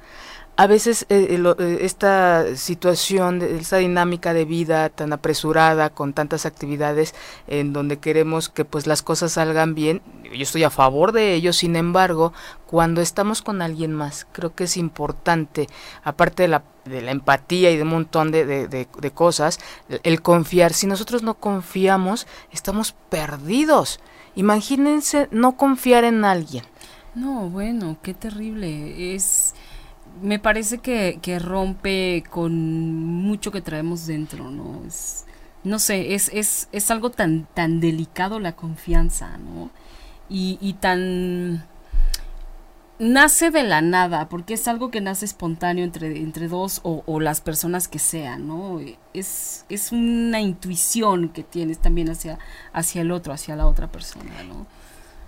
A 0.57 0.68
veces 0.68 1.05
eh, 1.09 1.37
lo, 1.37 1.59
eh, 1.59 1.79
esta 1.81 2.55
situación, 2.55 3.42
esta 3.42 3.79
dinámica 3.79 4.33
de 4.33 4.44
vida 4.44 4.88
tan 4.88 5.12
apresurada, 5.12 5.90
con 5.90 6.12
tantas 6.12 6.47
actividades 6.47 7.12
en 7.49 7.73
donde 7.73 7.99
queremos 7.99 8.51
que 8.51 8.64
pues 8.64 8.87
las 8.87 9.03
cosas 9.03 9.33
salgan 9.33 9.75
bien, 9.75 10.01
yo 10.23 10.42
estoy 10.42 10.62
a 10.62 10.70
favor 10.70 11.11
de 11.11 11.35
ello, 11.35 11.53
sin 11.53 11.75
embargo, 11.75 12.33
cuando 12.66 13.01
estamos 13.01 13.42
con 13.42 13.62
alguien 13.62 13.92
más, 13.92 14.29
creo 14.31 14.55
que 14.55 14.64
es 14.64 14.77
importante, 14.77 15.68
aparte 16.05 16.44
de 16.44 16.49
la, 16.49 16.62
de 16.85 17.03
la 17.03 17.11
empatía 17.11 17.73
y 17.73 17.77
de 17.77 17.83
un 17.83 17.88
montón 17.88 18.31
de 18.31 19.12
cosas, 19.12 19.59
el, 19.88 20.01
el 20.05 20.23
confiar. 20.23 20.73
Si 20.73 20.87
nosotros 20.87 21.25
no 21.25 21.35
confiamos, 21.35 22.29
estamos 22.53 22.94
perdidos. 23.09 23.99
Imagínense 24.37 25.29
no 25.33 25.57
confiar 25.57 26.05
en 26.05 26.25
alguien. 26.25 26.64
No, 27.14 27.48
bueno, 27.48 27.98
qué 28.03 28.14
terrible. 28.14 29.14
Es, 29.14 29.55
me 30.22 30.38
parece 30.38 30.79
que, 30.79 31.18
que 31.22 31.38
rompe 31.38 32.24
con 32.31 32.53
mucho 33.22 33.53
que 33.53 33.61
traemos 33.61 34.07
dentro, 34.07 34.50
¿no? 34.50 34.85
Es, 34.87 35.24
no 35.62 35.79
sé, 35.79 36.14
es, 36.14 36.31
es, 36.33 36.68
es 36.72 36.90
algo 36.90 37.11
tan, 37.11 37.46
tan 37.55 37.81
delicado 37.81 38.40
la 38.40 38.57
confianza, 38.57 39.38
¿no? 39.38 39.70
Y, 40.29 40.59
y 40.61 40.74
tan 40.74 41.64
nace 42.98 43.50
de 43.50 43.64
la 43.64 43.81
nada, 43.81 44.29
porque 44.29 44.55
es 44.55 44.68
algo 44.68 44.90
que 44.90 45.00
nace 45.00 45.24
espontáneo 45.24 45.85
entre, 45.85 46.18
entre 46.18 46.48
dos 46.48 46.81
o, 46.85 47.20
las 47.20 47.40
personas 47.40 47.88
que 47.88 47.98
sean, 47.98 48.46
¿no? 48.46 48.81
Es, 49.12 49.64
es 49.68 49.92
una 49.92 50.40
intuición 50.40 51.29
que 51.31 51.42
tienes 51.42 51.79
también 51.79 52.11
hacia, 52.11 52.38
hacia 52.72 53.03
el 53.03 53.11
otro, 53.11 53.33
hacia 53.33 53.57
la 53.57 53.66
otra 53.66 53.90
persona, 53.90 54.42
¿no? 54.48 54.66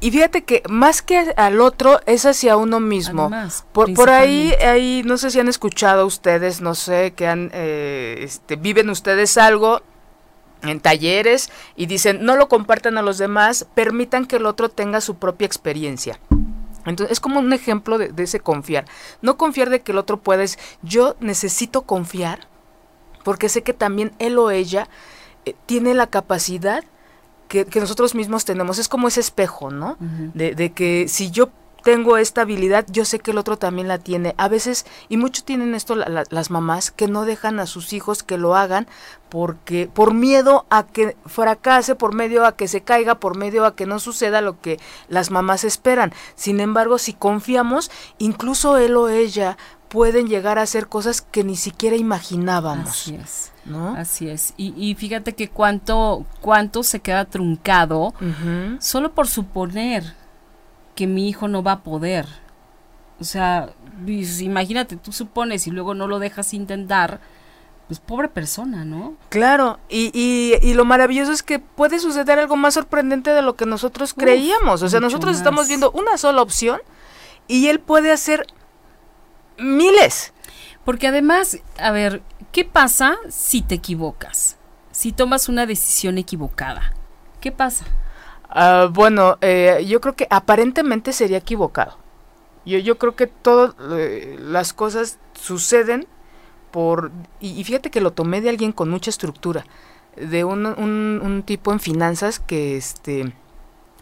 Y 0.01 0.11
fíjate 0.11 0.45
que 0.45 0.63
más 0.69 1.01
que 1.03 1.33
al 1.37 1.61
otro 1.61 2.01
es 2.07 2.27
hacia 2.27 2.57
uno 2.57 2.81
mismo. 2.81 3.23
Además, 3.23 3.65
por, 3.73 3.93
por 3.95 4.11
ahí, 4.11 4.53
ahí, 4.67 5.03
no 5.05 5.17
sé 5.17 5.31
si 5.31 5.41
han 5.41 5.49
escuchado 5.49 6.07
ustedes, 6.07 6.61
no 6.61 6.75
sé, 6.75 7.13
que 7.15 7.27
han, 7.27 7.51
eh, 7.55 8.19
este, 8.21 8.57
viven 8.57 8.91
ustedes 8.91 9.39
algo, 9.39 9.81
en 10.63 10.81
talleres 10.81 11.51
y 11.77 11.87
dicen 11.87 12.25
no 12.25 12.35
lo 12.35 12.49
compartan 12.49 12.99
a 12.99 13.03
los 13.03 13.19
demás, 13.19 13.67
permitan 13.75 14.27
que 14.27 14.37
el 14.37 14.47
otro 14.47 14.69
tenga 14.69 15.01
su 15.01 15.17
propia 15.17 15.47
experiencia. 15.47 16.19
Entonces 16.85 17.13
es 17.13 17.21
como 17.21 17.41
un 17.41 17.53
ejemplo 17.53 17.99
de, 17.99 18.09
de 18.09 18.23
ese 18.23 18.41
confiar. 18.41 18.87
No 19.21 19.37
confiar 19.37 19.71
de 19.71 19.83
que 19.83 19.93
el 19.93 19.99
otro 19.99 20.19
puede, 20.19 20.47
yo 20.83 21.17
necesito 21.21 21.83
confiar 21.83 22.49
porque 23.27 23.49
sé 23.49 23.63
que 23.63 23.73
también 23.73 24.13
él 24.21 24.39
o 24.39 24.53
ella 24.53 24.89
eh, 25.45 25.57
tiene 25.67 25.95
la 25.95 26.07
capacidad 26.07 26.85
que, 27.49 27.65
que, 27.65 27.81
nosotros 27.81 28.15
mismos 28.15 28.45
tenemos. 28.45 28.79
Es 28.79 28.89
como 28.89 29.09
ese 29.09 29.21
espejo, 29.21 29.71
¿no? 29.71 29.97
de, 30.01 30.55
de 30.55 30.73
que 30.73 31.07
si 31.09 31.31
yo 31.31 31.51
tengo 31.87 32.17
esta 32.17 32.41
habilidad, 32.41 32.85
yo 32.91 33.05
sé 33.05 33.21
que 33.21 33.31
el 33.31 33.39
otro 33.39 33.57
también 33.59 33.87
la 33.87 33.99
tiene. 33.99 34.35
A 34.39 34.49
veces, 34.49 34.87
y 35.09 35.19
muchos 35.19 35.45
tienen 35.45 35.73
esto 35.73 35.95
la, 35.95 36.09
la, 36.09 36.25
las 36.31 36.51
mamás, 36.51 36.91
que 36.91 37.07
no 37.07 37.25
dejan 37.25 37.61
a 37.61 37.67
sus 37.67 37.93
hijos 37.93 38.25
que 38.25 38.39
lo 38.39 38.57
hagan 38.57 38.89
porque 39.29 39.89
por 39.95 40.13
miedo 40.13 40.67
a 40.69 40.85
que 40.85 41.17
fracase, 41.27 41.95
por 41.95 42.13
medio 42.13 42.45
a 42.45 42.57
que 42.57 42.67
se 42.67 42.81
caiga, 42.81 43.21
por 43.21 43.37
medio 43.37 43.65
a 43.65 43.77
que 43.77 43.87
no 43.87 44.01
suceda 44.01 44.41
lo 44.41 44.61
que 44.61 44.81
las 45.09 45.31
mamás 45.31 45.63
esperan. 45.63 46.13
Sin 46.35 46.59
embargo, 46.59 46.99
si 46.99 47.13
confiamos, 47.13 47.93
incluso 48.19 48.79
él 48.79 48.97
o 48.97 49.09
ella 49.09 49.57
pueden 49.89 50.27
llegar 50.27 50.59
a 50.59 50.63
hacer 50.63 50.89
cosas 50.89 51.23
que 51.23 51.45
ni 51.45 51.55
siquiera 51.55 51.95
imaginábamos. 51.95 52.89
Así 52.89 53.15
es. 53.15 53.53
¿No? 53.67 53.95
Así 53.97 54.29
es. 54.29 54.55
Y, 54.57 54.73
y, 54.77 54.95
fíjate 54.95 55.35
que 55.35 55.49
cuánto, 55.49 56.25
cuánto 56.41 56.83
se 56.83 57.01
queda 57.01 57.25
truncado 57.25 58.07
uh 58.07 58.13
-huh. 58.21 58.81
solo 58.81 59.13
por 59.13 59.27
suponer 59.29 60.15
que 60.95 61.07
mi 61.07 61.29
hijo 61.29 61.49
no 61.49 61.63
va 61.63 61.73
a 61.73 61.83
poder. 61.83 62.27
O 63.21 63.25
sea, 63.25 63.71
pues, 64.05 64.41
imagínate, 64.41 64.97
tú 64.97 65.13
supones 65.13 65.67
y 65.67 65.71
luego 65.71 65.95
no 65.95 66.07
lo 66.07 66.19
dejas 66.19 66.55
intentar, 66.55 67.21
pues 67.87 68.01
pobre 68.01 68.29
persona, 68.29 68.85
¿no? 68.85 69.15
Claro, 69.29 69.79
y, 69.89 70.11
y, 70.13 70.55
y 70.67 70.75
lo 70.75 70.85
maravilloso 70.85 71.33
es 71.33 71.43
que 71.43 71.59
puede 71.59 71.99
suceder 71.99 72.39
algo 72.39 72.57
más 72.57 72.75
sorprendente 72.75 73.31
de 73.31 73.43
lo 73.43 73.57
que 73.57 73.67
nosotros 73.67 74.13
Uf, 74.13 74.19
creíamos. 74.19 74.83
O 74.83 74.89
sea, 74.89 75.01
nosotros 75.01 75.33
más. 75.33 75.39
estamos 75.39 75.69
viendo 75.69 75.91
una 75.93 76.19
sola 76.19 76.43
opción 76.43 76.81
y 77.49 77.69
él 77.69 77.81
puede 77.81 78.13
hacer 78.13 78.47
miles. 79.59 80.33
Porque 80.85 81.09
además, 81.09 81.59
a 81.79 81.91
ver, 81.91 82.23
¿qué 82.57 82.65
pasa 82.65 83.19
si 83.29 83.61
te 83.61 83.75
equivocas? 83.75 84.57
Si 84.91 85.13
tomas 85.13 85.51
una 85.51 85.67
decisión 85.67 86.17
equivocada. 86.17 86.95
¿Qué 87.39 87.53
pasa? 87.53 87.85
Uh, 88.49 88.89
bueno, 88.89 89.37
eh, 89.43 89.85
yo 89.87 90.01
creo 90.01 90.17
que 90.17 90.27
aparentemente 90.31 91.13
sería 91.13 91.37
equivocado. 91.37 91.99
Yo, 92.65 92.97
creo 92.97 93.15
que 93.15 93.27
todas 93.27 93.75
eh, 93.91 94.39
las 94.41 94.73
cosas 94.73 95.19
suceden 95.35 96.07
por... 96.71 97.13
Y, 97.41 97.63
fíjate 97.63 97.91
que 97.91 98.01
lo 98.01 98.15
tomé 98.15 98.41
de 98.41 98.49
alguien 98.49 98.73
con 98.73 98.89
mucha 98.89 99.11
estructura, 99.11 99.67
de 100.17 100.45
un, 100.45 100.65
un, 100.65 101.21
un 101.23 101.43
tipo 101.43 101.73
en 101.73 101.79
finanzas 101.79 102.41
que, 102.41 102.79
este, 102.79 103.35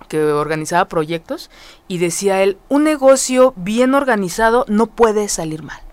que 0.07 0.23
organizaba 0.23 0.87
proyectos 0.87 1.51
y 1.89 1.99
decía 1.99 2.41
él, 2.45 2.59
un 2.69 2.85
negocio 2.85 3.53
bien 3.57 3.95
organizado 3.95 4.65
no 4.69 4.87
puede 4.87 5.29
salir 5.29 5.65
mal 5.65 5.84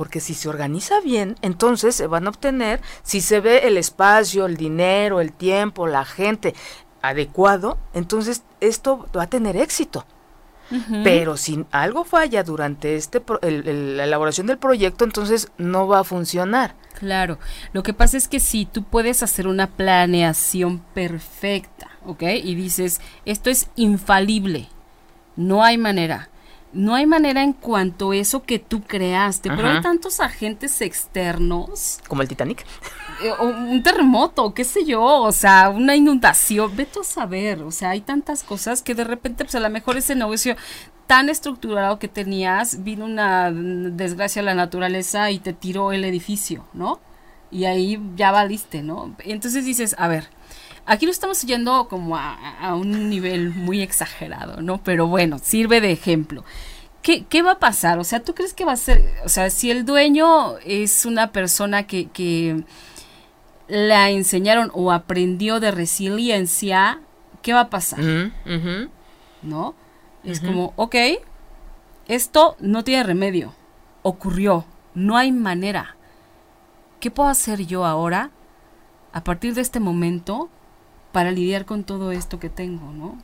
porque 0.00 0.20
si 0.20 0.32
se 0.32 0.48
organiza 0.48 0.98
bien, 1.02 1.36
entonces 1.42 1.94
se 1.94 2.06
van 2.06 2.26
a 2.26 2.30
obtener, 2.30 2.80
si 3.02 3.20
se 3.20 3.40
ve 3.40 3.68
el 3.68 3.76
espacio, 3.76 4.46
el 4.46 4.56
dinero, 4.56 5.20
el 5.20 5.30
tiempo, 5.30 5.86
la 5.86 6.06
gente, 6.06 6.54
adecuado, 7.02 7.76
entonces 7.92 8.42
esto 8.60 9.06
va 9.14 9.24
a 9.24 9.26
tener 9.26 9.58
éxito. 9.58 10.06
Uh 10.70 10.76
-huh. 10.76 11.02
Pero 11.04 11.36
si 11.36 11.66
algo 11.70 12.04
falla 12.04 12.42
durante 12.42 12.96
este 12.96 13.22
el, 13.42 13.68
el, 13.68 13.96
la 13.98 14.04
elaboración 14.04 14.46
del 14.46 14.56
proyecto, 14.56 15.04
entonces 15.04 15.52
no 15.58 15.86
va 15.86 15.98
a 15.98 16.04
funcionar. 16.04 16.76
Claro, 16.98 17.38
lo 17.74 17.82
que 17.82 17.92
pasa 17.92 18.16
es 18.16 18.26
que 18.26 18.40
si 18.40 18.64
tú 18.64 18.84
puedes 18.84 19.22
hacer 19.22 19.46
una 19.46 19.66
planeación 19.66 20.78
perfecta, 20.94 21.90
¿ok? 22.06 22.22
Y 22.42 22.54
dices, 22.54 23.02
esto 23.26 23.50
es 23.50 23.68
infalible, 23.76 24.70
no 25.36 25.62
hay 25.62 25.76
manera. 25.76 26.30
No 26.72 26.94
hay 26.94 27.04
manera 27.06 27.42
en 27.42 27.52
cuanto 27.52 28.12
a 28.12 28.16
eso 28.16 28.44
que 28.44 28.60
tú 28.60 28.82
creaste, 28.82 29.48
Ajá. 29.48 29.56
pero 29.56 29.68
hay 29.68 29.80
tantos 29.80 30.20
agentes 30.20 30.80
externos. 30.80 31.98
Como 32.06 32.22
el 32.22 32.28
Titanic. 32.28 32.64
Eh, 33.22 33.32
un 33.40 33.82
terremoto, 33.82 34.54
qué 34.54 34.64
sé 34.64 34.84
yo, 34.84 35.02
o 35.02 35.32
sea, 35.32 35.68
una 35.68 35.96
inundación, 35.96 36.74
vete 36.76 37.00
a 37.00 37.04
saber, 37.04 37.62
o 37.62 37.72
sea, 37.72 37.90
hay 37.90 38.00
tantas 38.00 38.44
cosas 38.44 38.82
que 38.82 38.94
de 38.94 39.04
repente, 39.04 39.44
pues 39.44 39.54
a 39.56 39.60
lo 39.60 39.68
mejor 39.68 39.96
ese 39.96 40.14
negocio 40.14 40.56
tan 41.06 41.28
estructurado 41.28 41.98
que 41.98 42.06
tenías, 42.06 42.84
vino 42.84 43.04
una 43.04 43.50
desgracia 43.50 44.42
a 44.42 44.44
la 44.44 44.54
naturaleza 44.54 45.32
y 45.32 45.40
te 45.40 45.52
tiró 45.52 45.90
el 45.90 46.04
edificio, 46.04 46.64
¿no? 46.72 47.00
Y 47.50 47.64
ahí 47.64 48.00
ya 48.14 48.30
valiste, 48.30 48.82
¿no? 48.82 49.16
Entonces 49.24 49.64
dices, 49.64 49.96
a 49.98 50.06
ver, 50.06 50.28
aquí 50.90 51.06
lo 51.06 51.12
estamos 51.12 51.40
yendo 51.42 51.86
como 51.88 52.16
a, 52.16 52.34
a 52.58 52.74
un 52.74 53.08
nivel 53.08 53.50
muy 53.50 53.80
exagerado, 53.80 54.60
¿no? 54.60 54.82
Pero 54.82 55.06
bueno, 55.06 55.38
sirve 55.38 55.80
de 55.80 55.92
ejemplo. 55.92 56.44
¿Qué, 57.00 57.24
¿Qué, 57.24 57.42
va 57.42 57.52
a 57.52 57.58
pasar? 57.60 58.00
O 58.00 58.04
sea, 58.04 58.24
¿tú 58.24 58.34
crees 58.34 58.54
que 58.54 58.64
va 58.64 58.72
a 58.72 58.76
ser, 58.76 59.04
o 59.24 59.28
sea, 59.28 59.50
si 59.50 59.70
el 59.70 59.86
dueño 59.86 60.58
es 60.58 61.06
una 61.06 61.30
persona 61.30 61.86
que, 61.86 62.08
que 62.08 62.64
la 63.68 64.10
enseñaron 64.10 64.72
o 64.74 64.90
aprendió 64.90 65.60
de 65.60 65.70
resiliencia, 65.70 67.00
¿qué 67.40 67.52
va 67.52 67.60
a 67.60 67.70
pasar? 67.70 68.00
Uh 68.00 68.32
-huh. 68.44 68.90
¿No? 69.42 69.76
Es 70.24 70.40
uh 70.40 70.42
-huh. 70.42 70.46
como, 70.48 70.72
ok, 70.74 70.96
esto 72.08 72.56
no 72.58 72.82
tiene 72.82 73.04
remedio, 73.04 73.54
ocurrió, 74.02 74.64
no 74.94 75.16
hay 75.16 75.30
manera. 75.30 75.94
¿Qué 76.98 77.12
puedo 77.12 77.28
hacer 77.28 77.64
yo 77.64 77.86
ahora, 77.86 78.30
a 79.12 79.22
partir 79.22 79.54
de 79.54 79.60
este 79.60 79.78
momento, 79.78 80.50
para 81.12 81.30
lidiar 81.32 81.64
con 81.64 81.84
todo 81.84 82.12
esto 82.12 82.38
que 82.38 82.48
tengo, 82.48 82.92
¿no? 82.92 83.18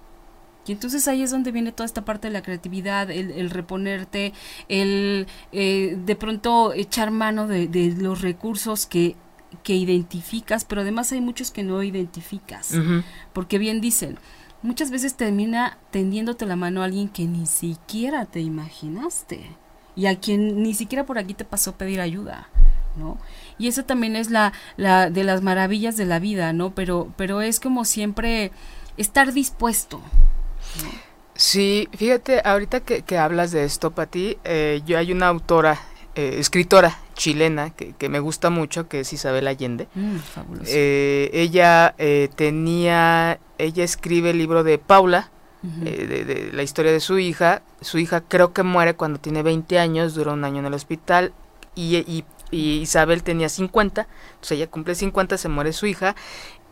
Y 0.67 0.73
entonces 0.73 1.07
ahí 1.07 1.23
es 1.23 1.31
donde 1.31 1.53
viene 1.53 1.71
toda 1.71 1.85
esta 1.85 2.05
parte 2.05 2.27
de 2.27 2.33
la 2.33 2.43
creatividad, 2.43 3.11
el, 3.11 3.31
el 3.31 3.51
reponerte, 3.51 4.33
el 4.69 5.29
eh, 5.53 5.97
de 6.05 6.17
pronto 6.17 6.73
echar 6.73 7.13
mano 7.13 7.47
de, 7.47 7.69
de 7.69 7.95
los 7.97 8.21
recursos 8.23 8.87
que 8.87 9.15
que 9.63 9.75
identificas, 9.75 10.65
pero 10.65 10.81
además 10.83 11.13
hay 11.13 11.21
muchos 11.21 11.51
que 11.51 11.63
no 11.63 11.83
identificas, 11.83 12.73
uh 12.73 12.79
-huh. 12.79 13.05
porque 13.33 13.59
bien 13.59 13.81
dicen, 13.81 14.19
muchas 14.63 14.91
veces 14.91 15.15
termina 15.15 15.79
tendiéndote 15.91 16.47
la 16.47 16.57
mano 16.57 16.83
a 16.83 16.85
alguien 16.87 17.09
que 17.09 17.25
ni 17.25 17.47
siquiera 17.47 18.27
te 18.27 18.41
imaginaste 18.41 19.47
y 19.95 20.07
a 20.07 20.19
quien 20.19 20.63
ni 20.63 20.75
siquiera 20.75 21.07
por 21.07 21.19
aquí 21.19 21.33
te 21.33 21.45
pasó 21.45 21.77
pedir 21.77 22.01
ayuda, 22.01 22.49
¿no? 22.97 23.19
Y 23.59 23.69
eso 23.69 23.85
también 23.85 24.17
es 24.17 24.31
la, 24.31 24.53
la 24.77 25.11
de 25.11 25.25
las 25.25 25.43
maravillas 25.43 25.97
de 25.97 26.05
la 26.05 26.19
vida, 26.19 26.53
¿no? 26.53 26.75
Pero, 26.75 27.13
pero 27.17 27.41
es 27.41 27.61
como 27.61 27.85
siempre 27.85 28.53
estar 28.97 29.33
dispuesto. 29.33 29.99
¿no? 30.83 31.07
Sí, 31.35 31.89
fíjate, 31.95 32.41
ahorita 32.45 32.81
que, 32.81 33.03
que 33.03 33.19
hablas 33.19 33.53
de 33.53 33.65
esto, 33.65 33.91
Pati, 33.91 34.39
eh, 34.45 34.83
yo 34.87 34.99
hay 34.99 35.13
una 35.13 35.29
autora 35.29 35.79
eh, 36.15 36.37
escritora 36.39 36.99
chilena 37.15 37.71
que, 37.71 37.93
que, 37.93 38.09
me 38.09 38.21
gusta 38.21 38.49
mucho, 38.49 38.89
que 38.89 39.01
es 39.01 39.13
Isabel 39.13 39.47
Allende. 39.47 39.87
Mm, 39.95 40.17
eh, 40.67 41.29
ella 41.35 41.95
eh, 41.99 42.31
tenía, 42.35 43.39
ella 43.59 43.85
escribe 43.85 44.31
el 44.31 44.39
libro 44.39 44.65
de 44.65 44.79
Paula, 44.79 45.31
de, 45.63 46.07
de, 46.07 46.53
la 46.53 46.63
historia 46.63 46.93
de 46.93 47.01
su 47.01 47.19
hija. 47.19 47.61
Su 47.83 47.99
hija 47.99 48.23
creo 48.23 48.55
que 48.55 48.63
muere 48.63 48.95
cuando 48.95 49.19
tiene 49.19 49.43
20 49.43 49.79
años, 49.79 50.15
dura 50.15 50.33
un 50.33 50.45
año 50.45 50.61
en 50.61 50.67
el 50.67 50.75
hospital 50.75 51.35
y, 51.75 51.97
y, 51.97 52.25
y 52.51 52.79
Isabel 52.79 53.23
tenía 53.23 53.49
50, 53.49 54.07
entonces 54.35 54.53
ella 54.53 54.71
cumple 54.71 54.95
50, 54.95 55.37
se 55.39 55.49
muere 55.49 55.73
su 55.73 55.87
hija 55.87 56.15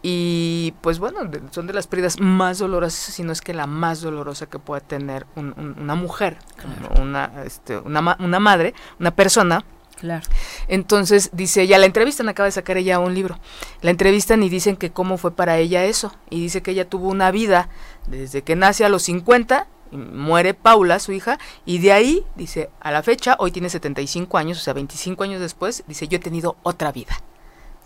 y 0.07 0.75
pues 0.83 0.99
bueno, 0.99 1.20
son 1.51 1.66
de 1.66 1.72
las 1.72 1.87
pérdidas 1.87 2.20
más 2.20 2.59
dolorosas, 2.59 3.14
si 3.14 3.22
no 3.22 3.33
es 3.33 3.41
que 3.41 3.55
la 3.55 3.66
más 3.66 4.03
dolorosa 4.03 4.45
que 4.45 4.59
pueda 4.59 4.81
tener 4.81 5.25
un, 5.35 5.55
un, 5.57 5.77
una 5.81 5.95
mujer, 5.95 6.37
claro. 6.57 7.03
una, 7.03 7.33
este, 7.47 7.79
una, 7.79 8.14
una, 8.20 8.39
madre, 8.39 8.75
una 9.01 9.12
persona. 9.12 9.64
Claro. 9.99 10.27
Entonces 10.68 11.31
dice 11.33 11.62
ella, 11.62 11.79
la 11.79 11.87
entrevistan, 11.87 12.29
acaba 12.29 12.45
de 12.45 12.53
sacar 12.53 12.77
ella 12.77 12.99
un 12.99 13.14
libro, 13.14 13.39
la 13.81 13.91
entrevistan 13.91 14.43
y 14.43 14.51
dicen 14.51 14.77
que 14.77 14.91
cómo 14.91 15.16
fue 15.16 15.31
para 15.31 15.57
ella 15.57 15.87
eso, 15.87 16.14
y 16.29 16.39
dice 16.43 16.61
que 16.61 16.72
ella 16.72 16.87
tuvo 16.87 17.09
una 17.09 17.31
vida 17.31 17.70
desde 18.07 18.43
que 18.43 18.57
nace 18.57 18.85
a 18.85 18.91
los 18.91 19.05
50, 19.05 19.66
muere 19.95 20.55
Paula, 20.55 20.99
su 20.99 21.12
hija, 21.12 21.38
y 21.64 21.78
de 21.78 21.92
ahí, 21.92 22.24
dice, 22.36 22.70
a 22.80 22.90
la 22.90 23.03
fecha, 23.03 23.36
hoy 23.38 23.51
tiene 23.51 23.70
75 23.70 24.38
años, 24.38 24.59
o 24.59 24.61
sea, 24.62 24.72
25 24.72 25.24
años 25.24 25.40
después, 25.40 25.84
dice, 25.86 26.09
yo 26.09 26.16
he 26.16 26.20
tenido 26.20 26.57
otra 26.62 26.92
vida. 26.92 27.16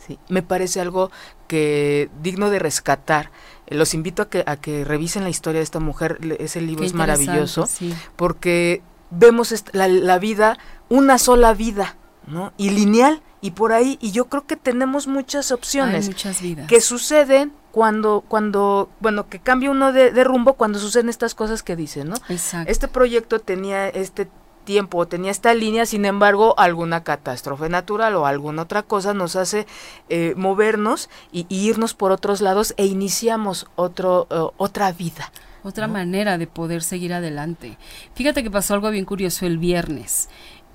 Sí, 0.06 0.18
me 0.28 0.42
parece 0.42 0.80
algo 0.80 1.10
que 1.48 2.08
digno 2.22 2.50
de 2.50 2.58
rescatar. 2.58 3.30
Los 3.66 3.92
invito 3.92 4.22
a 4.22 4.28
que, 4.30 4.42
a 4.46 4.56
que 4.56 4.84
revisen 4.84 5.22
la 5.24 5.28
historia 5.28 5.58
de 5.58 5.64
esta 5.64 5.80
mujer. 5.80 6.18
Ese 6.38 6.60
libro 6.62 6.84
es 6.84 6.94
maravilloso 6.94 7.66
sí. 7.66 7.94
porque 8.16 8.80
vemos 9.10 9.52
la, 9.72 9.88
la, 9.88 10.18
vida, 10.18 10.56
una 10.88 11.18
sola 11.18 11.52
vida, 11.52 11.96
¿no? 12.26 12.52
Y 12.56 12.70
lineal 12.70 13.20
y 13.40 13.52
por 13.52 13.72
ahí. 13.72 13.98
Y 14.00 14.12
yo 14.12 14.26
creo 14.26 14.46
que 14.46 14.56
tenemos 14.56 15.06
muchas 15.06 15.52
opciones 15.52 16.04
Hay 16.04 16.12
muchas 16.12 16.40
vidas. 16.40 16.68
que 16.68 16.80
suceden 16.80 17.52
cuando, 17.78 18.24
cuando, 18.26 18.90
bueno, 18.98 19.28
que 19.28 19.38
cambia 19.38 19.70
uno 19.70 19.92
de, 19.92 20.10
de 20.10 20.24
rumbo 20.24 20.54
cuando 20.54 20.80
suceden 20.80 21.08
estas 21.08 21.36
cosas 21.36 21.62
que 21.62 21.76
dicen, 21.76 22.08
¿no? 22.08 22.16
Exacto. 22.28 22.68
Este 22.72 22.88
proyecto 22.88 23.38
tenía 23.38 23.88
este 23.88 24.28
tiempo 24.64 25.06
tenía 25.06 25.30
esta 25.30 25.54
línea, 25.54 25.86
sin 25.86 26.04
embargo, 26.04 26.58
alguna 26.58 27.04
catástrofe 27.04 27.68
natural 27.68 28.16
o 28.16 28.26
alguna 28.26 28.62
otra 28.62 28.82
cosa 28.82 29.14
nos 29.14 29.36
hace 29.36 29.64
eh, 30.08 30.34
movernos 30.36 31.08
y, 31.30 31.46
irnos 31.48 31.94
por 31.94 32.10
otros 32.10 32.40
lados 32.40 32.74
e 32.78 32.86
iniciamos 32.86 33.68
otro, 33.76 34.26
eh, 34.28 34.52
otra 34.56 34.90
vida. 34.90 35.30
Otra 35.62 35.86
manera 35.86 36.36
de 36.36 36.48
poder 36.48 36.82
seguir 36.82 37.12
adelante. 37.12 37.78
Fíjate 38.16 38.42
que 38.42 38.50
pasó 38.50 38.74
algo 38.74 38.90
bien 38.90 39.04
curioso 39.04 39.46
el 39.46 39.58
viernes. 39.58 40.28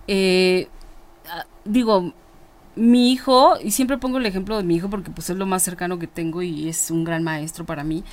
Eh, 0.07 0.69
ah, 1.29 1.45
digo, 1.65 2.13
mi 2.75 3.11
hijo, 3.11 3.57
y 3.61 3.71
siempre 3.71 3.97
pongo 3.97 4.17
el 4.17 4.25
ejemplo 4.25 4.57
de 4.57 4.63
mi 4.63 4.75
hijo 4.75 4.89
porque 4.89 5.11
pues 5.11 5.29
es 5.29 5.37
lo 5.37 5.45
más 5.45 5.63
cercano 5.63 5.99
que 5.99 6.07
tengo 6.07 6.41
y 6.41 6.69
es 6.69 6.89
un 6.91 7.03
gran 7.03 7.23
maestro 7.23 7.65
para 7.65 7.83
mí. 7.83 8.03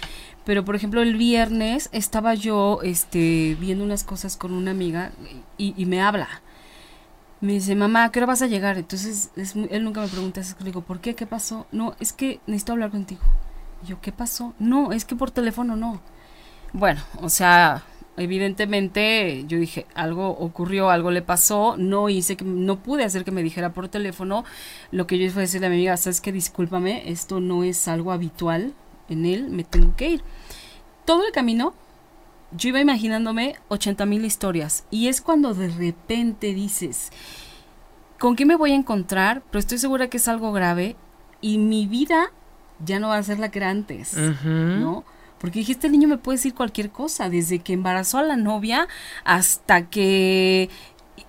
Pero 0.45 0.65
por 0.65 0.77
ejemplo 0.77 1.03
el 1.03 1.17
viernes 1.17 1.89
estaba 1.93 2.35
yo 2.35 2.81
este, 2.83 3.57
viendo 3.61 3.85
unas 3.85 4.05
cosas 4.05 4.37
con 4.37 4.53
una 4.53 4.71
amiga 4.71 5.13
y, 5.57 5.85
me 5.87 6.03
habla. 6.03 6.29
Me 7.41 7.55
dice, 7.55 7.75
mamá, 7.75 8.05
¿a 8.05 8.13
qué 8.13 8.19
hora 8.19 8.27
vas 8.27 8.43
a 8.43 8.47
llegar? 8.47 8.77
Entonces 8.77 9.31
él 9.37 9.85
nunca 9.85 10.03
me 10.03 10.09
pregunta 10.09 10.41
eso. 10.41 10.57
Le 10.59 10.67
digo, 10.67 10.83
¿por 10.83 11.01
qué? 11.01 11.15
¿Qué 11.15 11.27
pasó? 11.27 11.67
No, 11.73 11.95
es 11.99 12.13
que 12.13 12.41
necesito 12.47 12.73
hablar 12.73 12.91
contigo. 12.91 13.23
yo, 13.87 14.01
¿qué 14.03 14.13
pasó? 14.13 14.55
No, 14.59 14.93
es 14.93 15.05
que 15.07 15.17
por 15.17 15.31
teléfono 15.31 15.77
no. 15.77 16.01
Bueno, 16.73 17.01
o 17.21 17.31
sea, 17.31 17.83
evidentemente 18.21 19.45
yo 19.47 19.59
dije, 19.59 19.87
algo 19.95 20.29
ocurrió, 20.29 20.91
algo 20.91 21.11
le 21.11 21.23
pasó, 21.23 21.77
no 21.77 22.09
hice 22.09 22.37
que, 22.37 22.45
no 22.45 22.83
pude 22.83 23.05
hacer 23.05 23.25
que 23.25 23.31
me 23.31 23.43
dijera 23.43 23.73
por 23.73 23.89
teléfono. 23.89 24.45
Lo 24.91 25.07
que 25.07 25.19
yo 25.19 25.31
fue 25.31 25.43
decirle 25.43 25.67
a 25.67 25.71
mi 25.71 25.77
amiga, 25.77 25.97
sabes 25.97 26.21
que 26.21 26.33
discúlpame, 26.33 27.11
esto 27.11 27.41
no 27.41 27.65
es 27.65 27.89
algo 27.89 28.13
habitual 28.13 28.75
en 29.09 29.27
él, 29.27 29.49
me 29.51 29.65
tengo 29.65 29.97
que 29.97 30.11
ir. 30.11 30.23
Todo 31.05 31.27
el 31.27 31.33
camino 31.33 31.75
yo 32.53 32.69
iba 32.69 32.81
imaginándome 32.81 33.57
80 33.69 34.07
mil 34.07 34.25
historias 34.25 34.85
y 34.91 35.09
es 35.09 35.21
cuando 35.21 35.55
de 35.55 35.69
repente 35.69 36.53
dices, 36.55 37.11
¿con 38.19 38.37
qué 38.37 38.45
me 38.45 38.57
voy 38.57 38.73
a 38.73 38.77
encontrar? 38.77 39.43
Pero 39.51 39.61
estoy 39.61 39.79
segura 39.79 40.09
que 40.09 40.17
es 40.17 40.29
algo 40.29 40.53
grave 40.53 40.97
y 41.41 41.59
mi 41.59 41.87
vida 41.87 42.33
ya 42.85 42.99
no 42.99 43.09
va 43.09 43.19
a 43.19 43.23
ser 43.23 43.39
la 43.39 43.51
que 43.51 43.59
era 43.59 43.71
antes, 43.71 44.17
¿no? 44.45 45.05
Porque 45.41 45.61
dije, 45.61 45.73
este 45.73 45.89
niño 45.89 46.07
me 46.07 46.19
puede 46.19 46.37
decir 46.37 46.55
cualquier 46.55 46.91
cosa, 46.91 47.31
desde 47.31 47.61
que 47.61 47.73
embarazó 47.73 48.19
a 48.19 48.23
la 48.23 48.37
novia 48.37 48.87
hasta 49.25 49.89
que 49.89 50.69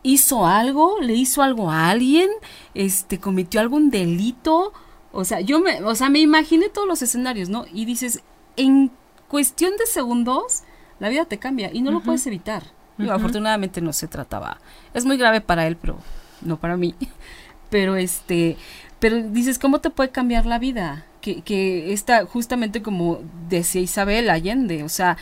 hizo 0.04 0.46
algo, 0.46 1.00
le 1.00 1.14
hizo 1.14 1.42
algo 1.42 1.72
a 1.72 1.90
alguien, 1.90 2.30
este, 2.74 3.20
cometió 3.20 3.62
algún 3.62 3.90
delito. 3.90 4.74
O 5.14 5.24
sea, 5.24 5.40
yo 5.40 5.62
me, 5.62 5.82
o 5.84 5.96
sea, 5.96 6.10
me 6.10 6.20
imaginé 6.20 6.68
todos 6.68 6.88
los 6.88 7.02
escenarios, 7.02 7.48
¿no? 7.48 7.66
Y 7.74 7.86
dices, 7.86 8.22
en 8.58 8.92
cuestión 9.30 9.72
de 9.78 9.86
segundos, 9.86 10.64
la 11.00 11.08
vida 11.08 11.24
te 11.24 11.40
cambia 11.40 11.70
y 11.72 11.82
no 11.82 11.92
lo 11.92 12.02
puedes 12.02 12.28
evitar. 12.28 12.64
afortunadamente 13.10 13.80
no 13.80 13.94
se 13.94 14.10
trataba. 14.10 14.60
Es 14.94 15.06
muy 15.06 15.16
grave 15.16 15.40
para 15.40 15.66
él, 15.68 15.78
pero 15.78 15.98
no 16.42 16.58
para 16.58 16.76
mí. 16.78 16.96
Pero 17.70 17.96
este, 17.96 18.58
pero 19.00 19.22
dices, 19.30 19.58
¿cómo 19.58 19.80
te 19.80 19.90
puede 19.90 20.10
cambiar 20.10 20.46
la 20.46 20.60
vida? 20.60 21.06
Que, 21.22 21.42
que 21.42 21.94
está 21.94 22.26
justamente 22.26 22.82
como 22.82 23.22
decía 23.50 23.82
Isabel 23.82 24.30
Allende, 24.30 24.84
o 24.84 24.90
sea, 24.90 25.18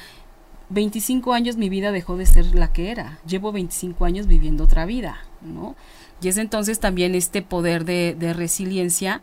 25 0.69 1.33
años 1.33 1.57
mi 1.57 1.69
vida 1.69 1.91
dejó 1.91 2.17
de 2.17 2.25
ser 2.25 2.55
la 2.55 2.71
que 2.71 2.91
era, 2.91 3.19
llevo 3.25 3.51
25 3.51 4.05
años 4.05 4.27
viviendo 4.27 4.63
otra 4.63 4.85
vida, 4.85 5.19
¿no? 5.41 5.75
Y 6.21 6.27
es 6.27 6.37
entonces 6.37 6.79
también 6.79 7.15
este 7.15 7.41
poder 7.41 7.85
de, 7.85 8.15
de 8.17 8.33
resiliencia 8.33 9.21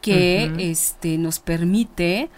que 0.00 0.50
este, 0.58 1.18
nos 1.18 1.38
permite, 1.38 2.30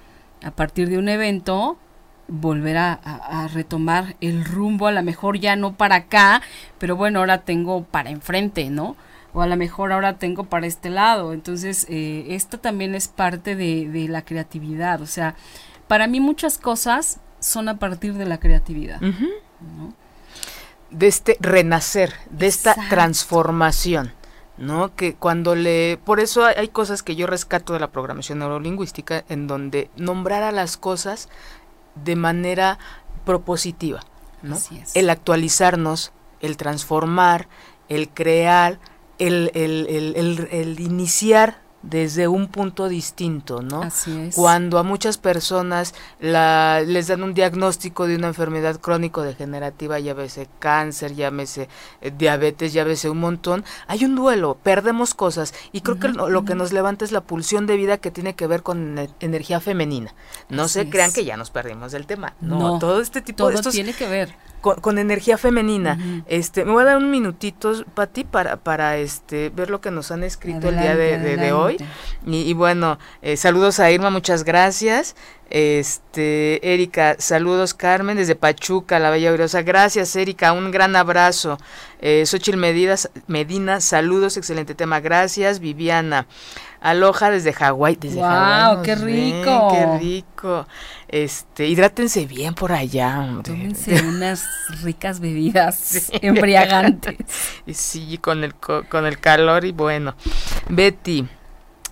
a 0.42 0.50
partir 0.50 0.88
de 0.88 0.98
un 0.98 1.08
evento, 1.08 1.78
volver 2.26 2.76
a, 2.76 2.94
a, 2.94 3.48
retomar 3.48 4.16
el 4.20 4.44
rumbo, 4.44 4.88
a 4.88 4.92
lo 4.92 5.02
mejor 5.02 5.38
ya 5.38 5.54
no 5.54 5.74
para 5.76 5.96
acá, 5.96 6.42
pero 6.78 6.96
bueno, 6.96 7.20
ahora 7.20 7.42
tengo 7.42 7.84
para 7.84 8.10
enfrente, 8.10 8.70
¿no? 8.70 8.96
O 9.34 9.42
a 9.42 9.46
lo 9.46 9.56
mejor 9.56 9.92
ahora 9.92 10.18
tengo 10.18 10.44
para 10.44 10.66
este 10.66 10.90
lado. 10.90 11.32
Entonces, 11.32 11.86
eh, 11.88 12.26
esto 12.30 12.58
también 12.58 12.94
es 12.94 13.08
parte 13.08 13.56
de, 13.56 13.88
de, 13.88 14.08
la 14.08 14.22
creatividad. 14.22 15.00
O 15.00 15.06
sea, 15.06 15.34
para 15.88 16.06
mí 16.06 16.20
muchas 16.20 16.58
cosas 16.58 17.20
son 17.40 17.68
a 17.68 17.78
partir 17.78 18.14
de 18.14 18.24
la 18.24 18.38
creatividad. 18.38 19.00
De 20.90 21.06
este 21.06 21.36
renacer, 21.40 22.12
de 22.30 22.46
esta 22.46 22.74
transformación. 22.88 24.12
¿no? 24.58 24.94
Que 24.94 25.14
cuando 25.14 25.54
le... 25.54 25.98
Por 26.04 26.20
eso 26.20 26.44
hay, 26.44 26.68
cosas 26.68 27.02
que 27.02 27.16
yo 27.16 27.26
rescato 27.26 27.72
de 27.72 27.80
la 27.80 27.90
programación 27.90 28.38
neurolingüística 28.38 29.24
en 29.28 29.46
donde 29.46 29.90
nombrar 29.96 30.42
a 30.42 30.52
las 30.52 30.76
cosas 30.76 31.28
de 31.94 32.16
manera 32.16 32.78
propositiva, 33.24 34.00
¿no? 34.42 34.56
El 34.94 35.10
actualizarnos, 35.10 36.12
el 36.40 36.56
transformar, 36.56 37.48
el 37.88 38.08
crear, 38.08 38.78
el, 39.26 39.50
el, 39.54 39.86
el, 40.16 40.48
el, 40.50 40.80
iniciar 40.80 41.60
desde 41.82 42.28
un 42.28 42.46
punto 42.46 42.88
distinto, 42.88 43.60
¿no? 43.60 43.82
Así 43.82 44.16
es. 44.28 44.36
Cuando 44.36 44.78
a 44.78 44.84
muchas 44.84 45.18
personas 45.18 45.94
la, 46.20 46.80
les 46.86 47.08
dan 47.08 47.22
un 47.24 47.34
diagnóstico 47.34 48.06
de 48.06 48.16
una 48.16 48.28
enfermedad 48.28 48.80
crónico-degenerativa, 48.80 49.98
llámese 49.98 50.48
cáncer, 50.60 51.14
llámese 51.14 51.68
eh, 52.00 52.12
diabetes, 52.16 52.72
llámese 52.72 53.10
un 53.10 53.18
montón, 53.18 53.64
hay 53.88 54.04
un 54.04 54.14
duelo, 54.14 54.56
perdemos 54.62 55.14
cosas 55.14 55.54
y 55.72 55.80
creo 55.80 55.98
que 55.98 56.08
lo, 56.08 56.44
que 56.44 56.54
nos 56.54 56.72
levanta 56.72 57.04
es 57.04 57.10
la 57.10 57.20
pulsión 57.20 57.66
de 57.66 57.76
vida 57.76 57.98
que 57.98 58.12
tiene 58.12 58.34
que 58.34 58.46
ver 58.46 58.62
con 58.62 59.08
energía 59.20 59.60
femenina. 59.60 60.14
No 60.48 60.68
se 60.68 60.88
crean 60.88 61.12
que 61.12 61.24
ya 61.24 61.36
nos 61.36 61.50
perdimos 61.50 61.90
del 61.92 62.06
tema, 62.06 62.34
no, 62.40 62.78
todo 62.78 63.00
este 63.00 63.22
tipo 63.22 63.48
de... 63.48 63.56
Todo 63.56 63.70
tiene 63.70 63.92
que 63.92 64.06
ver 64.06 64.34
con, 64.62 64.98
energía 64.98 65.36
femenina. 65.36 66.24
Este, 66.26 66.64
me 66.64 66.72
voy 66.72 66.82
a 66.82 66.86
dar 66.86 66.96
un 66.96 67.10
minutito, 67.10 67.84
Pati, 67.94 68.24
para, 68.24 68.56
para 68.56 68.96
este, 68.96 69.50
ver 69.50 69.68
lo 69.68 69.80
que 69.80 69.90
nos 69.90 70.10
han 70.10 70.22
escrito 70.22 70.68
el 70.68 70.78
día 70.78 70.96
de, 70.96 71.52
hoy. 71.52 71.76
Y, 72.24 72.54
bueno, 72.54 72.98
eh, 73.20 73.36
saludos 73.36 73.80
a 73.80 73.90
Irma, 73.90 74.10
muchas 74.10 74.44
gracias. 74.44 75.16
Este, 75.50 76.72
Erika, 76.72 77.16
saludos 77.18 77.74
Carmen 77.74 78.16
desde 78.16 78.36
Pachuca, 78.36 78.98
la 78.98 79.10
Bella 79.10 79.28
Gloriosa. 79.28 79.60
Gracias, 79.60 80.16
Erika, 80.16 80.52
un 80.52 80.70
gran 80.70 80.96
abrazo. 80.96 81.58
Eh, 82.00 82.24
Xochil 82.24 82.56
Medidas, 82.56 83.10
Medina, 83.26 83.80
saludos, 83.82 84.38
excelente 84.38 84.74
tema, 84.74 85.00
gracias. 85.00 85.60
Viviana, 85.60 86.26
aloja 86.82 87.30
desde 87.30 87.52
Hawái, 87.52 87.96
desde 87.96 88.20
wow, 88.20 88.82
qué 88.82 88.94
rico. 88.96 89.68
qué 89.70 89.98
rico. 89.98 90.66
Este, 91.08 91.66
hidrátense 91.66 92.26
bien 92.26 92.54
por 92.54 92.72
allá. 92.72 93.40
Tómense 93.44 94.02
unas 94.08 94.44
ricas 94.82 95.20
bebidas 95.20 96.10
embriagantes. 96.20 97.16
Sí, 97.72 98.18
con 98.18 98.44
el 98.44 98.54
con 98.54 99.06
el 99.06 99.18
calor 99.18 99.64
y 99.64 99.72
bueno. 99.72 100.14
Betty, 100.68 101.26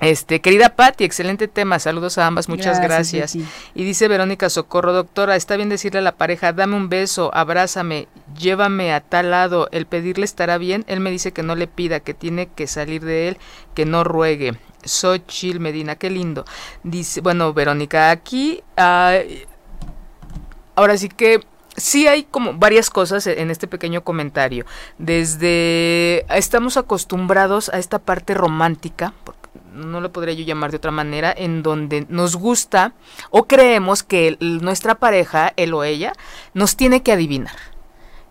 este, 0.00 0.40
querida 0.40 0.70
Patti, 0.76 1.04
excelente 1.04 1.46
tema, 1.46 1.78
saludos 1.78 2.16
a 2.16 2.26
ambas, 2.26 2.48
muchas 2.48 2.80
gracias. 2.80 3.34
Y 3.36 3.84
dice 3.84 4.08
Verónica 4.08 4.48
Socorro, 4.48 4.94
doctora, 4.94 5.36
está 5.36 5.56
bien 5.56 5.68
decirle 5.68 5.98
a 5.98 6.02
la 6.02 6.16
pareja, 6.16 6.54
dame 6.54 6.76
un 6.76 6.88
beso, 6.88 7.30
abrázame, 7.34 8.08
llévame 8.34 8.94
a 8.94 9.00
tal 9.00 9.30
lado, 9.30 9.68
el 9.72 9.84
pedirle 9.84 10.24
estará 10.24 10.56
bien, 10.56 10.84
él 10.88 11.00
me 11.00 11.10
dice 11.10 11.32
que 11.32 11.42
no 11.42 11.54
le 11.54 11.66
pida, 11.66 12.00
que 12.00 12.14
tiene 12.14 12.48
que 12.48 12.66
salir 12.66 13.04
de 13.04 13.28
él, 13.28 13.38
que 13.74 13.84
no 13.84 14.02
ruegue. 14.02 14.56
Xochil 14.84 15.60
Medina, 15.60 15.96
qué 15.96 16.10
lindo. 16.10 16.44
Bueno, 17.22 17.52
Verónica, 17.52 18.10
aquí, 18.10 18.62
ahora 18.76 19.24
sí 20.96 21.08
que 21.08 21.40
sí 21.76 22.06
hay 22.08 22.24
como 22.24 22.54
varias 22.54 22.90
cosas 22.90 23.26
en 23.26 23.50
este 23.50 23.66
pequeño 23.66 24.02
comentario. 24.02 24.66
Desde 24.98 26.26
estamos 26.36 26.76
acostumbrados 26.76 27.68
a 27.70 27.78
esta 27.78 27.98
parte 27.98 28.34
romántica, 28.34 29.14
no 29.72 30.00
lo 30.00 30.12
podría 30.12 30.34
yo 30.34 30.44
llamar 30.44 30.72
de 30.72 30.78
otra 30.78 30.90
manera, 30.90 31.32
en 31.36 31.62
donde 31.62 32.04
nos 32.08 32.36
gusta 32.36 32.92
o 33.30 33.46
creemos 33.46 34.02
que 34.02 34.36
nuestra 34.40 34.96
pareja, 34.96 35.52
él 35.56 35.74
o 35.74 35.84
ella, 35.84 36.12
nos 36.54 36.76
tiene 36.76 37.02
que 37.02 37.12
adivinar. 37.12 37.69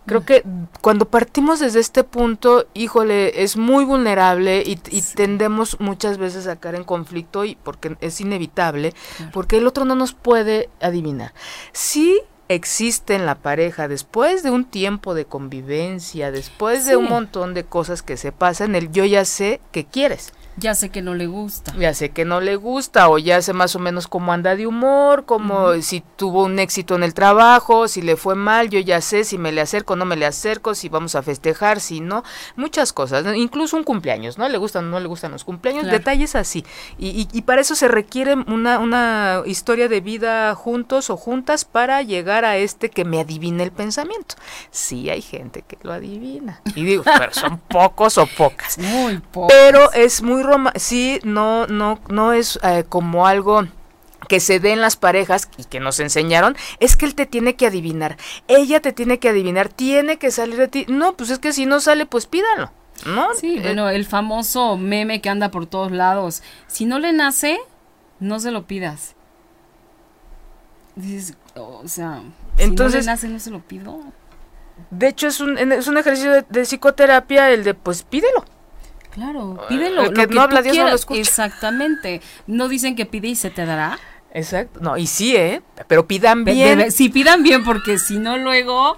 Creo 0.06 0.24
que 0.24 0.42
cuando 0.80 1.04
partimos 1.04 1.60
desde 1.60 1.80
este 1.80 2.04
punto, 2.04 2.66
híjole, 2.74 3.42
es 3.42 3.56
muy 3.56 3.84
vulnerable 3.84 4.62
y, 4.66 4.76
tendemos 5.14 5.78
muchas 5.78 6.18
veces 6.18 6.46
a 6.46 6.56
caer 6.56 6.76
en 6.76 6.84
conflicto 6.84 7.44
y 7.44 7.56
porque 7.56 7.96
es 8.00 8.20
inevitable, 8.20 8.94
porque 9.32 9.58
el 9.58 9.66
otro 9.66 9.84
no 9.84 9.94
nos 9.94 10.12
puede 10.12 10.68
adivinar. 10.80 11.32
Sí 11.72 12.20
existe 12.48 13.14
en 13.14 13.26
la 13.26 13.36
pareja 13.36 13.86
después 13.86 14.42
de 14.42 14.50
un 14.50 14.64
tiempo 14.64 15.14
de 15.14 15.24
convivencia, 15.24 16.32
después 16.32 16.84
de 16.84 16.96
un 16.96 17.08
montón 17.08 17.54
de 17.54 17.64
cosas 17.64 18.02
que 18.02 18.16
se 18.16 18.32
pasan, 18.32 18.74
el 18.74 18.90
yo 18.90 19.04
ya 19.04 19.24
sé 19.24 19.60
que 19.70 19.84
quieres. 19.84 20.32
Ya 20.60 20.74
sé 20.74 20.90
que 20.90 21.00
no 21.00 21.14
le 21.14 21.26
gusta. 21.26 21.74
Ya 21.78 21.94
sé 21.94 22.10
que 22.10 22.26
no 22.26 22.40
le 22.40 22.56
gusta 22.56 23.08
o 23.08 23.16
ya 23.16 23.40
sé 23.40 23.54
más 23.54 23.74
o 23.76 23.78
menos 23.78 24.06
cómo 24.06 24.32
anda 24.32 24.56
de 24.56 24.66
humor, 24.66 25.24
como 25.24 25.80
si 25.80 26.02
tuvo 26.16 26.44
un 26.44 26.58
éxito 26.58 26.94
en 26.94 27.02
el 27.02 27.14
trabajo, 27.14 27.88
si 27.88 28.02
le 28.02 28.16
fue 28.16 28.34
mal, 28.34 28.68
yo 28.68 28.78
ya 28.78 29.00
sé 29.00 29.24
si 29.24 29.38
me 29.38 29.52
le 29.52 29.62
acerco, 29.62 29.96
no 29.96 30.04
me 30.04 30.16
le 30.16 30.26
acerco, 30.26 30.74
si 30.74 30.90
vamos 30.90 31.14
a 31.14 31.22
festejar, 31.22 31.80
si 31.80 32.00
no, 32.00 32.24
muchas 32.56 32.92
cosas, 32.92 33.24
incluso 33.34 33.76
un 33.76 33.84
cumpleaños, 33.84 34.36
¿no? 34.36 34.48
Le 34.48 34.58
gustan 34.58 34.86
o 34.86 34.90
no 34.90 35.00
le 35.00 35.08
gustan 35.08 35.32
los 35.32 35.44
cumpleaños, 35.44 35.86
detalles 35.86 36.34
así. 36.34 36.64
Y, 36.98 37.26
y, 37.32 37.42
para 37.42 37.62
eso 37.62 37.74
se 37.74 37.88
requiere 37.88 38.34
una, 38.34 38.78
una 38.78 39.42
historia 39.46 39.88
de 39.88 40.00
vida 40.00 40.54
juntos 40.54 41.08
o 41.08 41.16
juntas 41.16 41.64
para 41.64 42.02
llegar 42.02 42.44
a 42.44 42.58
este 42.58 42.90
que 42.90 43.04
me 43.04 43.20
adivine 43.20 43.62
el 43.62 43.72
pensamiento. 43.72 44.34
Sí 44.70 45.08
hay 45.08 45.22
gente 45.22 45.62
que 45.62 45.78
lo 45.82 45.92
adivina. 45.92 46.60
Y 46.74 46.84
digo, 46.84 47.02
pero 47.04 47.32
son 47.32 47.58
pocos 47.68 48.18
o 48.18 48.26
pocas. 48.26 48.78
Muy 48.78 49.18
pocos. 49.18 49.52
Pero 49.52 49.90
es 49.92 50.22
muy 50.22 50.42
sí, 50.76 51.20
no, 51.24 51.66
no, 51.66 52.00
no 52.08 52.32
es 52.32 52.58
eh, 52.62 52.84
como 52.88 53.26
algo 53.26 53.66
que 54.28 54.40
se 54.40 54.60
dé 54.60 54.72
en 54.72 54.80
las 54.80 54.96
parejas 54.96 55.48
y 55.56 55.64
que 55.64 55.80
nos 55.80 55.98
enseñaron 55.98 56.56
es 56.78 56.96
que 56.96 57.06
él 57.06 57.14
te 57.14 57.26
tiene 57.26 57.56
que 57.56 57.66
adivinar, 57.66 58.16
ella 58.48 58.80
te 58.80 58.92
tiene 58.92 59.18
que 59.18 59.28
adivinar, 59.28 59.68
tiene 59.68 60.18
que 60.18 60.30
salir 60.30 60.56
de 60.56 60.68
ti. 60.68 60.86
No, 60.88 61.16
pues 61.16 61.30
es 61.30 61.38
que 61.38 61.52
si 61.52 61.66
no 61.66 61.80
sale, 61.80 62.06
pues 62.06 62.26
pídalo. 62.26 62.70
¿No? 63.06 63.34
Sí, 63.34 63.56
eh, 63.56 63.62
bueno, 63.62 63.88
el 63.88 64.04
famoso 64.04 64.76
meme 64.76 65.20
que 65.20 65.30
anda 65.30 65.50
por 65.50 65.66
todos 65.66 65.90
lados. 65.90 66.42
Si 66.66 66.84
no 66.84 66.98
le 66.98 67.12
nace, 67.12 67.58
no 68.18 68.38
se 68.40 68.50
lo 68.50 68.66
pidas. 68.66 69.16
Dices, 70.96 71.34
o 71.54 71.88
sea, 71.88 72.22
Entonces, 72.58 73.04
si 73.04 73.06
no 73.06 73.12
le 73.12 73.16
nace, 73.16 73.28
no 73.28 73.38
se 73.38 73.50
lo 73.50 73.60
pido. 73.60 74.00
De 74.90 75.08
hecho, 75.08 75.28
es 75.28 75.40
un, 75.40 75.56
es 75.56 75.88
un 75.88 75.98
ejercicio 75.98 76.30
de, 76.32 76.44
de 76.48 76.62
psicoterapia 76.62 77.50
el 77.50 77.64
de, 77.64 77.74
pues 77.74 78.02
pídelo. 78.02 78.44
Claro, 79.20 79.58
ah, 79.60 79.68
pídelo. 79.68 80.04
lo 80.04 80.12
que 80.12 80.26
no 80.28 80.40
habla 80.40 80.62
Dios 80.62 80.78
no 80.78 80.88
lo 80.88 80.94
escucha. 80.94 81.20
Exactamente. 81.20 82.22
No 82.46 82.68
dicen 82.68 82.96
que 82.96 83.04
pide 83.04 83.28
y 83.28 83.36
se 83.36 83.50
te 83.50 83.66
dará. 83.66 83.98
Exacto. 84.32 84.80
No, 84.80 84.96
y 84.96 85.06
sí, 85.06 85.36
¿eh? 85.36 85.60
Pero 85.88 86.06
pidan 86.06 86.42
bien. 86.44 86.90
sí, 86.90 87.10
pidan 87.10 87.42
bien, 87.42 87.62
porque 87.62 87.98
si 87.98 88.16
no, 88.16 88.38
luego. 88.38 88.96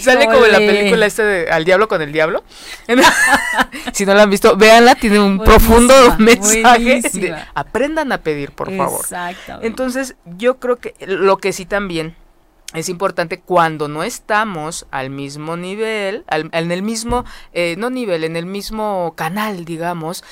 Sale 0.00 0.24
como 0.24 0.46
en 0.46 0.52
la 0.52 0.58
película 0.58 1.04
esta 1.04 1.24
de 1.24 1.50
Al 1.50 1.66
Diablo 1.66 1.86
con 1.86 2.00
el 2.00 2.12
Diablo. 2.12 2.44
si 3.92 4.06
no 4.06 4.14
la 4.14 4.22
han 4.22 4.30
visto, 4.30 4.56
véanla, 4.56 4.94
tiene 4.94 5.20
un 5.20 5.38
profundo 5.38 5.94
mensaje. 6.18 7.02
aprendan 7.52 8.10
a 8.12 8.22
pedir, 8.22 8.52
por 8.52 8.74
favor. 8.74 9.00
Exactamente. 9.00 9.66
Entonces, 9.66 10.14
yo 10.38 10.58
creo 10.58 10.76
que 10.76 10.94
lo 11.06 11.36
que 11.36 11.52
sí 11.52 11.66
también 11.66 12.16
es 12.74 12.88
importante 12.88 13.40
cuando 13.40 13.88
no 13.88 14.02
estamos 14.02 14.86
al 14.90 15.10
mismo 15.10 15.56
nivel, 15.56 16.24
en 16.30 16.72
el 16.72 16.82
mismo, 16.82 17.24
eh, 17.52 17.76
no 17.78 17.90
nivel, 17.90 18.24
en 18.24 18.36
el 18.36 18.46
mismo 18.46 19.14
canal, 19.16 19.64
digamos. 19.64 20.24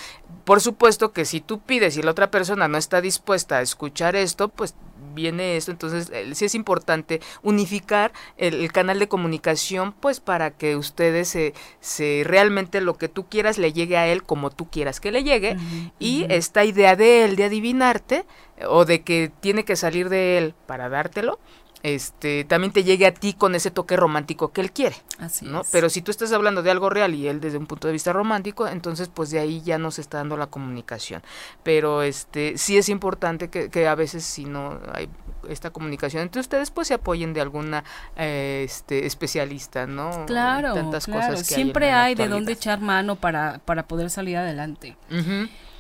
Por 0.45 0.61
supuesto 0.61 1.13
que 1.13 1.25
si 1.25 1.41
tú 1.41 1.61
pides 1.61 1.97
y 1.97 2.03
la 2.03 2.13
otra 2.13 2.31
persona 2.31 2.69
no 2.69 2.79
está 2.79 3.01
dispuesta 3.01 3.59
a 3.59 3.63
escuchar 3.63 4.17
esto, 4.17 4.49
pues 4.49 4.75
viene 5.15 5.57
esto, 5.57 5.71
entonces 5.71 6.11
eh, 6.13 6.31
sí 6.35 6.45
es 6.45 6.55
importante 6.55 7.21
unificar 7.43 8.13
el, 8.37 8.71
canal 8.73 8.99
de 8.99 9.09
comunicación, 9.09 9.93
pues 9.93 10.21
para 10.21 10.51
que 10.51 10.77
ustedes 10.77 11.29
se, 11.29 11.55
se, 11.81 12.23
realmente 12.25 12.81
lo 12.81 12.97
que 12.97 13.09
tú 13.09 13.29
quieras 13.29 13.59
le 13.59 13.73
llegue 13.73 13.97
a 13.97 14.07
él 14.07 14.23
como 14.23 14.51
tú 14.51 14.69
quieras 14.71 15.01
que 15.01 15.11
le 15.11 15.25
llegue 15.25 15.57
y 15.99 16.27
esta 16.29 16.65
idea 16.65 16.97
de 16.97 17.25
él 17.25 17.37
de 17.37 17.45
adivinarte 17.45 18.25
o 18.69 18.85
de 18.85 19.03
que 19.03 19.33
tiene 19.41 19.65
que 19.65 19.77
salir 19.77 20.09
de 20.09 20.39
él 20.39 20.55
para 20.67 20.89
dártelo, 20.89 21.39
este 21.83 22.45
también 22.45 22.73
te 22.73 22.85
llegue 22.85 23.07
a 23.07 23.15
ti 23.15 23.33
con 23.33 23.55
ese 23.55 23.71
toque 23.71 23.97
romántico 23.97 24.53
que 24.53 24.61
él 24.61 24.73
quiere. 24.73 24.97
Así 25.19 25.47
¿no? 25.47 25.63
Pero 25.73 25.89
si 25.89 26.03
tú 26.03 26.11
estás 26.11 26.33
hablando 26.33 26.63
de 26.63 26.71
algo 26.71 26.91
real 26.91 27.15
y 27.15 27.29
él 27.29 27.41
desde 27.41 27.59
un 27.59 27.67
punto 27.67 27.87
de 27.89 27.93
vista 27.93 28.13
romántico, 28.13 28.69
entonces 28.69 29.09
pues 29.09 29.31
de 29.31 29.39
ahí 29.39 29.63
ya 29.63 29.79
no 29.79 29.91
se 29.91 30.01
está 30.01 30.19
dando 30.19 30.37
la 30.37 30.49
comunicación. 30.49 31.23
Pero 31.63 32.03
este 32.03 32.59
sí 32.59 32.77
es 32.77 32.89
importante 32.89 33.49
que, 33.49 33.89
a 33.89 33.95
veces 33.95 34.25
si 34.25 34.45
no 34.45 34.79
hay 34.93 35.09
esta 35.49 35.71
comunicación 35.71 36.23
entre 36.23 36.41
ustedes 36.41 36.71
pues 36.71 36.89
se 36.89 36.95
apoyen 36.95 37.33
de 37.33 37.41
alguna 37.41 37.83
eh, 38.17 38.63
este 38.65 39.07
especialista, 39.07 39.87
¿no? 39.87 40.27
Claro, 40.27 40.75
Tantas 40.75 41.07
cosas 41.07 41.49
que 41.49 41.55
siempre 41.55 41.93
hay, 41.93 42.15
de 42.15 42.29
dónde 42.29 42.53
echar 42.53 42.81
mano 42.81 43.17
para, 43.17 43.61
para 43.65 43.89
poder 43.89 44.11
salir 44.11 44.37
adelante. 44.37 44.97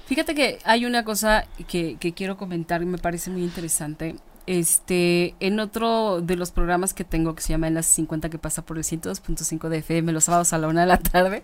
Fíjate 0.07 0.35
que 0.35 0.59
hay 0.65 0.87
una 0.87 1.05
cosa 1.05 1.47
que, 1.69 1.97
que 2.01 2.13
quiero 2.15 2.37
comentar 2.37 2.83
y 2.83 2.87
me 2.87 2.99
parece 2.99 3.31
muy 3.31 3.45
interesante 3.45 4.17
este, 4.47 5.35
en 5.41 5.61
otro 5.61 6.21
de 6.21 6.37
los 6.37 6.51
programas 6.51 6.95
que 6.95 7.05
tengo 7.05 7.35
que 7.35 7.43
se 7.43 7.51
llama 7.51 7.69
En 7.69 7.75
las 7.75 7.87
50 7.87 8.31
que 8.31 8.39
pasa 8.39 8.63
por 8.63 8.79
el 8.79 8.85
102.5 8.85 9.69
de 9.69 9.79
FM 9.79 10.13
los 10.13 10.25
sábados 10.25 10.53
a 10.53 10.59
la 10.59 10.69
una 10.69 10.83
de 10.83 10.87
la 10.87 10.99
tarde. 10.99 11.43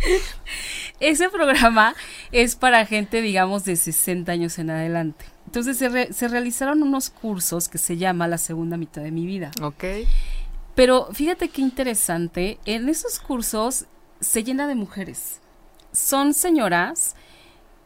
Ese 1.00 1.28
programa 1.28 1.94
es 2.30 2.56
para 2.56 2.86
gente, 2.86 3.22
digamos, 3.22 3.64
de 3.64 3.76
60 3.76 4.30
años 4.30 4.58
en 4.58 4.70
adelante. 4.70 5.24
Entonces 5.46 5.76
se, 5.76 6.12
se, 6.12 6.28
realizaron 6.28 6.82
unos 6.82 7.10
cursos 7.10 7.68
que 7.68 7.78
se 7.78 7.96
llama 7.96 8.28
La 8.28 8.38
segunda 8.38 8.76
mitad 8.76 9.02
de 9.02 9.10
mi 9.10 9.26
vida. 9.26 9.50
Ok. 9.60 9.84
Pero 10.74 11.08
fíjate 11.12 11.48
qué 11.48 11.60
interesante, 11.60 12.58
en 12.64 12.88
esos 12.88 13.18
cursos 13.18 13.86
se 14.20 14.44
llena 14.44 14.66
de 14.66 14.74
mujeres. 14.74 15.40
Son 15.92 16.32
señoras, 16.32 17.14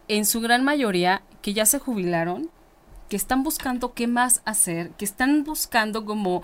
en 0.08 0.24
su 0.24 0.40
gran 0.40 0.62
mayoría, 0.62 1.22
que 1.42 1.52
ya 1.52 1.66
se 1.66 1.80
jubilaron, 1.80 2.50
que 3.08 3.16
están 3.16 3.42
buscando 3.42 3.94
qué 3.94 4.06
más 4.06 4.42
hacer, 4.44 4.90
que 4.90 5.04
están 5.04 5.44
buscando 5.44 6.04
como 6.04 6.42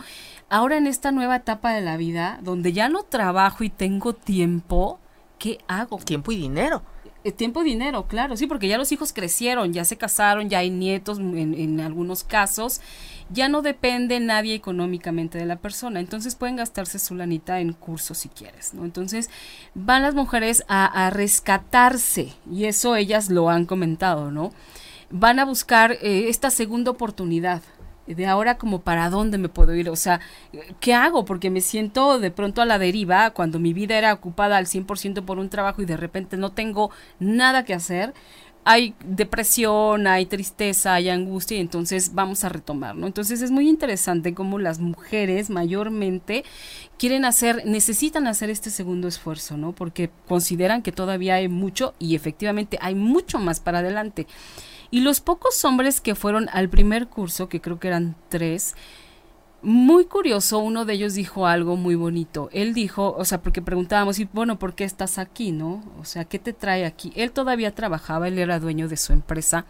ahora 0.48 0.76
en 0.76 0.86
esta 0.86 1.12
nueva 1.12 1.36
etapa 1.36 1.72
de 1.72 1.80
la 1.80 1.96
vida, 1.96 2.38
donde 2.42 2.72
ya 2.72 2.88
no 2.88 3.02
trabajo 3.02 3.64
y 3.64 3.70
tengo 3.70 4.12
tiempo, 4.12 4.98
¿qué 5.38 5.58
hago? 5.66 5.98
Tiempo 5.98 6.32
y 6.32 6.36
dinero. 6.36 6.82
Eh, 7.24 7.30
tiempo 7.30 7.62
y 7.62 7.64
dinero, 7.64 8.08
claro, 8.08 8.36
sí, 8.36 8.48
porque 8.48 8.66
ya 8.66 8.78
los 8.78 8.90
hijos 8.90 9.12
crecieron, 9.12 9.72
ya 9.72 9.84
se 9.84 9.96
casaron, 9.96 10.48
ya 10.48 10.58
hay 10.58 10.70
nietos 10.70 11.20
en, 11.20 11.54
en, 11.54 11.80
algunos 11.80 12.24
casos, 12.24 12.80
ya 13.30 13.48
no 13.48 13.62
depende 13.62 14.18
nadie 14.18 14.56
económicamente 14.56 15.38
de 15.38 15.46
la 15.46 15.54
persona, 15.54 16.00
entonces 16.00 16.34
pueden 16.34 16.56
gastarse 16.56 16.98
su 16.98 17.14
lanita 17.14 17.60
en 17.60 17.74
cursos 17.74 18.18
si 18.18 18.28
quieres, 18.28 18.74
¿no? 18.74 18.84
Entonces 18.84 19.30
van 19.74 20.02
las 20.02 20.16
mujeres 20.16 20.64
a, 20.66 21.06
a 21.06 21.10
rescatarse 21.10 22.32
y 22.50 22.64
eso 22.64 22.96
ellas 22.96 23.30
lo 23.30 23.50
han 23.50 23.66
comentado, 23.66 24.32
¿no? 24.32 24.52
Van 25.12 25.38
a 25.38 25.44
buscar 25.44 25.92
eh, 25.92 26.28
esta 26.28 26.50
segunda 26.50 26.90
oportunidad 26.90 27.62
de 28.06 28.26
ahora 28.26 28.58
como 28.58 28.80
para 28.82 29.10
dónde 29.10 29.38
me 29.38 29.48
puedo 29.48 29.74
ir, 29.74 29.88
o 29.88 29.96
sea, 29.96 30.20
¿qué 30.80 30.94
hago? 30.94 31.24
Porque 31.24 31.50
me 31.50 31.60
siento 31.60 32.18
de 32.18 32.30
pronto 32.30 32.62
a 32.62 32.66
la 32.66 32.78
deriva 32.78 33.30
cuando 33.30 33.58
mi 33.58 33.72
vida 33.72 33.96
era 33.96 34.12
ocupada 34.12 34.56
al 34.56 34.66
100% 34.66 35.24
por 35.24 35.38
un 35.38 35.48
trabajo 35.48 35.82
y 35.82 35.86
de 35.86 35.96
repente 35.96 36.36
no 36.36 36.50
tengo 36.50 36.90
nada 37.20 37.64
que 37.64 37.74
hacer. 37.74 38.12
Hay 38.64 38.94
depresión, 39.04 40.06
hay 40.06 40.26
tristeza, 40.26 40.94
hay 40.94 41.08
angustia 41.08 41.56
y 41.56 41.60
entonces 41.60 42.14
vamos 42.14 42.44
a 42.44 42.48
retomar, 42.48 42.94
¿no? 42.94 43.08
Entonces 43.08 43.42
es 43.42 43.50
muy 43.50 43.68
interesante 43.68 44.34
cómo 44.34 44.60
las 44.60 44.78
mujeres 44.78 45.50
mayormente 45.50 46.44
quieren 46.96 47.24
hacer, 47.24 47.66
necesitan 47.66 48.28
hacer 48.28 48.50
este 48.50 48.70
segundo 48.70 49.08
esfuerzo, 49.08 49.56
¿no? 49.56 49.72
Porque 49.72 50.10
consideran 50.28 50.82
que 50.82 50.92
todavía 50.92 51.34
hay 51.34 51.48
mucho 51.48 51.94
y 51.98 52.14
efectivamente 52.14 52.78
hay 52.80 52.94
mucho 52.94 53.40
más 53.40 53.58
para 53.58 53.80
adelante. 53.80 54.28
Y 54.92 55.00
los 55.00 55.20
pocos 55.20 55.64
hombres 55.64 56.02
que 56.02 56.14
fueron 56.14 56.50
al 56.52 56.68
primer 56.68 57.08
curso, 57.08 57.48
que 57.48 57.62
creo 57.62 57.80
que 57.80 57.88
eran 57.88 58.14
tres, 58.28 58.76
muy 59.62 60.04
curioso, 60.04 60.58
uno 60.58 60.84
de 60.84 60.92
ellos 60.92 61.14
dijo 61.14 61.46
algo 61.46 61.76
muy 61.76 61.94
bonito. 61.94 62.50
Él 62.52 62.74
dijo, 62.74 63.14
o 63.16 63.24
sea, 63.24 63.40
porque 63.40 63.62
preguntábamos, 63.62 64.18
y 64.18 64.28
bueno, 64.34 64.58
¿por 64.58 64.74
qué 64.74 64.84
estás 64.84 65.16
aquí, 65.16 65.50
no? 65.50 65.82
O 65.98 66.04
sea, 66.04 66.26
¿qué 66.26 66.38
te 66.38 66.52
trae 66.52 66.84
aquí? 66.84 67.10
Él 67.16 67.32
todavía 67.32 67.74
trabajaba, 67.74 68.28
él 68.28 68.38
era 68.38 68.60
dueño 68.60 68.86
de 68.86 68.98
su 68.98 69.14
empresa, 69.14 69.64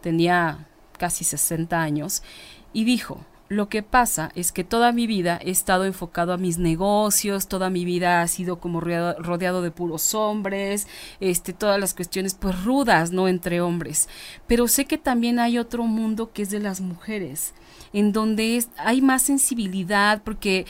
tenía 0.00 0.66
casi 0.98 1.22
60 1.22 1.80
años, 1.80 2.24
y 2.72 2.82
dijo, 2.82 3.24
lo 3.48 3.68
que 3.68 3.82
pasa 3.82 4.32
es 4.34 4.52
que 4.52 4.64
toda 4.64 4.90
mi 4.92 5.06
vida 5.06 5.38
he 5.42 5.50
estado 5.50 5.84
enfocado 5.84 6.32
a 6.32 6.38
mis 6.38 6.58
negocios, 6.58 7.46
toda 7.46 7.68
mi 7.68 7.84
vida 7.84 8.22
ha 8.22 8.28
sido 8.28 8.58
como 8.58 8.80
rodeado, 8.80 9.62
de 9.62 9.70
puros 9.70 10.14
hombres, 10.14 10.88
este, 11.20 11.52
todas 11.52 11.78
las 11.78 11.92
cuestiones 11.94 12.34
pues 12.34 12.64
rudas, 12.64 13.12
¿no? 13.12 13.28
Entre 13.28 13.60
hombres. 13.60 14.08
Pero 14.46 14.66
sé 14.66 14.86
que 14.86 14.96
también 14.96 15.38
hay 15.38 15.58
otro 15.58 15.84
mundo 15.84 16.32
que 16.32 16.42
es 16.42 16.50
de 16.50 16.60
las 16.60 16.80
mujeres, 16.80 17.52
en 17.92 18.12
donde 18.12 18.64
hay 18.78 19.02
más 19.02 19.22
sensibilidad 19.22 20.22
porque 20.24 20.64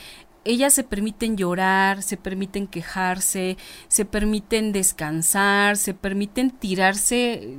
ellas 0.45 0.75
se 0.75 0.85
permiten 0.85 1.37
llorar, 1.37 2.03
se 2.03 2.17
permiten 2.17 2.67
quejarse, 2.67 3.57
se 3.89 4.05
permiten 4.05 4.73
descansar, 4.73 5.77
se 5.77 5.95
permiten 5.95 6.51
tirarse 6.51 7.59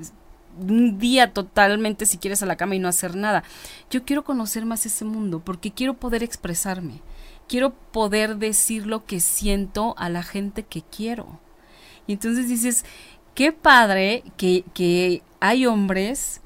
un 0.60 1.00
día 1.00 1.34
totalmente 1.34 2.06
si 2.06 2.18
quieres 2.18 2.44
a 2.44 2.46
la 2.46 2.56
cama 2.56 2.76
y 2.76 2.80
no 2.80 2.88
hacer 2.88 3.16
nada. 3.16 3.44
Yo 3.90 4.04
quiero 4.06 4.24
conocer 4.24 4.66
más 4.66 4.86
ese 4.86 5.06
mundo 5.06 5.42
porque 5.44 5.72
quiero 5.72 5.96
poder 5.96 6.24
expresarme. 6.24 7.02
Quiero 7.48 7.74
poder 7.74 8.38
decir 8.38 8.88
lo 8.88 9.06
que 9.06 9.20
siento 9.20 9.96
a 9.98 10.10
la 10.10 10.24
gente 10.24 10.64
que 10.64 10.82
quiero. 10.82 11.40
Y 12.08 12.14
entonces 12.14 12.48
dices, 12.48 12.86
qué 13.34 13.52
padre 13.52 14.24
que, 14.38 14.64
que 14.74 15.22
hay 15.40 15.66
hombres 15.66 16.42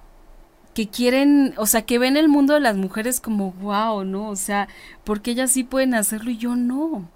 que 0.74 0.88
quieren, 0.88 1.53
o 1.57 1.66
sea, 1.66 1.82
que 1.82 1.99
ven 1.99 2.18
el 2.18 2.30
mundo 2.30 2.53
de 2.53 2.60
las 2.60 2.76
mujeres 2.76 3.20
como 3.20 3.51
wow, 3.53 4.03
¿no? 4.05 4.30
O 4.30 4.36
sea, 4.36 4.68
porque 5.03 5.32
ellas 5.32 5.51
sí 5.51 5.64
pueden 5.64 5.93
hacerlo 5.93 6.32
y 6.32 6.38
yo 6.38 6.55
no. 6.55 7.10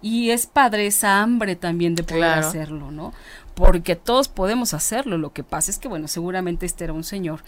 Y 0.00 0.30
es 0.30 0.46
padre 0.46 0.86
esa 0.86 1.22
hambre 1.22 1.56
también 1.56 1.94
de 1.94 2.02
poder 2.02 2.24
hacerlo, 2.24 2.90
¿no? 2.90 3.12
Porque 3.54 3.94
todos 3.94 4.28
podemos 4.28 4.74
hacerlo. 4.74 5.16
Lo 5.16 5.32
que 5.32 5.44
pasa 5.44 5.70
es 5.70 5.78
que, 5.78 5.88
bueno, 5.88 6.08
seguramente 6.08 6.66
este 6.66 6.84
era 6.84 6.92
un 6.92 7.04
señor 7.04 7.40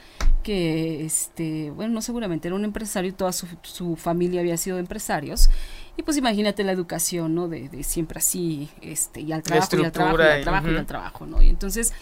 que, 0.43 1.05
este, 1.05 1.71
bueno, 1.71 1.95
no 1.95 2.03
seguramente, 2.03 2.47
era 2.47 2.55
un 2.55 2.65
empresario, 2.65 3.13
toda 3.13 3.33
su, 3.33 3.47
su 3.63 3.97
familia 3.97 4.41
había 4.41 4.57
sido 4.57 4.79
empresarios. 4.79 5.51
Y 5.97 6.03
pues 6.03 6.17
imagínate 6.17 6.63
la 6.63 6.73
educación, 6.73 7.35
¿no? 7.35 7.49
De, 7.49 7.69
de 7.69 7.83
siempre 7.83 8.19
así, 8.19 8.69
este, 8.83 9.23
y 9.23 9.33
al 9.33 9.43
trabajo, 9.43 9.77
y 9.77 9.85
al 9.85 9.93
trabajo, 9.93 10.19
y 10.19 10.27
al 10.27 10.43
trabajo, 10.43 10.71
y 10.71 10.77
al 10.77 10.87
trabajo, 10.87 11.27
¿no? 11.27 11.43
Y 11.43 11.49
entonces 11.49 11.93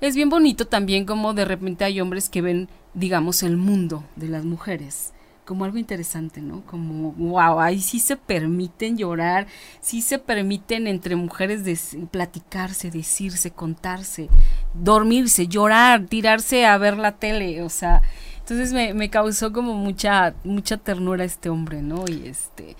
es 0.00 0.14
bien 0.14 0.28
bonito 0.30 0.66
también 0.66 1.04
como 1.04 1.34
de 1.34 1.44
repente 1.44 1.84
hay 1.84 2.00
hombres 2.00 2.28
que 2.28 2.42
ven, 2.42 2.68
digamos, 2.94 3.42
el 3.42 3.56
mundo 3.56 4.04
de 4.16 4.28
las 4.28 4.44
mujeres 4.44 5.12
como 5.50 5.64
algo 5.64 5.78
interesante, 5.78 6.40
¿no? 6.40 6.64
Como, 6.64 7.10
wow, 7.10 7.58
ahí 7.58 7.80
sí 7.80 7.98
se 7.98 8.16
permiten 8.16 8.96
llorar, 8.96 9.48
sí 9.80 10.00
se 10.00 10.20
permiten 10.20 10.86
entre 10.86 11.16
mujeres 11.16 11.96
platicarse, 12.12 12.92
decirse, 12.92 13.50
contarse, 13.50 14.28
dormirse, 14.74 15.48
llorar, 15.48 16.06
tirarse 16.06 16.66
a 16.66 16.78
ver 16.78 16.96
la 16.98 17.16
tele, 17.16 17.62
o 17.62 17.68
sea, 17.68 18.00
entonces 18.38 18.72
me, 18.72 18.94
me 18.94 19.10
causó 19.10 19.52
como 19.52 19.74
mucha, 19.74 20.36
mucha 20.44 20.76
ternura 20.76 21.24
este 21.24 21.48
hombre, 21.48 21.82
¿no? 21.82 22.04
Y 22.06 22.28
este, 22.28 22.76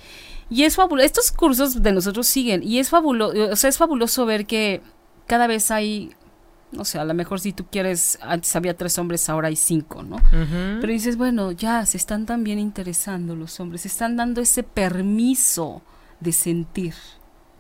y 0.49 0.63
es 0.63 0.77
fabuloso, 0.77 1.05
estos 1.05 1.33
cursos 1.33 1.83
de 1.83 1.91
nosotros 1.91 2.29
siguen, 2.29 2.63
y 2.63 2.79
es 2.79 2.89
fabuloso, 2.89 3.51
o 3.51 3.57
sea, 3.57 3.69
es 3.69 3.79
fabuloso 3.79 4.27
ver 4.27 4.47
que 4.47 4.81
cada 5.27 5.49
vez 5.49 5.73
hay 5.73 6.15
no 6.73 6.85
sé, 6.85 6.99
a 6.99 7.05
lo 7.05 7.15
mejor 7.15 7.41
si 7.41 7.53
tú 7.53 7.67
quieres, 7.71 8.19
antes 8.23 8.55
había 8.55 8.77
tres 8.77 8.97
hombres, 8.99 9.29
ahora 9.29 9.49
hay 9.49 9.57
cinco, 9.57 10.03
¿no? 10.03 10.17
Pero 10.31 10.87
dices, 10.87 11.17
bueno, 11.17 11.53
ya 11.53 11.85
se 11.87 11.97
están 11.97 12.27
también 12.27 12.59
interesando 12.59 13.35
los 13.35 13.59
hombres, 13.61 13.83
se 13.83 13.89
están 13.89 14.17
dando 14.17 14.41
ese 14.41 14.63
permiso 14.63 15.83
de 16.21 16.33
sentir. 16.33 16.95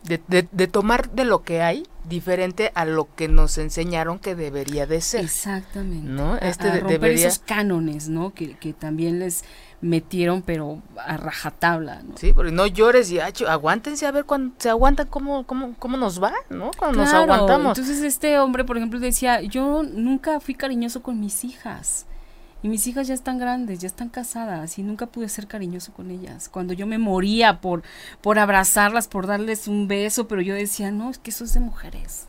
De, 0.04 0.18
de, 0.50 0.66
tomar 0.66 1.10
de 1.10 1.26
lo 1.26 1.42
que 1.42 1.60
hay 1.60 1.86
diferente 2.08 2.72
a 2.74 2.86
lo 2.86 3.14
que 3.14 3.28
nos 3.28 3.58
enseñaron 3.58 4.18
que 4.18 4.34
debería 4.34 4.86
de 4.86 5.02
ser. 5.02 5.24
Exactamente. 5.24 6.08
¿No? 6.08 6.38
Este 6.38 6.68
a, 6.68 6.80
romper 6.80 7.10
esos 7.10 7.38
cánones, 7.38 8.08
¿no? 8.08 8.32
Que, 8.32 8.56
que 8.56 8.72
también 8.72 9.18
les 9.18 9.44
metieron, 9.80 10.42
pero 10.42 10.82
a 10.96 11.16
rajatabla, 11.16 12.02
¿no? 12.02 12.16
Sí, 12.16 12.32
porque 12.32 12.52
no 12.52 12.66
llores 12.66 13.10
y 13.10 13.18
aguántense 13.18 14.06
a 14.06 14.10
ver 14.10 14.24
cuando 14.24 14.54
se 14.58 14.68
aguantan 14.68 15.06
cómo, 15.06 15.46
cómo, 15.46 15.74
cómo 15.78 15.96
nos 15.96 16.22
va, 16.22 16.32
¿no? 16.50 16.70
Cuando 16.78 16.98
nos 16.98 17.12
aguantamos. 17.12 17.78
Entonces 17.78 18.02
este 18.02 18.38
hombre, 18.38 18.64
por 18.64 18.76
ejemplo, 18.76 19.00
decía, 19.00 19.40
yo 19.40 19.82
nunca 19.82 20.40
fui 20.40 20.54
cariñoso 20.54 21.02
con 21.02 21.18
mis 21.20 21.44
hijas. 21.44 22.06
Y 22.62 22.68
mis 22.68 22.86
hijas 22.86 23.08
ya 23.08 23.14
están 23.14 23.38
grandes, 23.38 23.78
ya 23.78 23.86
están 23.86 24.10
casadas 24.10 24.78
y 24.78 24.82
nunca 24.82 25.06
pude 25.06 25.30
ser 25.30 25.46
cariñoso 25.46 25.92
con 25.94 26.10
ellas. 26.10 26.50
Cuando 26.50 26.74
yo 26.74 26.86
me 26.86 26.98
moría 26.98 27.62
por, 27.62 27.82
por 28.20 28.38
abrazarlas, 28.38 29.08
por 29.08 29.26
darles 29.26 29.66
un 29.66 29.88
beso, 29.88 30.28
pero 30.28 30.42
yo 30.42 30.54
decía, 30.54 30.90
no, 30.90 31.08
es 31.08 31.16
que 31.16 31.30
eso 31.30 31.44
es 31.44 31.54
de 31.54 31.60
mujeres. 31.60 32.26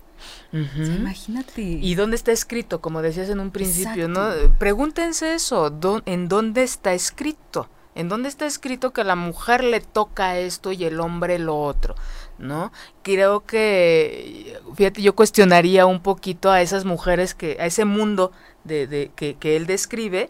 Imagínate. 0.52 1.62
¿Y 1.62 1.96
dónde 1.96 2.16
está 2.16 2.32
escrito? 2.32 2.82
Como 2.82 3.02
decías 3.02 3.30
en 3.30 3.40
un 3.40 3.52
principio, 3.52 4.08
¿no? 4.08 4.30
Pregúntense 4.58 5.34
eso, 5.34 5.72
¿en 6.06 6.28
dónde 6.28 6.64
está 6.64 6.94
escrito? 6.94 7.70
¿En 7.94 8.08
dónde 8.08 8.30
está 8.30 8.46
escrito 8.46 8.94
que 8.94 9.02
a 9.02 9.04
la 9.04 9.16
mujer 9.18 9.64
le 9.64 9.82
toca 9.82 10.38
esto 10.38 10.72
y 10.72 10.86
el 10.86 11.00
hombre 11.00 11.40
lo 11.40 11.60
otro? 11.60 11.96
¿No? 12.38 12.72
Creo 13.04 13.42
que, 13.42 14.60
fíjate, 14.76 15.02
yo 15.02 15.14
cuestionaría 15.14 15.86
un 15.86 16.02
poquito 16.02 16.50
a 16.50 16.62
esas 16.62 16.86
mujeres 16.86 17.36
que, 17.36 17.58
a 17.60 17.66
ese 17.66 17.86
mundo 17.86 18.32
de, 18.64 18.88
de 18.88 19.12
que, 19.16 19.36
que 19.36 19.58
él 19.58 19.68
describe, 19.68 20.30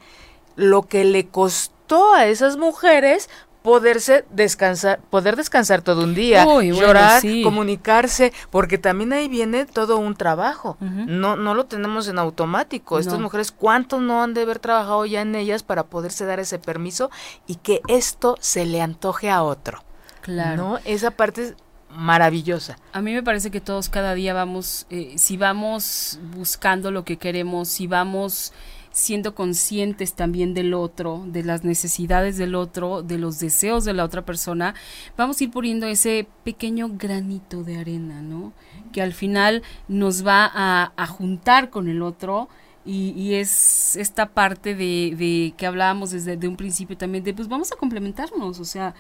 lo 0.55 0.83
que 0.83 1.05
le 1.05 1.27
costó 1.27 2.13
a 2.13 2.25
esas 2.25 2.57
mujeres 2.57 3.29
poderse 3.61 4.25
descansar, 4.31 4.99
poder 5.09 5.35
descansar 5.35 5.81
todo 5.81 6.03
un 6.03 6.15
día, 6.15 6.45
llorar, 6.63 7.21
comunicarse, 7.43 8.33
porque 8.49 8.77
también 8.77 9.13
ahí 9.13 9.27
viene 9.27 9.65
todo 9.65 9.97
un 9.97 10.15
trabajo. 10.15 10.77
No 10.79 11.35
no 11.35 11.53
lo 11.53 11.65
tenemos 11.65 12.07
en 12.07 12.19
automático. 12.19 12.99
Estas 12.99 13.19
mujeres 13.19 13.51
cuánto 13.51 13.99
no 13.99 14.23
han 14.23 14.33
de 14.33 14.41
haber 14.41 14.59
trabajado 14.59 15.05
ya 15.05 15.21
en 15.21 15.35
ellas 15.35 15.63
para 15.63 15.83
poderse 15.83 16.25
dar 16.25 16.39
ese 16.39 16.59
permiso 16.59 17.11
y 17.47 17.55
que 17.55 17.81
esto 17.87 18.37
se 18.39 18.65
le 18.65 18.81
antoje 18.81 19.29
a 19.29 19.43
otro. 19.43 19.83
Claro. 20.21 20.55
¿No? 20.57 20.79
Esa 20.85 21.11
parte 21.11 21.43
es 21.43 21.55
maravillosa. 21.89 22.77
A 22.93 23.01
mí 23.01 23.13
me 23.13 23.23
parece 23.23 23.51
que 23.51 23.61
todos 23.61 23.89
cada 23.89 24.13
día 24.13 24.33
vamos 24.33 24.85
eh, 24.89 25.15
si 25.17 25.37
vamos 25.37 26.19
buscando 26.35 26.91
lo 26.91 27.03
que 27.03 27.17
queremos, 27.17 27.67
si 27.67 27.87
vamos 27.87 28.53
siendo 28.91 29.35
conscientes 29.35 30.13
también 30.13 30.53
del 30.53 30.73
otro, 30.73 31.23
de 31.27 31.43
las 31.43 31.63
necesidades 31.63 32.37
del 32.37 32.55
otro, 32.55 33.01
de 33.03 33.17
los 33.17 33.39
deseos 33.39 33.85
de 33.85 33.93
la 33.93 34.03
otra 34.03 34.23
persona, 34.23 34.75
vamos 35.17 35.39
a 35.39 35.43
ir 35.45 35.51
poniendo 35.51 35.87
ese 35.87 36.27
pequeño 36.43 36.89
granito 36.93 37.63
de 37.63 37.77
arena, 37.77 38.21
¿no? 38.21 38.53
Que 38.91 39.01
al 39.01 39.13
final 39.13 39.63
nos 39.87 40.25
va 40.25 40.51
a, 40.53 41.07
juntar 41.07 41.69
con 41.69 41.87
el 41.87 42.01
otro 42.01 42.49
y, 42.85 43.33
es 43.33 43.95
esta 43.95 44.27
parte 44.33 44.75
de, 44.75 45.15
de 45.17 45.53
que 45.55 45.65
hablábamos 45.65 46.11
desde 46.11 46.37
de 46.37 46.47
un 46.47 46.57
principio 46.57 46.97
también 46.97 47.23
de 47.23 47.33
pues 47.33 47.47
vamos 47.47 47.71
a 47.71 47.75
complementarnos, 47.75 48.59
o 48.59 48.65
sea, 48.65 48.93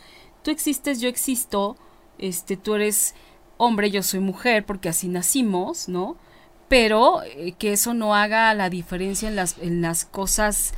tú 0.43 0.51
existes, 0.51 1.01
yo 1.01 1.09
existo, 1.09 1.77
este, 2.17 2.57
tú 2.57 2.75
eres 2.75 3.15
hombre, 3.57 3.91
yo 3.91 4.03
soy 4.03 4.19
mujer, 4.19 4.65
porque 4.65 4.89
así 4.89 5.07
nacimos, 5.07 5.87
¿no? 5.87 6.17
Pero 6.71 7.21
eh, 7.23 7.53
que 7.59 7.73
eso 7.73 7.93
no 7.93 8.15
haga 8.15 8.53
la 8.53 8.69
diferencia 8.69 9.27
en 9.27 9.35
las, 9.35 9.57
en 9.57 9.81
las 9.81 10.05
cosas 10.05 10.73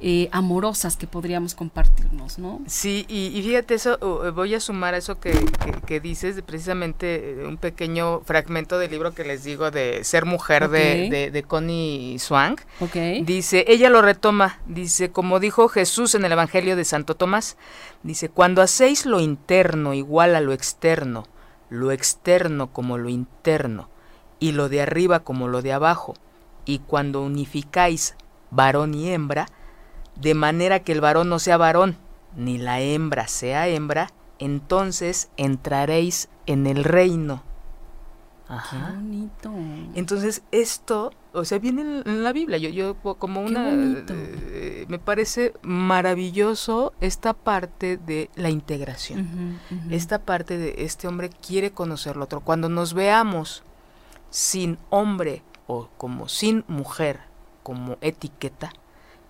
eh, 0.00 0.30
amorosas 0.32 0.96
que 0.96 1.06
podríamos 1.06 1.54
compartirnos, 1.54 2.38
¿no? 2.38 2.62
Sí, 2.66 3.04
y, 3.06 3.42
fíjate 3.42 3.74
eso, 3.74 3.98
eh, 4.26 4.30
voy 4.30 4.54
a 4.54 4.60
sumar 4.60 4.94
a 4.94 4.96
eso 4.96 5.20
que, 5.20 5.38
que, 5.86 6.00
dices, 6.00 6.40
precisamente 6.40 7.44
un 7.46 7.58
pequeño 7.58 8.20
fragmento 8.20 8.78
del 8.78 8.90
libro 8.90 9.12
que 9.12 9.24
les 9.24 9.44
digo 9.44 9.70
de 9.70 10.04
Ser 10.04 10.24
Mujer 10.24 10.70
de, 10.70 11.30
de, 11.30 11.42
Connie 11.42 12.18
Swank. 12.18 12.62
Dice, 13.24 13.66
ella 13.68 13.90
lo 13.90 14.00
retoma, 14.00 14.60
dice, 14.64 15.10
como 15.10 15.38
dijo 15.38 15.68
Jesús 15.68 16.14
en 16.14 16.24
el 16.24 16.32
Evangelio 16.32 16.76
de 16.76 16.86
Santo 16.86 17.14
Tomás, 17.14 17.58
dice, 18.02 18.30
cuando 18.30 18.62
hacéis 18.62 19.04
lo 19.04 19.20
interno 19.20 19.92
igual 19.92 20.34
a 20.34 20.40
lo 20.40 20.54
externo, 20.54 21.26
lo 21.68 21.92
externo 21.92 22.72
como 22.72 22.96
lo 22.96 23.10
interno, 23.10 23.90
y 24.38 24.52
lo 24.52 24.68
de 24.68 24.82
arriba 24.82 25.20
como 25.20 25.48
lo 25.48 25.62
de 25.62 25.72
abajo, 25.72 26.14
y 26.64 26.80
cuando 26.80 27.22
unificáis 27.22 28.16
varón 28.50 28.94
y 28.94 29.10
hembra, 29.10 29.46
de 30.20 30.34
manera 30.34 30.80
que 30.80 30.92
el 30.92 31.00
varón 31.00 31.28
no 31.28 31.38
sea 31.38 31.56
varón, 31.56 31.96
ni 32.36 32.58
la 32.58 32.80
hembra 32.80 33.28
sea 33.28 33.68
hembra, 33.68 34.10
entonces 34.38 35.30
entraréis 35.36 36.28
en 36.46 36.66
el 36.66 36.84
reino. 36.84 37.42
Ajá. 38.48 38.90
Qué 38.90 38.96
bonito. 38.96 39.52
Entonces 39.94 40.42
esto, 40.52 41.12
o 41.32 41.44
sea, 41.44 41.58
viene 41.58 42.02
en, 42.04 42.22
la 42.22 42.32
Biblia. 42.32 42.58
Yo, 42.58 42.68
yo 42.68 42.94
como 43.18 43.40
una, 43.40 43.70
eh, 43.72 44.84
me 44.88 44.98
parece 44.98 45.52
maravilloso 45.62 46.92
esta 47.00 47.32
parte 47.32 47.96
de 47.96 48.30
la 48.36 48.50
integración. 48.50 49.58
Esta 49.90 50.20
parte 50.20 50.58
de 50.58 50.76
este 50.78 51.08
hombre 51.08 51.28
quiere 51.28 51.72
conocer 51.72 52.14
al 52.14 52.22
otro. 52.22 52.40
Cuando 52.40 52.68
nos 52.68 52.94
veamos 52.94 53.64
sin 54.30 54.78
hombre 54.90 55.42
o 55.66 55.88
como 55.96 56.28
sin 56.28 56.64
mujer 56.68 57.20
como 57.62 57.96
etiqueta, 58.00 58.72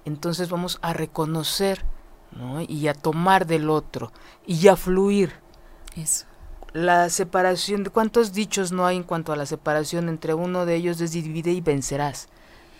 entonces 0.05 0.51
vamos 0.51 0.79
a 0.83 0.93
reconocer 0.93 1.85
y 2.69 2.89
a 2.89 2.95
tomar 2.95 3.47
del 3.47 3.71
otro 3.71 4.13
y 4.47 4.69
a 4.69 4.77
fluir. 4.77 5.33
Eso. 5.97 6.27
La 6.73 7.09
separación, 7.09 7.85
de 7.85 7.91
¿cuántos 7.91 8.33
dichos 8.33 8.73
no 8.73 8.85
hay 8.85 8.97
en 8.97 9.03
cuanto 9.03 9.33
a 9.33 9.37
la 9.37 9.47
separación 9.47 10.09
entre 10.11 10.35
uno 10.35 10.67
de 10.67 10.75
ellos 10.75 11.01
es 11.01 11.13
divide 11.13 11.53
y 11.53 11.63
vencerás? 11.63 12.29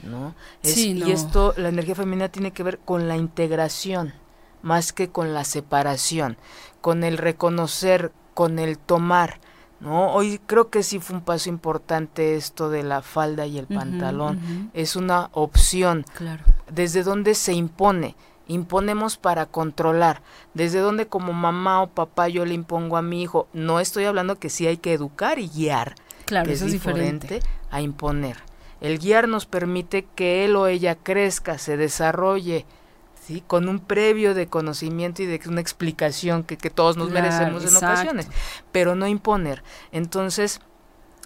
¿no? 0.03 0.35
Y 0.63 1.11
esto, 1.11 1.55
la 1.57 1.69
energía 1.69 1.95
femenina 1.95 2.29
tiene 2.29 2.53
que 2.53 2.63
ver 2.63 2.79
con 2.79 3.09
la 3.09 3.17
integración, 3.17 4.15
más 4.63 4.93
que 4.93 5.09
con 5.09 5.35
la 5.35 5.45
separación, 5.45 6.37
con 6.81 7.05
el 7.05 7.19
reconocer, 7.19 8.13
con 8.35 8.59
el 8.59 8.79
tomar, 8.79 9.41
¿no? 9.81 10.13
Hoy 10.13 10.41
creo 10.47 10.71
que 10.71 10.83
sí 10.83 10.99
fue 10.99 11.17
un 11.17 11.23
paso 11.23 11.49
importante 11.49 12.37
esto 12.37 12.71
de 12.71 12.83
la 12.83 13.03
falda 13.03 13.47
y 13.47 13.59
el 13.59 13.67
pantalón. 13.67 14.71
Es 14.75 14.97
una 14.97 15.31
opción. 15.33 16.05
Claro. 16.15 16.45
¿Desde 16.71 17.03
dónde 17.03 17.35
se 17.35 17.53
impone? 17.53 18.15
Imponemos 18.49 19.17
para 19.17 19.47
controlar. 19.47 20.23
¿Desde 20.55 20.79
dónde 20.79 21.07
como 21.07 21.33
mamá 21.33 21.83
o 21.83 21.89
papá 21.89 22.29
yo 22.29 22.45
le 22.45 22.55
impongo 22.55 22.97
a 22.97 23.03
mi 23.03 23.23
hijo? 23.23 23.49
No 23.53 23.81
estoy 23.81 24.05
hablando 24.05 24.39
que 24.39 24.51
sí 24.51 24.67
hay 24.67 24.77
que 24.77 24.93
educar 24.93 25.39
y 25.39 25.49
guiar. 25.49 25.97
Claro, 26.27 26.51
eso 26.51 26.67
es 26.67 26.73
diferente 26.73 27.41
a 27.71 27.81
imponer. 27.81 28.37
El 28.81 28.99
guiar 28.99 29.29
nos 29.29 29.47
permite 29.47 30.07
que 30.15 30.45
él 30.45 30.57
o 30.57 30.67
ella 30.67 30.97
crezca, 30.97 31.59
se 31.59 31.77
desarrolle, 31.77 32.67
¿sí? 33.27 33.43
con 33.47 33.69
un 33.69 33.81
previo 33.81 34.35
de 34.35 34.47
conocimiento 34.47 35.23
y 35.23 35.27
de 35.27 35.41
una 35.47 35.61
explicación 35.61 36.45
que, 36.45 36.57
que 36.57 36.71
todos 36.71 36.97
nos 36.97 37.11
merecemos 37.11 37.65
en 37.65 37.77
ocasiones, 37.77 38.29
pero 38.73 38.95
no 38.95 39.07
imponer. 39.07 39.63
Entonces, 39.93 40.61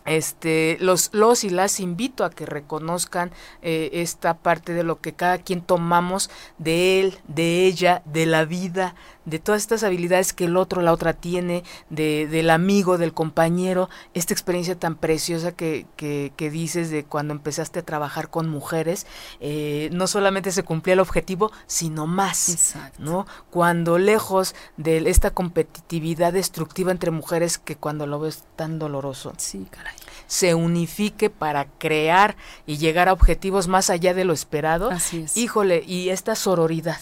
este 0.06 0.78
los 0.80 1.10
los 1.12 1.44
y 1.44 1.50
las 1.50 1.78
invito 1.78 2.24
a 2.24 2.30
que 2.30 2.46
reconozcan 2.46 3.30
eh, 3.60 3.90
esta 3.92 4.38
parte 4.38 4.72
de 4.72 4.82
lo 4.82 5.00
que 5.00 5.12
cada 5.12 5.36
quien 5.38 5.60
tomamos 5.60 6.30
de 6.56 7.00
él 7.00 7.18
de 7.28 7.66
ella 7.66 8.02
de 8.06 8.24
la 8.24 8.46
vida 8.46 8.94
de 9.30 9.38
todas 9.38 9.62
estas 9.62 9.82
habilidades 9.82 10.32
que 10.32 10.44
el 10.44 10.56
otro, 10.56 10.82
la 10.82 10.92
otra 10.92 11.12
tiene, 11.14 11.62
de, 11.88 12.26
del 12.26 12.50
amigo, 12.50 12.98
del 12.98 13.14
compañero, 13.14 13.88
esta 14.12 14.34
experiencia 14.34 14.78
tan 14.78 14.96
preciosa 14.96 15.52
que, 15.52 15.86
que, 15.96 16.32
que 16.36 16.50
dices 16.50 16.90
de 16.90 17.04
cuando 17.04 17.32
empezaste 17.32 17.78
a 17.78 17.82
trabajar 17.84 18.28
con 18.28 18.48
mujeres, 18.48 19.06
eh, 19.40 19.88
no 19.92 20.06
solamente 20.06 20.52
se 20.52 20.62
cumplía 20.64 20.94
el 20.94 21.00
objetivo, 21.00 21.52
sino 21.66 22.06
más, 22.06 22.48
Exacto. 22.50 23.00
¿no? 23.02 23.26
Cuando 23.50 23.98
lejos 23.98 24.54
de 24.76 25.08
esta 25.08 25.30
competitividad 25.30 26.32
destructiva 26.32 26.90
entre 26.90 27.10
mujeres 27.10 27.58
que 27.58 27.76
cuando 27.76 28.06
lo 28.06 28.20
ves 28.20 28.44
tan 28.56 28.78
doloroso, 28.78 29.32
Sí, 29.36 29.66
caray. 29.70 29.94
se 30.26 30.54
unifique 30.54 31.30
para 31.30 31.66
crear 31.78 32.36
y 32.66 32.78
llegar 32.78 33.08
a 33.08 33.12
objetivos 33.12 33.68
más 33.68 33.90
allá 33.90 34.14
de 34.14 34.24
lo 34.24 34.32
esperado. 34.32 34.90
Así 34.90 35.22
es. 35.22 35.36
Híjole, 35.36 35.82
y 35.86 36.08
esta 36.10 36.34
sororidad, 36.34 37.00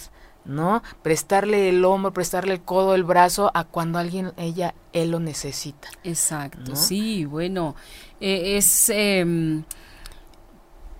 ¿no? 0.49 0.83
Prestarle 1.01 1.69
el 1.69 1.85
hombro, 1.85 2.11
prestarle 2.11 2.53
el 2.53 2.61
codo, 2.61 2.95
el 2.95 3.03
brazo 3.03 3.51
a 3.53 3.63
cuando 3.63 3.99
alguien, 3.99 4.33
ella, 4.37 4.73
él 4.93 5.11
lo 5.11 5.19
necesita. 5.19 5.87
Exacto, 6.03 6.71
¿no? 6.71 6.75
sí, 6.75 7.25
bueno, 7.25 7.75
eh, 8.19 8.57
es 8.57 8.89
em, 8.89 9.63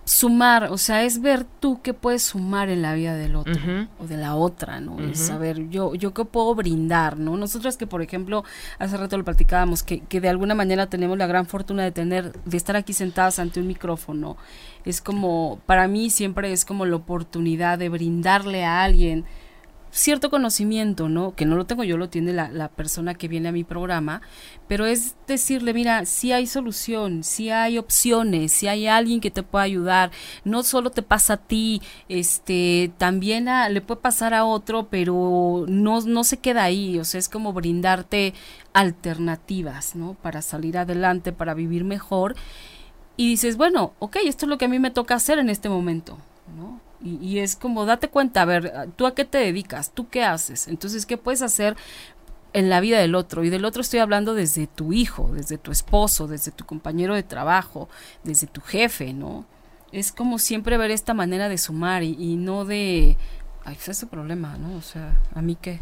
sumar, 0.09 0.71
o 0.71 0.77
sea, 0.79 1.03
es 1.03 1.21
ver 1.21 1.45
tú 1.59 1.81
qué 1.83 1.93
puedes 1.93 2.23
sumar 2.23 2.69
en 2.69 2.81
la 2.81 2.95
vida 2.95 3.15
del 3.15 3.35
otro 3.35 3.53
o 3.99 4.07
de 4.07 4.17
la 4.17 4.35
otra, 4.35 4.79
¿no? 4.79 4.99
Es 4.99 5.19
saber 5.19 5.69
yo, 5.69 5.93
yo 5.93 6.15
qué 6.15 6.25
puedo 6.25 6.55
brindar, 6.55 7.19
¿no? 7.19 7.37
Nosotras 7.37 7.77
que, 7.77 7.85
por 7.85 8.01
ejemplo, 8.01 8.43
hace 8.79 8.97
rato 8.97 9.19
lo 9.19 9.23
platicábamos, 9.23 9.83
que, 9.83 9.99
que 9.99 10.19
de 10.19 10.29
alguna 10.29 10.55
manera 10.55 10.87
tenemos 10.87 11.15
la 11.15 11.27
gran 11.27 11.45
fortuna 11.45 11.83
de 11.83 11.91
tener, 11.91 12.33
de 12.43 12.57
estar 12.57 12.75
aquí 12.75 12.91
sentadas 12.93 13.37
ante 13.37 13.59
un 13.59 13.67
micrófono, 13.67 14.35
es 14.83 14.99
como, 14.99 15.59
para 15.67 15.87
mí 15.87 16.09
siempre 16.09 16.51
es 16.53 16.65
como 16.65 16.87
la 16.87 16.95
oportunidad 16.95 17.77
de 17.77 17.89
brindarle 17.89 18.65
a 18.65 18.81
alguien 18.81 19.25
cierto 19.91 20.29
conocimiento, 20.29 21.09
¿no? 21.09 21.35
Que 21.35 21.45
no 21.45 21.55
lo 21.55 21.65
tengo 21.65 21.83
yo, 21.83 21.97
lo 21.97 22.09
tiene 22.09 22.33
la, 22.33 22.49
la 22.49 22.69
persona 22.69 23.15
que 23.15 23.27
viene 23.27 23.49
a 23.49 23.51
mi 23.51 23.63
programa, 23.63 24.21
pero 24.67 24.85
es 24.85 25.15
decirle, 25.27 25.73
mira, 25.73 26.05
si 26.05 26.31
hay 26.31 26.47
solución, 26.47 27.23
si 27.23 27.49
hay 27.49 27.77
opciones, 27.77 28.51
si 28.51 28.67
hay 28.67 28.87
alguien 28.87 29.19
que 29.19 29.31
te 29.31 29.43
pueda 29.43 29.63
ayudar, 29.63 30.11
no 30.43 30.63
solo 30.63 30.91
te 30.91 31.01
pasa 31.01 31.33
a 31.33 31.37
ti, 31.37 31.81
este, 32.07 32.91
también 32.97 33.47
le 33.69 33.81
puede 33.81 34.01
pasar 34.01 34.33
a 34.33 34.45
otro, 34.45 34.87
pero 34.89 35.65
no, 35.67 36.01
no 36.01 36.23
se 36.23 36.37
queda 36.37 36.63
ahí, 36.63 36.99
o 36.99 37.05
sea, 37.05 37.19
es 37.19 37.29
como 37.29 37.53
brindarte 37.53 38.33
alternativas, 38.73 39.95
¿no? 39.95 40.13
Para 40.21 40.41
salir 40.41 40.77
adelante, 40.77 41.31
para 41.31 41.53
vivir 41.53 41.83
mejor, 41.83 42.35
y 43.17 43.27
dices, 43.27 43.57
bueno, 43.57 43.93
ok, 43.99 44.17
esto 44.23 44.45
es 44.45 44.49
lo 44.49 44.57
que 44.57 44.65
a 44.65 44.69
mí 44.69 44.79
me 44.79 44.91
toca 44.91 45.15
hacer 45.15 45.39
en 45.39 45.49
este 45.49 45.67
momento, 45.67 46.17
¿no? 46.55 46.79
Y, 47.01 47.15
y 47.25 47.39
es 47.39 47.55
como, 47.55 47.85
date 47.85 48.09
cuenta, 48.09 48.41
a 48.41 48.45
ver, 48.45 48.89
¿tú 48.95 49.05
a 49.05 49.15
qué 49.15 49.25
te 49.25 49.37
dedicas? 49.37 49.91
¿Tú 49.91 50.09
qué 50.09 50.23
haces? 50.23 50.67
Entonces, 50.67 51.05
¿qué 51.05 51.17
puedes 51.17 51.41
hacer 51.41 51.75
en 52.53 52.69
la 52.69 52.79
vida 52.79 52.99
del 52.99 53.15
otro? 53.15 53.43
Y 53.43 53.49
del 53.49 53.65
otro 53.65 53.81
estoy 53.81 53.99
hablando 53.99 54.33
desde 54.33 54.67
tu 54.67 54.93
hijo, 54.93 55.29
desde 55.33 55.57
tu 55.57 55.71
esposo, 55.71 56.27
desde 56.27 56.51
tu 56.51 56.65
compañero 56.65 57.15
de 57.15 57.23
trabajo, 57.23 57.89
desde 58.23 58.47
tu 58.47 58.61
jefe, 58.61 59.13
¿no? 59.13 59.45
Es 59.91 60.11
como 60.11 60.39
siempre 60.39 60.77
ver 60.77 60.91
esta 60.91 61.13
manera 61.13 61.49
de 61.49 61.57
sumar 61.57 62.03
y, 62.03 62.15
y 62.19 62.35
no 62.35 62.65
de, 62.65 63.17
ay, 63.65 63.75
pues 63.75 63.89
es 63.89 64.05
problema, 64.05 64.57
¿no? 64.57 64.75
O 64.75 64.81
sea, 64.81 65.19
¿a 65.33 65.41
mí 65.41 65.57
qué? 65.59 65.81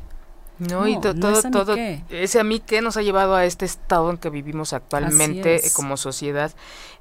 No, 0.60 0.88
y 0.88 0.95
No, 0.95 1.01
to- 1.01 1.14
no 1.14 1.20
todo, 1.20 1.39
es 1.39 1.51
todo, 1.51 1.76
qué. 1.76 2.03
ese 2.10 2.39
a 2.39 2.43
mí 2.43 2.60
que 2.60 2.82
nos 2.82 2.97
ha 2.97 3.01
llevado 3.03 3.36
a 3.36 3.45
este 3.45 3.66
estado 3.66 4.10
en 4.10 4.18
que 4.18 4.30
vivimos 4.30 4.74
actualmente 4.74 5.62
como 5.74 5.97
sociedad. 5.97 6.51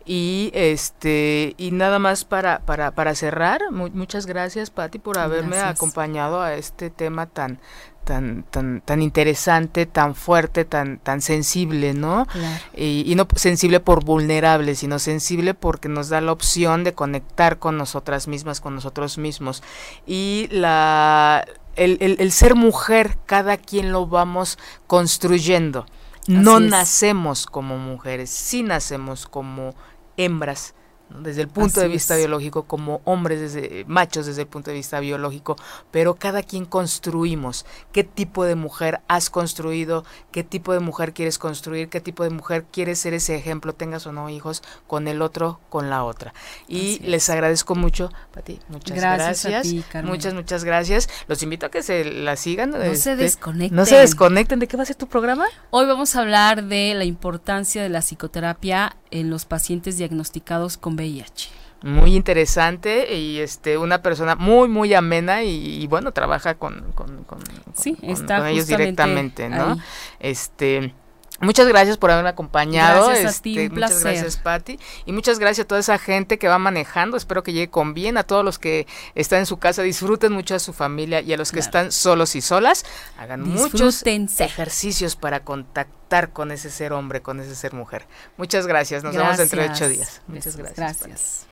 Y 0.04 0.50
este, 0.54 1.54
y 1.56 1.72
nada 1.72 1.98
más 1.98 2.24
para, 2.24 2.60
para, 2.60 2.92
para 2.92 3.14
cerrar, 3.14 3.60
mu- 3.72 3.90
muchas 3.92 4.26
gracias, 4.26 4.70
Patti, 4.70 4.98
por 5.00 5.18
haberme 5.18 5.56
Gracias. 5.56 5.76
acompañado 5.76 6.40
a 6.42 6.54
este 6.54 6.90
tema 6.90 7.26
tan, 7.26 7.58
tan, 8.06 8.44
tan, 8.50 8.80
tan 8.82 9.02
interesante, 9.02 9.84
tan 9.84 10.14
fuerte, 10.14 10.64
tan, 10.64 10.98
tan 10.98 11.20
sensible, 11.20 11.92
¿no? 11.92 12.26
Claro. 12.26 12.64
Y, 12.74 13.02
y 13.04 13.14
no 13.16 13.26
sensible 13.34 13.80
por 13.80 14.04
vulnerable, 14.04 14.74
sino 14.76 14.98
sensible 14.98 15.52
porque 15.54 15.88
nos 15.88 16.08
da 16.08 16.20
la 16.20 16.30
opción 16.32 16.84
de 16.84 16.94
conectar 16.94 17.58
con 17.58 17.76
nosotras 17.76 18.28
mismas, 18.28 18.60
con 18.60 18.74
nosotros 18.76 19.18
mismos. 19.18 19.62
Y 20.06 20.48
la 20.52 21.44
el, 21.74 21.98
el- 22.00 22.16
el 22.20 22.32
ser 22.32 22.54
mujer, 22.54 23.18
cada 23.26 23.56
quien 23.58 23.92
lo 23.92 24.06
vamos 24.06 24.56
construyendo. 24.86 25.84
No 26.28 26.58
es. 26.58 26.64
nacemos 26.70 27.46
como 27.46 27.76
mujeres, 27.76 28.30
sí 28.30 28.62
nacemos 28.62 29.26
como 29.26 29.74
hembras. 30.16 30.74
¿No? 31.10 31.20
Desde 31.20 31.42
el 31.42 31.48
punto 31.48 31.80
de 31.80 31.88
vista 31.88 32.14
es. 32.14 32.20
biológico, 32.20 32.64
como 32.64 33.00
hombres, 33.04 33.40
desde 33.40 33.84
machos 33.86 34.26
desde 34.26 34.42
el 34.42 34.48
punto 34.48 34.70
de 34.70 34.76
vista 34.76 35.00
biológico, 35.00 35.56
pero 35.90 36.14
cada 36.14 36.42
quien 36.42 36.64
construimos 36.64 37.66
qué 37.92 38.04
tipo 38.04 38.44
de 38.44 38.54
mujer 38.54 39.00
has 39.08 39.30
construido, 39.30 40.04
qué 40.32 40.44
tipo 40.44 40.72
de 40.72 40.80
mujer 40.80 41.12
quieres 41.12 41.38
construir, 41.38 41.88
qué 41.88 42.00
tipo 42.00 42.24
de 42.24 42.30
mujer 42.30 42.64
quieres 42.70 42.98
ser 42.98 43.14
ese 43.14 43.34
ejemplo, 43.36 43.72
tengas 43.74 44.06
o 44.06 44.12
no 44.12 44.28
hijos, 44.28 44.62
con 44.86 45.08
el 45.08 45.22
otro, 45.22 45.60
con 45.68 45.90
la 45.90 46.04
otra. 46.04 46.34
Y 46.68 46.98
les 47.00 47.24
es. 47.24 47.30
agradezco 47.30 47.74
mucho, 47.74 48.10
Pati, 48.32 48.60
muchas 48.68 48.96
Gracias 48.96 49.44
a 49.44 49.50
gracias. 49.50 49.62
ti, 49.62 49.84
Carmen. 49.90 50.12
muchas, 50.12 50.34
muchas 50.34 50.64
gracias. 50.64 51.08
Los 51.28 51.42
invito 51.42 51.66
a 51.66 51.70
que 51.70 51.82
se 51.82 52.04
la 52.04 52.36
sigan. 52.36 52.70
No 52.70 52.78
se 52.78 52.92
este, 52.92 53.16
desconecten. 53.16 53.76
No 53.76 53.86
se 53.86 53.96
desconecten. 53.96 54.58
¿De 54.58 54.68
qué 54.68 54.76
va 54.76 54.82
a 54.82 54.86
ser 54.86 54.96
tu 54.96 55.08
programa? 55.08 55.46
Hoy 55.70 55.86
vamos 55.86 56.16
a 56.16 56.20
hablar 56.20 56.64
de 56.64 56.94
la 56.94 57.04
importancia 57.04 57.82
de 57.82 57.88
la 57.88 58.00
psicoterapia 58.00 58.96
en 59.10 59.30
los 59.30 59.44
pacientes 59.44 59.96
diagnosticados 59.98 60.76
con 60.76 60.94
VIH. 60.94 61.48
Muy 61.82 62.16
interesante 62.16 63.14
y 63.14 63.38
este 63.38 63.76
una 63.78 64.00
persona 64.02 64.34
muy 64.34 64.68
muy 64.68 64.94
amena 64.94 65.42
y, 65.42 65.82
y, 65.82 65.86
bueno 65.86 66.12
trabaja 66.12 66.54
con, 66.54 66.92
con, 66.94 67.22
con, 67.24 67.38
Sí, 67.74 67.94
con- 67.94 68.10
está 68.10 68.38
con 68.38 68.46
ellos 68.48 68.66
directamente, 68.66 69.48
¿no? 69.50 69.72
ahí. 69.72 69.78
Este 70.18 70.94
Muchas 71.40 71.66
gracias 71.68 71.98
por 71.98 72.10
haberme 72.10 72.30
acompañado. 72.30 73.06
Gracias 73.08 73.26
a 73.26 73.30
este, 73.30 73.42
ti, 73.42 73.58
un 73.58 73.74
muchas 73.74 73.90
placer. 73.90 74.12
gracias, 74.14 74.36
Patti. 74.38 74.78
Y 75.04 75.12
muchas 75.12 75.38
gracias 75.38 75.64
a 75.64 75.68
toda 75.68 75.80
esa 75.80 75.98
gente 75.98 76.38
que 76.38 76.48
va 76.48 76.58
manejando. 76.58 77.16
Espero 77.16 77.42
que 77.42 77.52
llegue 77.52 77.68
con 77.68 77.92
bien. 77.94 78.16
A 78.16 78.22
todos 78.22 78.44
los 78.44 78.58
que 78.58 78.86
están 79.14 79.40
en 79.40 79.46
su 79.46 79.58
casa, 79.58 79.82
disfruten 79.82 80.32
mucho 80.32 80.54
a 80.54 80.58
su 80.58 80.72
familia. 80.72 81.20
Y 81.20 81.32
a 81.32 81.36
los 81.36 81.50
que 81.50 81.56
Claro. 81.58 81.66
están 81.66 81.92
solos 81.92 82.36
y 82.36 82.40
solas, 82.40 82.84
hagan 83.18 83.42
muchos 83.42 84.02
ejercicios 84.06 85.16
para 85.16 85.40
contactar 85.40 86.32
con 86.32 86.52
ese 86.52 86.70
ser 86.70 86.92
hombre, 86.92 87.20
con 87.20 87.40
ese 87.40 87.54
ser 87.54 87.74
mujer. 87.74 88.06
Muchas 88.36 88.66
gracias. 88.66 89.02
Nos 89.04 89.14
vemos 89.14 89.36
dentro 89.36 89.60
de 89.62 89.68
ocho 89.68 89.88
días. 89.88 90.22
Muchas 90.28 90.56
gracias. 90.56 90.76
Gracias. 90.76 91.42